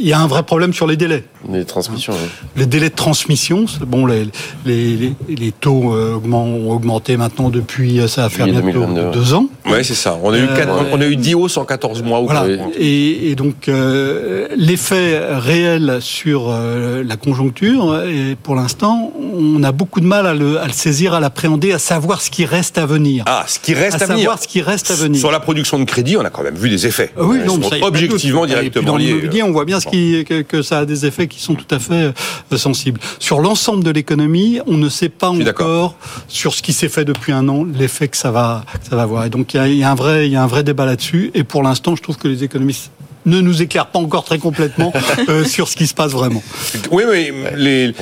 il 0.00 0.08
y 0.08 0.12
a 0.12 0.18
un 0.20 0.26
vrai 0.26 0.42
problème 0.42 0.72
sur 0.74 0.86
les 0.86 0.96
délais. 0.96 1.24
Les 1.50 1.64
transmissions. 1.64 2.12
hein. 2.14 2.28
Les 2.56 2.66
délais 2.66 2.88
de 2.90 2.94
transmission, 2.94 3.64
bon, 3.86 4.06
les, 4.06 4.26
les, 4.66 4.96
les, 4.96 5.12
les 5.28 5.52
taux 5.52 5.94
euh, 5.94 6.18
ont 6.30 6.70
augmenté 6.70 7.16
maintenant 7.16 7.48
depuis, 7.50 8.00
euh, 8.00 8.08
ça 8.08 8.22
va 8.22 8.28
faire 8.30 8.46
bientôt 8.46 8.80
2022. 8.80 9.10
deux 9.12 9.34
ans. 9.34 9.46
Ouais, 9.66 9.82
c'est 9.82 9.94
ça. 9.94 10.18
On 10.22 10.30
a 10.32 10.36
eu 10.38 10.42
Euh, 10.42 10.56
quatre- 10.56 10.86
on 10.92 11.00
a 11.00 11.06
eu 11.06 11.16
10 11.16 11.34
hausses 11.34 11.56
en 11.56 11.64
14 11.64 12.02
mois. 12.02 12.20
ou 12.20 12.26
Voilà. 12.26 12.44
Et, 12.78 13.30
et 13.30 13.34
donc 13.34 13.68
euh, 13.68 14.46
l'effet 14.56 15.18
réel 15.38 15.98
sur 16.00 16.48
euh, 16.50 17.02
la 17.02 17.16
conjoncture, 17.16 18.02
et 18.02 18.36
pour 18.42 18.54
l'instant, 18.56 19.12
on 19.34 19.62
a 19.62 19.72
beaucoup 19.72 20.00
de 20.00 20.06
mal 20.06 20.26
à 20.26 20.34
le, 20.34 20.60
à 20.60 20.66
le 20.66 20.72
saisir, 20.72 21.14
à 21.14 21.20
l'appréhender, 21.20 21.72
à 21.72 21.78
savoir 21.78 22.20
ce 22.20 22.30
qui 22.30 22.44
reste 22.44 22.76
à 22.78 22.84
venir. 22.86 23.24
Ah, 23.26 23.44
ce 23.46 23.58
qui 23.58 23.72
reste 23.74 24.02
à 24.02 24.04
à, 24.04 24.06
venir. 24.08 24.18
savoir 24.18 24.42
ce 24.42 24.48
qui 24.48 24.60
reste 24.60 24.90
à 24.90 24.94
venir. 24.94 25.18
Sur 25.18 25.30
la 25.30 25.40
production 25.40 25.78
de 25.78 25.84
crédit, 25.84 26.16
on 26.16 26.24
a 26.24 26.30
quand 26.30 26.42
même 26.42 26.56
vu 26.56 26.68
des 26.68 26.86
effets. 26.86 27.10
Ah 27.16 27.22
Oui, 27.24 27.38
Ils 27.40 27.46
non, 27.46 27.62
sont 27.62 27.70
ça, 27.70 27.76
objectivement 27.82 28.44
directement 28.46 28.86
dans 28.92 28.96
l'immobilier, 28.98 29.42
on 29.42 29.52
voit 29.52 29.64
bien 29.64 29.80
ce 29.80 29.86
qui, 29.86 30.24
que, 30.24 30.42
que 30.42 30.60
ça 30.62 30.80
a 30.80 30.84
des 30.84 31.06
effets 31.06 31.26
qui 31.26 31.40
sont 31.40 31.54
tout 31.54 31.72
à 31.74 31.78
fait 31.78 32.12
euh, 32.52 32.56
sensibles. 32.56 33.00
Sur 33.18 33.40
l'ensemble 33.40 33.82
de 33.82 33.90
l'économie, 33.90 34.60
on 34.66 34.74
ne 34.76 34.88
sait 34.88 35.08
pas 35.08 35.30
encore 35.30 35.96
sur 36.28 36.52
ce 36.54 36.60
qui 36.62 36.72
s'est 36.72 36.88
fait 36.88 37.04
depuis 37.04 37.32
un 37.32 37.48
an, 37.48 37.64
l'effet 37.64 38.08
que 38.08 38.16
ça 38.16 38.30
va, 38.30 38.64
que 38.82 38.88
ça 38.90 38.96
va 38.96 39.02
avoir. 39.02 39.24
Et 39.24 39.30
donc 39.30 39.53
il 39.54 39.76
y 39.76 39.84
a, 39.84 39.90
un 39.90 40.46
vrai 40.46 40.62
débat 40.64 40.84
là-dessus. 40.84 41.30
Et 41.34 41.44
pour 41.44 41.62
l'instant, 41.62 41.96
je 41.96 42.02
trouve 42.02 42.16
que 42.16 42.28
les 42.28 42.44
économistes 42.44 42.90
ne 43.26 43.40
nous 43.40 43.62
éclairent 43.62 43.86
pas 43.86 43.98
encore 43.98 44.24
très 44.24 44.38
complètement 44.38 44.92
euh, 45.28 45.44
sur 45.44 45.68
ce 45.68 45.76
qui 45.76 45.86
se 45.86 45.94
passe 45.94 46.12
vraiment. 46.12 46.42
Oui, 46.90 47.04
mais 47.10 47.32
les, 47.56 47.92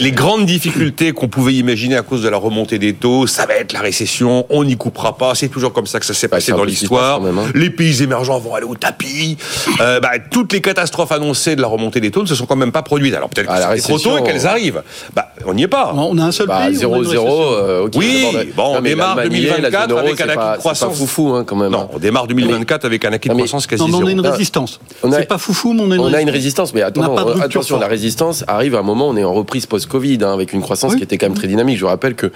les, 0.00 0.12
grandes 0.12 0.46
difficultés 0.46 1.12
qu'on 1.12 1.28
pouvait 1.28 1.54
imaginer 1.54 1.96
à 1.96 2.02
cause 2.02 2.22
de 2.22 2.28
la 2.28 2.36
remontée 2.36 2.78
des 2.78 2.94
taux, 2.94 3.26
ça 3.26 3.46
va 3.46 3.54
être 3.54 3.72
la 3.72 3.80
récession, 3.80 4.46
on 4.50 4.64
n'y 4.64 4.76
coupera 4.76 5.16
pas, 5.16 5.34
c'est 5.34 5.48
toujours 5.48 5.72
comme 5.72 5.86
ça 5.86 6.00
que 6.00 6.06
ça 6.06 6.14
s'est 6.14 6.28
passé 6.28 6.46
c'est 6.46 6.52
dans 6.52 6.64
l'histoire. 6.64 7.20
hein. 7.22 7.46
Les 7.54 7.70
pays 7.70 8.02
émergents 8.02 8.38
vont 8.38 8.54
aller 8.54 8.66
au 8.66 8.74
tapis. 8.74 9.36
Euh, 9.80 10.00
bah, 10.00 10.10
toutes 10.30 10.52
les 10.52 10.60
catastrophes 10.60 11.12
annoncées 11.12 11.56
de 11.56 11.60
la 11.60 11.68
remontée 11.68 12.00
des 12.00 12.10
taux 12.10 12.22
ne 12.22 12.28
se 12.28 12.34
sont 12.34 12.46
quand 12.46 12.56
même 12.56 12.72
pas 12.72 12.82
produites. 12.82 13.14
Alors 13.14 13.28
peut-être 13.28 13.46
que 13.48 13.52
Ah, 13.52 13.60
la 13.70 13.76
c'était 13.76 13.88
trop 13.88 13.98
tôt 13.98 14.18
et 14.18 14.22
qu'elles 14.22 14.46
arrivent. 14.46 14.82
Bah, 15.14 15.32
on 15.46 15.54
n'y 15.54 15.62
est 15.64 15.68
pas. 15.68 15.92
On 15.94 16.16
a 16.18 16.22
un 16.24 16.32
seul 16.32 16.46
Bah, 16.46 16.66
pays. 16.68 16.84
on 16.86 16.94
a 16.94 16.96
une 16.98 17.02
0-0, 17.04 17.08
récession. 17.10 17.26
euh, 17.52 17.84
ok. 17.86 17.92
Oui, 17.96 18.24
bon, 18.56 18.62
on 18.64 18.74
non, 18.76 18.80
démarre 18.82 19.16
l'Allemagne, 19.16 19.40
2024 19.42 19.72
la 19.72 19.80
zone 19.80 19.90
euro, 19.90 20.00
avec 20.00 20.12
un 20.20 20.24
c'est 20.24 20.30
acquis 20.30 20.52
de 20.52 20.56
croissance. 20.58 20.78
C'est 20.78 20.86
pas 20.94 21.06
foufou, 21.06 21.34
hein, 21.34 21.44
quand 21.44 21.56
même. 21.56 21.72
Non, 21.72 21.88
on 21.92 21.98
démarre 21.98 22.26
2024 22.26 22.84
avec 22.84 23.04
un 23.04 23.12
acquis 23.12 23.28
de 23.28 23.34
Non, 23.34 23.38
croissance 23.40 23.66
quasi 23.66 23.82
Non, 23.82 23.88
mais 23.88 23.94
on 23.94 23.98
a 23.98 24.04
zéro. 24.06 24.18
une 24.18 24.26
Ah, 24.26 24.36
résistance. 24.68 24.80
on 25.02 25.12
a- 25.12 25.16
C'est 25.20 25.26
pas 25.26 25.38
foufou, 25.38 25.72
mais 25.72 25.82
on 25.82 25.90
a 25.90 25.94
une 25.94 26.00
On 26.00 26.04
a 26.04 26.06
résistance. 26.06 26.22
une 26.22 26.30
résistance, 26.30 26.74
mais 26.74 26.82
attends, 26.82 27.14
rupture 27.24 27.42
attention, 27.44 27.78
la 27.78 27.86
résistance 27.88 28.44
arrive 28.46 28.74
à 28.74 28.78
un 28.78 28.82
moment, 28.82 29.08
on 29.08 29.16
est 29.16 29.24
en 29.24 29.32
reprise 29.34 29.66
post-Covid, 29.66 30.18
hein, 30.22 30.32
avec 30.32 30.52
une 30.52 30.60
croissance 30.62 30.92
Oui. 30.92 30.98
qui 30.98 31.04
était 31.04 31.18
quand 31.18 31.26
même 31.26 31.36
très 31.36 31.48
dynamique. 31.48 31.76
Je 31.76 31.82
vous 31.82 31.88
rappelle 31.88 32.14
que 32.14 32.30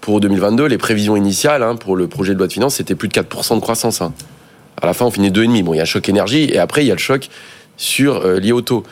pour 0.00 0.20
2022, 0.20 0.66
les 0.66 0.78
prévisions 0.78 1.16
initiales 1.16 1.62
hein, 1.62 1.76
pour 1.76 1.96
le 1.96 2.08
projet 2.08 2.32
de 2.34 2.38
loi 2.38 2.46
de 2.48 2.52
finances, 2.52 2.74
c'était 2.76 2.94
plus 2.94 3.08
de 3.08 3.12
4% 3.14 3.54
de 3.56 3.60
croissance. 3.60 4.00
hein. 4.02 4.12
À 4.80 4.86
la 4.86 4.94
fin, 4.94 5.04
on 5.06 5.10
finit 5.10 5.30
2,5. 5.30 5.62
Bon, 5.64 5.74
il 5.74 5.76
y 5.76 5.80
a 5.80 5.82
un 5.82 5.86
choc 5.86 6.08
énergie, 6.08 6.44
et 6.52 6.58
après, 6.58 6.82
il 6.84 6.88
y 6.88 6.90
a 6.90 6.94
le 6.94 6.98
choc 7.00 7.28
sur 7.76 8.16
euh, 8.24 8.40
taux. 8.62 8.82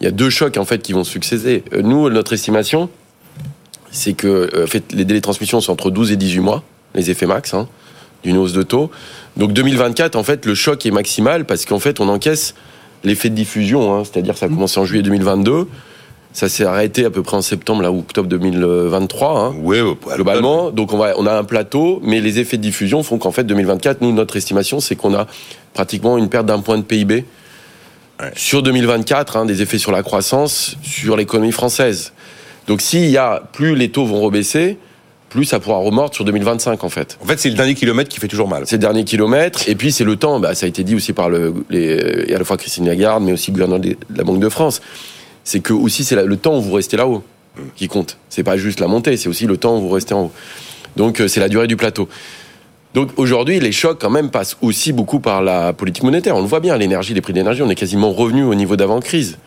Il 0.00 0.04
y 0.04 0.06
a 0.06 0.10
deux 0.12 0.30
chocs 0.30 0.56
en 0.56 0.64
fait 0.64 0.78
qui 0.82 0.92
vont 0.92 1.04
succéder. 1.04 1.64
Euh, 1.74 1.82
Nous, 1.82 2.08
notre 2.08 2.32
estimation, 2.32 2.88
c'est 3.90 4.12
que 4.12 4.48
euh, 4.54 4.66
fait, 4.66 4.92
les 4.92 5.04
délais 5.04 5.20
de 5.20 5.24
transmission 5.24 5.60
sont 5.60 5.72
entre 5.72 5.90
12 5.90 6.12
et 6.12 6.16
18 6.16 6.40
mois, 6.40 6.62
les 6.94 7.10
effets 7.10 7.26
max, 7.26 7.52
hein, 7.54 7.68
d'une 8.24 8.36
hausse 8.36 8.52
de 8.52 8.62
taux. 8.62 8.90
Donc 9.36 9.52
2024, 9.52 10.16
en 10.16 10.22
fait, 10.22 10.46
le 10.46 10.54
choc 10.54 10.84
est 10.86 10.90
maximal 10.90 11.44
parce 11.44 11.64
qu'en 11.64 11.78
fait, 11.78 12.00
on 12.00 12.08
encaisse 12.08 12.54
l'effet 13.04 13.30
de 13.30 13.34
diffusion, 13.34 13.94
hein, 13.94 14.02
c'est-à-dire 14.04 14.36
ça 14.36 14.46
a 14.46 14.48
commencé 14.48 14.78
en 14.78 14.84
juillet 14.84 15.02
2022, 15.02 15.66
ça 16.32 16.48
s'est 16.48 16.64
arrêté 16.64 17.04
à 17.04 17.10
peu 17.10 17.22
près 17.22 17.36
en 17.36 17.42
septembre 17.42 17.82
là, 17.82 17.90
ou 17.90 18.00
octobre 18.00 18.28
2023. 18.28 19.38
Hein, 19.40 19.54
Ouais, 19.62 19.80
globalement. 20.14 20.70
Donc 20.70 20.92
on, 20.92 20.98
va, 20.98 21.14
on 21.16 21.26
a 21.26 21.32
un 21.36 21.44
plateau, 21.44 22.00
mais 22.04 22.20
les 22.20 22.38
effets 22.38 22.56
de 22.56 22.62
diffusion 22.62 23.02
font 23.02 23.18
qu'en 23.18 23.32
fait 23.32 23.44
2024, 23.44 24.00
nous, 24.02 24.12
notre 24.12 24.36
estimation, 24.36 24.80
c'est 24.80 24.96
qu'on 24.96 25.14
a 25.14 25.26
pratiquement 25.74 26.18
une 26.18 26.28
perte 26.28 26.46
d'un 26.46 26.60
point 26.60 26.78
de 26.78 26.82
PIB 26.84 27.24
Ouais. 28.22 28.32
sur 28.36 28.62
2024, 28.62 29.38
hein, 29.38 29.46
des 29.46 29.62
effets 29.62 29.78
sur 29.78 29.92
la 29.92 30.02
croissance, 30.02 30.76
sur 30.82 31.16
l'économie 31.16 31.52
française. 31.52 32.12
Donc 32.66 32.82
s'il 32.82 33.06
y 33.08 33.16
a, 33.16 33.42
plus 33.54 33.74
les 33.74 33.88
taux 33.90 34.04
vont 34.04 34.20
rebaisser, 34.20 34.76
plus 35.30 35.46
ça 35.46 35.60
pourra 35.60 35.78
remordre 35.78 36.14
sur 36.14 36.26
2025 36.26 36.84
en 36.84 36.88
fait. 36.90 37.16
En 37.22 37.26
fait, 37.26 37.38
c'est 37.38 37.48
le 37.48 37.54
dernier 37.54 37.74
kilomètre 37.74 38.10
qui 38.10 38.20
fait 38.20 38.28
toujours 38.28 38.48
mal. 38.48 38.64
C'est 38.66 38.76
le 38.76 38.80
dernier 38.80 39.04
kilomètre, 39.04 39.66
et 39.68 39.74
puis 39.74 39.92
c'est 39.92 40.04
le 40.04 40.16
temps, 40.16 40.40
bah, 40.40 40.54
ça 40.54 40.66
a 40.66 40.68
été 40.68 40.84
dit 40.84 40.94
aussi 40.94 41.14
par 41.14 41.30
le, 41.30 41.54
les, 41.70 42.26
et 42.28 42.34
à 42.34 42.38
la 42.38 42.44
fois 42.44 42.58
Christine 42.58 42.86
Lagarde, 42.86 43.22
mais 43.22 43.32
aussi 43.32 43.50
le 43.50 43.54
gouverneur 43.54 43.80
de 43.80 43.96
la 44.14 44.24
Banque 44.24 44.40
de 44.40 44.48
France, 44.50 44.82
c'est 45.44 45.60
que 45.60 45.72
aussi 45.72 46.04
c'est 46.04 46.22
le 46.22 46.36
temps 46.36 46.58
où 46.58 46.60
vous 46.60 46.72
restez 46.72 46.98
là-haut 46.98 47.22
qui 47.76 47.88
compte. 47.88 48.18
C'est 48.28 48.42
pas 48.42 48.56
juste 48.56 48.80
la 48.80 48.88
montée, 48.88 49.16
c'est 49.16 49.28
aussi 49.28 49.46
le 49.46 49.56
temps 49.56 49.78
où 49.78 49.80
vous 49.80 49.88
restez 49.88 50.14
en 50.14 50.24
haut. 50.24 50.32
Donc 50.96 51.20
euh, 51.20 51.28
c'est 51.28 51.40
la 51.40 51.48
durée 51.48 51.66
du 51.66 51.76
plateau. 51.76 52.08
Donc 52.94 53.10
aujourd'hui, 53.16 53.60
les 53.60 53.72
chocs 53.72 53.98
quand 54.00 54.10
même 54.10 54.30
passent 54.30 54.56
aussi 54.62 54.92
beaucoup 54.92 55.20
par 55.20 55.42
la 55.42 55.72
politique 55.72 56.02
monétaire. 56.02 56.36
On 56.36 56.40
le 56.40 56.48
voit 56.48 56.60
bien, 56.60 56.76
l'énergie, 56.76 57.14
les 57.14 57.20
prix 57.20 57.32
de 57.32 57.38
l'énergie, 57.38 57.62
on 57.62 57.70
est 57.70 57.76
quasiment 57.76 58.10
revenu 58.10 58.42
au 58.42 58.54
niveau 58.54 58.76
d'avant-crise. 58.76 59.38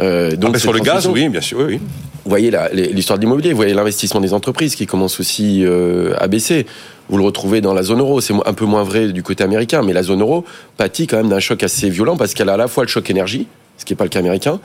Euh, 0.00 0.36
donc 0.36 0.50
Après, 0.50 0.60
sur 0.60 0.72
le 0.72 0.80
gaz, 0.80 1.06
oui, 1.06 1.28
bien 1.28 1.40
sûr, 1.40 1.58
oui, 1.58 1.64
oui. 1.68 1.76
vous 2.24 2.30
voyez 2.30 2.52
l'histoire 2.92 3.18
de 3.18 3.24
l'immobilier, 3.24 3.50
vous 3.50 3.56
voyez 3.56 3.74
l'investissement 3.74 4.20
des 4.20 4.32
entreprises 4.32 4.74
qui 4.76 4.86
commence 4.86 5.18
aussi 5.20 5.64
euh, 5.64 6.14
à 6.18 6.28
baisser. 6.28 6.66
Vous 7.08 7.16
le 7.16 7.24
retrouvez 7.24 7.60
dans 7.60 7.74
la 7.74 7.82
zone 7.82 8.00
euro. 8.00 8.20
C'est 8.20 8.34
un 8.44 8.52
peu 8.52 8.64
moins 8.66 8.82
vrai 8.84 9.08
du 9.12 9.22
côté 9.22 9.42
américain, 9.42 9.82
mais 9.82 9.92
la 9.92 10.02
zone 10.02 10.20
euro 10.20 10.44
pâtit 10.76 11.06
quand 11.06 11.16
même 11.16 11.28
d'un 11.30 11.40
choc 11.40 11.62
assez 11.62 11.88
violent 11.90 12.16
parce 12.16 12.34
qu'elle 12.34 12.48
a 12.50 12.54
à 12.54 12.56
la 12.58 12.68
fois 12.68 12.84
le 12.84 12.88
choc 12.88 13.08
énergie, 13.10 13.46
ce 13.78 13.84
qui 13.84 13.92
n'est 13.92 13.96
pas 13.96 14.04
le 14.04 14.10
cas 14.10 14.18
américain, 14.20 14.60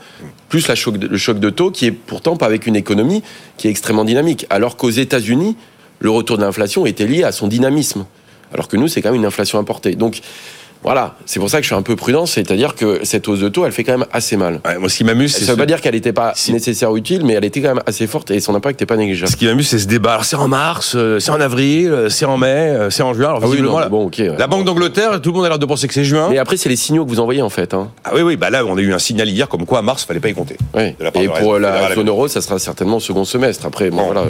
plus 0.48 0.68
la 0.68 0.74
choc 0.74 0.98
de- 0.98 1.06
le 1.08 1.16
choc 1.16 1.38
de 1.40 1.50
taux 1.50 1.70
qui 1.70 1.86
est 1.86 1.90
pourtant 1.92 2.36
pas 2.36 2.46
avec 2.46 2.66
une 2.66 2.76
économie 2.76 3.22
qui 3.56 3.66
est 3.66 3.70
extrêmement 3.70 4.04
dynamique. 4.04 4.46
Alors 4.50 4.76
qu'aux 4.76 4.90
États-Unis, 4.90 5.56
le 6.00 6.10
retour 6.10 6.36
de 6.36 6.42
l'inflation 6.42 6.84
était 6.86 7.06
lié 7.06 7.24
à 7.24 7.32
son 7.32 7.48
dynamisme. 7.48 8.04
Alors 8.52 8.68
que 8.68 8.76
nous, 8.76 8.88
c'est 8.88 9.00
quand 9.02 9.10
même 9.10 9.20
une 9.20 9.26
inflation 9.26 9.58
importée. 9.58 9.94
Donc 9.96 10.20
voilà, 10.84 11.14
c'est 11.26 11.40
pour 11.40 11.48
ça 11.50 11.56
que 11.58 11.62
je 11.62 11.68
suis 11.68 11.74
un 11.74 11.82
peu 11.82 11.96
prudent, 11.96 12.26
c'est-à-dire 12.26 12.74
que 12.74 13.00
cette 13.04 13.26
hausse 13.26 13.40
de 13.40 13.48
taux, 13.48 13.64
elle 13.64 13.72
fait 13.72 13.84
quand 13.84 13.96
même 13.98 14.06
assez 14.12 14.36
mal. 14.36 14.60
Ouais, 14.66 14.78
moi, 14.78 14.88
ce 14.88 14.96
qui 14.98 15.04
m'amuse, 15.04 15.32
c'est 15.32 15.40
Ça 15.44 15.52
veut 15.52 15.56
ce- 15.56 15.58
pas 15.60 15.66
dire 15.66 15.80
qu'elle 15.80 15.94
n'était 15.94 16.12
pas 16.12 16.32
Si. 16.36 16.52
nécessaire 16.52 16.90
ou 16.92 16.96
utile, 16.98 17.24
mais 17.24 17.32
elle 17.32 17.44
était 17.44 17.60
quand 17.62 17.68
même 17.74 17.82
assez 17.86 18.06
forte 18.06 18.30
et 18.30 18.38
son 18.40 18.54
impact 18.54 18.74
n'était 18.80 18.86
pas 18.86 18.96
négligeable. 18.98 19.30
Ce 19.32 19.36
qui 19.36 19.46
m'amuse, 19.46 19.66
c'est 19.68 19.78
ce 19.78 19.86
débat. 19.88 20.12
Alors, 20.12 20.24
c'est 20.24 20.36
en 20.36 20.46
mars, 20.46 20.92
euh, 20.94 21.18
c'est 21.20 21.30
en 21.30 21.40
avril, 21.40 21.90
euh, 21.90 22.08
c'est 22.10 22.26
en 22.26 22.36
mai, 22.36 22.46
euh, 22.48 22.90
c'est 22.90 23.02
en 23.02 23.14
juin. 23.14 23.28
Alors, 23.30 23.40
Ah 23.42 23.46
oui, 23.46 23.52
visiblement, 23.52 23.74
non, 23.74 23.80
la- 23.80 23.88
bon, 23.88 24.04
ok. 24.06 24.16
ouais. 24.18 24.32
la 24.38 24.46
Banque 24.46 24.64
d'Angleterre, 24.64 25.20
tout 25.22 25.30
le 25.30 25.36
monde 25.36 25.46
a 25.46 25.48
l'air 25.48 25.58
de 25.58 25.66
penser 25.66 25.88
que 25.88 25.94
c'est 25.94 26.04
juin. 26.04 26.28
Mais 26.30 26.38
après, 26.38 26.56
c'est 26.58 26.68
les 26.68 26.76
signaux 26.76 27.04
que 27.04 27.10
vous 27.10 27.20
envoyez 27.20 27.40
en 27.42 27.48
fait. 27.50 27.72
Hein. 27.74 27.90
Ah 28.04 28.10
oui, 28.14 28.20
oui, 28.22 28.36
bah 28.36 28.50
là, 28.50 28.64
on 28.66 28.76
a 28.76 28.80
eu 28.80 28.92
un 28.92 28.98
signal 28.98 29.28
hier 29.28 29.48
comme 29.48 29.64
quoi, 29.66 29.78
à 29.78 29.82
mars, 29.82 30.04
fallait 30.04 30.20
pas 30.20 30.28
y 30.28 30.34
compter. 30.34 30.56
Ouais. 30.74 30.94
De 30.98 31.04
la 31.04 31.10
part 31.10 31.22
Et 31.22 31.26
de 31.28 31.32
pour 31.32 31.58
la 31.58 31.94
zone 31.94 32.08
euro, 32.08 32.28
ça 32.28 32.40
sera 32.42 32.58
certainement 32.58 32.96
au 32.98 33.00
second 33.00 33.24
semestre. 33.24 33.64
Après, 33.66 33.88
bon, 33.90 33.96
Bon. 33.96 34.04
voilà. 34.06 34.24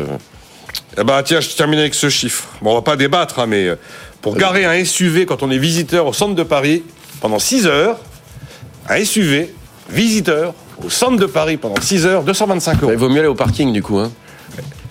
Eh 0.98 1.04
bah, 1.04 1.22
tiens, 1.24 1.40
je 1.40 1.48
termine 1.50 1.78
avec 1.80 1.94
ce 1.94 2.08
chiffre. 2.08 2.44
Bon, 2.62 2.72
on 2.72 2.74
va 2.74 2.82
pas 2.82 2.96
débattre, 2.96 3.38
hein, 3.40 3.46
mais 3.46 3.66
euh, 3.68 3.76
pour 4.22 4.36
garer 4.36 4.64
un 4.64 4.84
SUV 4.84 5.26
quand 5.26 5.42
on 5.42 5.50
est 5.50 5.58
visiteur 5.58 6.06
au 6.06 6.12
centre 6.12 6.34
de 6.34 6.42
Paris 6.42 6.82
pendant 7.20 7.38
6 7.38 7.66
heures, 7.66 7.98
un 8.88 9.04
SUV 9.04 9.52
visiteur 9.90 10.54
au 10.84 10.90
centre 10.90 11.16
de 11.16 11.26
Paris 11.26 11.56
pendant 11.56 11.80
6 11.80 12.06
heures, 12.06 12.22
225 12.22 12.82
euros. 12.82 12.92
Il 12.92 12.98
vaut 12.98 13.08
mieux 13.08 13.18
aller 13.20 13.28
au 13.28 13.34
parking 13.34 13.72
du 13.72 13.82
coup. 13.82 13.98
Hein. 13.98 14.10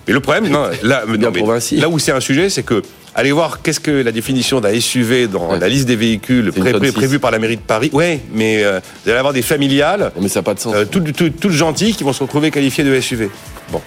Mais 0.06 0.12
le 0.12 0.20
problème, 0.20 0.48
non, 0.48 0.68
là, 0.82 1.04
non, 1.06 1.30
mais 1.32 1.42
là 1.78 1.88
où 1.88 1.98
c'est 1.98 2.12
un 2.12 2.20
sujet, 2.20 2.50
c'est 2.50 2.62
que 2.62 2.82
allez 3.14 3.32
voir 3.32 3.62
qu'est-ce 3.62 3.80
que 3.80 3.90
la 3.90 4.12
définition 4.12 4.60
d'un 4.60 4.78
SUV 4.78 5.28
dans 5.28 5.52
Ouais. 5.52 5.58
la 5.58 5.68
liste 5.68 5.86
des 5.86 5.96
véhicules 5.96 6.52
pré- 6.52 6.72
tonne 6.72 6.80
pré- 6.80 6.88
six. 6.88 6.94
prévue 6.94 7.18
par 7.18 7.30
la 7.30 7.38
mairie 7.38 7.56
de 7.56 7.62
Paris. 7.62 7.88
Ouais, 7.94 8.20
mais 8.32 8.62
euh, 8.62 8.80
vous 9.04 9.10
allez 9.10 9.18
avoir 9.18 9.32
des 9.32 9.40
familiales, 9.42 10.12
Mais 10.20 10.28
ça 10.28 10.42
pas 10.42 10.52
de 10.54 10.60
sens. 10.60 10.74
euh, 10.74 10.84
toutes, 10.84 11.14
toutes, 11.16 11.40
toutes 11.40 11.52
gentilles, 11.52 11.94
qui 11.94 12.04
vont 12.04 12.12
se 12.12 12.22
retrouver 12.22 12.50
qualifiées 12.50 12.84
de 12.84 13.00
SUV. 13.00 13.30
Bon. 13.72 13.80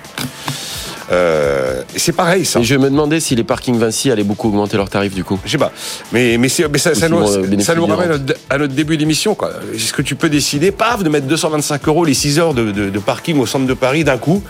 Euh, 1.12 1.82
c'est 1.96 2.12
pareil, 2.12 2.46
ça. 2.46 2.60
Et 2.60 2.64
je 2.64 2.76
me 2.76 2.90
demandais 2.90 3.20
si 3.20 3.36
les 3.36 3.44
parkings 3.44 3.78
Vinci 3.78 4.12
allaient 4.12 4.24
beaucoup 4.24 4.50
augmenter 4.50 4.76
leurs 4.78 4.90
tarifs 4.90 5.14
du 5.16 5.24
coup. 5.24 5.40
Je 5.46 5.52
sais 5.52 5.58
pas. 5.58 5.72
Mais, 6.12 6.38
mais, 6.38 6.50
ça, 6.50 6.66
ça 6.96 7.08
nous, 7.10 7.18
euh, 7.22 7.60
ça 7.60 7.76
nous 7.76 7.86
du 7.86 7.92
ramène 7.92 8.12
à 8.12 8.18
notre, 8.18 8.34
à 8.50 8.58
notre 8.58 8.74
début 8.74 8.98
d'émission. 8.98 9.34
quoi. 9.36 9.52
Est-ce 9.74 9.94
que 9.94 10.02
tu 10.02 10.16
peux 10.16 10.30
décider, 10.30 10.72
paf, 10.72 11.04
de 11.04 11.10
mettre 11.10 11.28
225 11.28 11.88
euros 11.88 12.04
les 12.06 12.14
6 12.14 12.40
heures 12.40 12.54
de, 12.54 12.72
de- 12.72 12.90
de 12.90 13.00
parking 13.00 13.40
au 13.40 13.46
centre 13.46 13.66
de 13.66 13.74
Paris 13.74 14.04
d'un 14.04 14.18
coup 14.18 14.44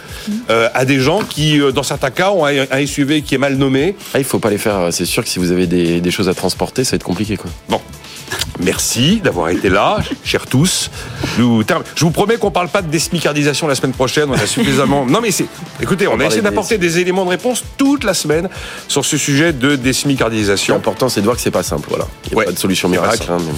euh, 0.50 0.70
à 0.74 0.86
des 0.86 1.00
gens 1.00 1.20
qui, 1.22 1.60
dans 1.74 1.84
certains 1.84 2.12
cas, 2.12 2.32
ont 2.32 2.46
un, 2.46 2.66
un 2.72 2.86
SUV 2.86 3.22
qui 3.22 3.36
est 3.36 3.40
mal 3.40 3.56
nommé? 3.56 3.96
Ah, 4.14 4.20
il 4.20 4.24
faut 4.26 4.40
pas 4.40 4.50
les 4.50 4.58
faire. 4.58 4.88
C'est 4.92 5.06
sûr 5.06 5.24
que 5.24 5.30
si 5.30 5.40
vous 5.40 5.52
avez 5.52 5.68
des, 5.68 6.02
des 6.02 6.12
choses 6.12 6.30
à 6.30 6.34
transporter, 6.34 6.84
ça 6.84 6.92
va 6.92 6.96
être 6.96 7.04
compliqué 7.04 7.38
quoi. 7.38 7.50
Bon. 7.70 7.80
Merci 8.60 9.22
d'avoir 9.24 9.50
été 9.50 9.70
là, 9.70 10.00
chers 10.24 10.48
tous. 10.48 10.90
Nous, 11.38 11.64
je 11.96 12.04
vous 12.04 12.12
promets 12.12 12.38
qu'on 12.38 12.52
parle 12.52 12.70
pas 12.70 12.82
de 12.82 12.88
désmicardisation 12.90 13.68
la 13.68 13.76
semaine 13.76 13.94
prochaine. 13.94 14.30
On 14.30 14.34
a 14.34 14.46
suffisamment. 14.48 15.06
Non, 15.06 15.22
mais 15.22 15.32
c'est. 15.32 15.46
Écoutez, 15.82 16.08
on, 16.08 16.20
a 16.20 16.26
essayé 16.26 16.42
d'apporter 16.42 16.78
des 16.78 17.00
éléments 17.00 17.24
de 17.24 17.30
réponse 17.30 17.64
toute 17.78 18.04
la 18.04 18.14
semaine 18.14 18.50
sur 18.88 19.06
ce 19.06 19.18
sujet 19.18 19.54
de 19.54 19.76
désmicardisation. 19.76 20.76
L'important, 20.76 21.08
c'est 21.10 21.22
de 21.22 21.26
voir 21.26 21.36
que 21.38 21.42
c'est 21.42 21.52
pas 21.52 21.64
simple. 21.64 21.88
Voilà. 21.90 22.08
Il 22.26 22.30
n'y 22.30 22.34
a 22.34 22.38
Ouais. 22.40 22.46
pas 22.46 22.52
de 22.52 22.60
solution 22.60 22.90
miracle. 22.90 23.28
hein, 23.30 23.38
mais- 23.40 23.54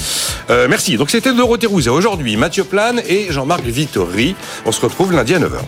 Euh, 0.53 0.67
merci. 0.70 0.97
Donc 0.97 1.09
c'était 1.09 1.34
Dorothée 1.34 1.67
Rousset. 1.67 1.89
Aujourd'hui, 1.89 2.36
Mathieu 2.38 2.63
Plane 2.63 3.01
et 3.07 3.28
Jean-Marc 3.32 3.63
Vittori. 3.63 4.36
On 4.65 4.72
se 4.72 4.82
retrouve 4.82 5.13
lundi 5.13 5.34
à 5.34 5.39
9h. 5.39 5.61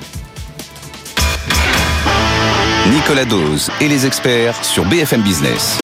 Nicolas 2.93 3.25
Dose 3.25 3.69
et 3.79 3.87
les 3.87 4.05
experts 4.05 4.55
sur 4.63 4.85
BFM 4.85 5.21
Business. 5.21 5.80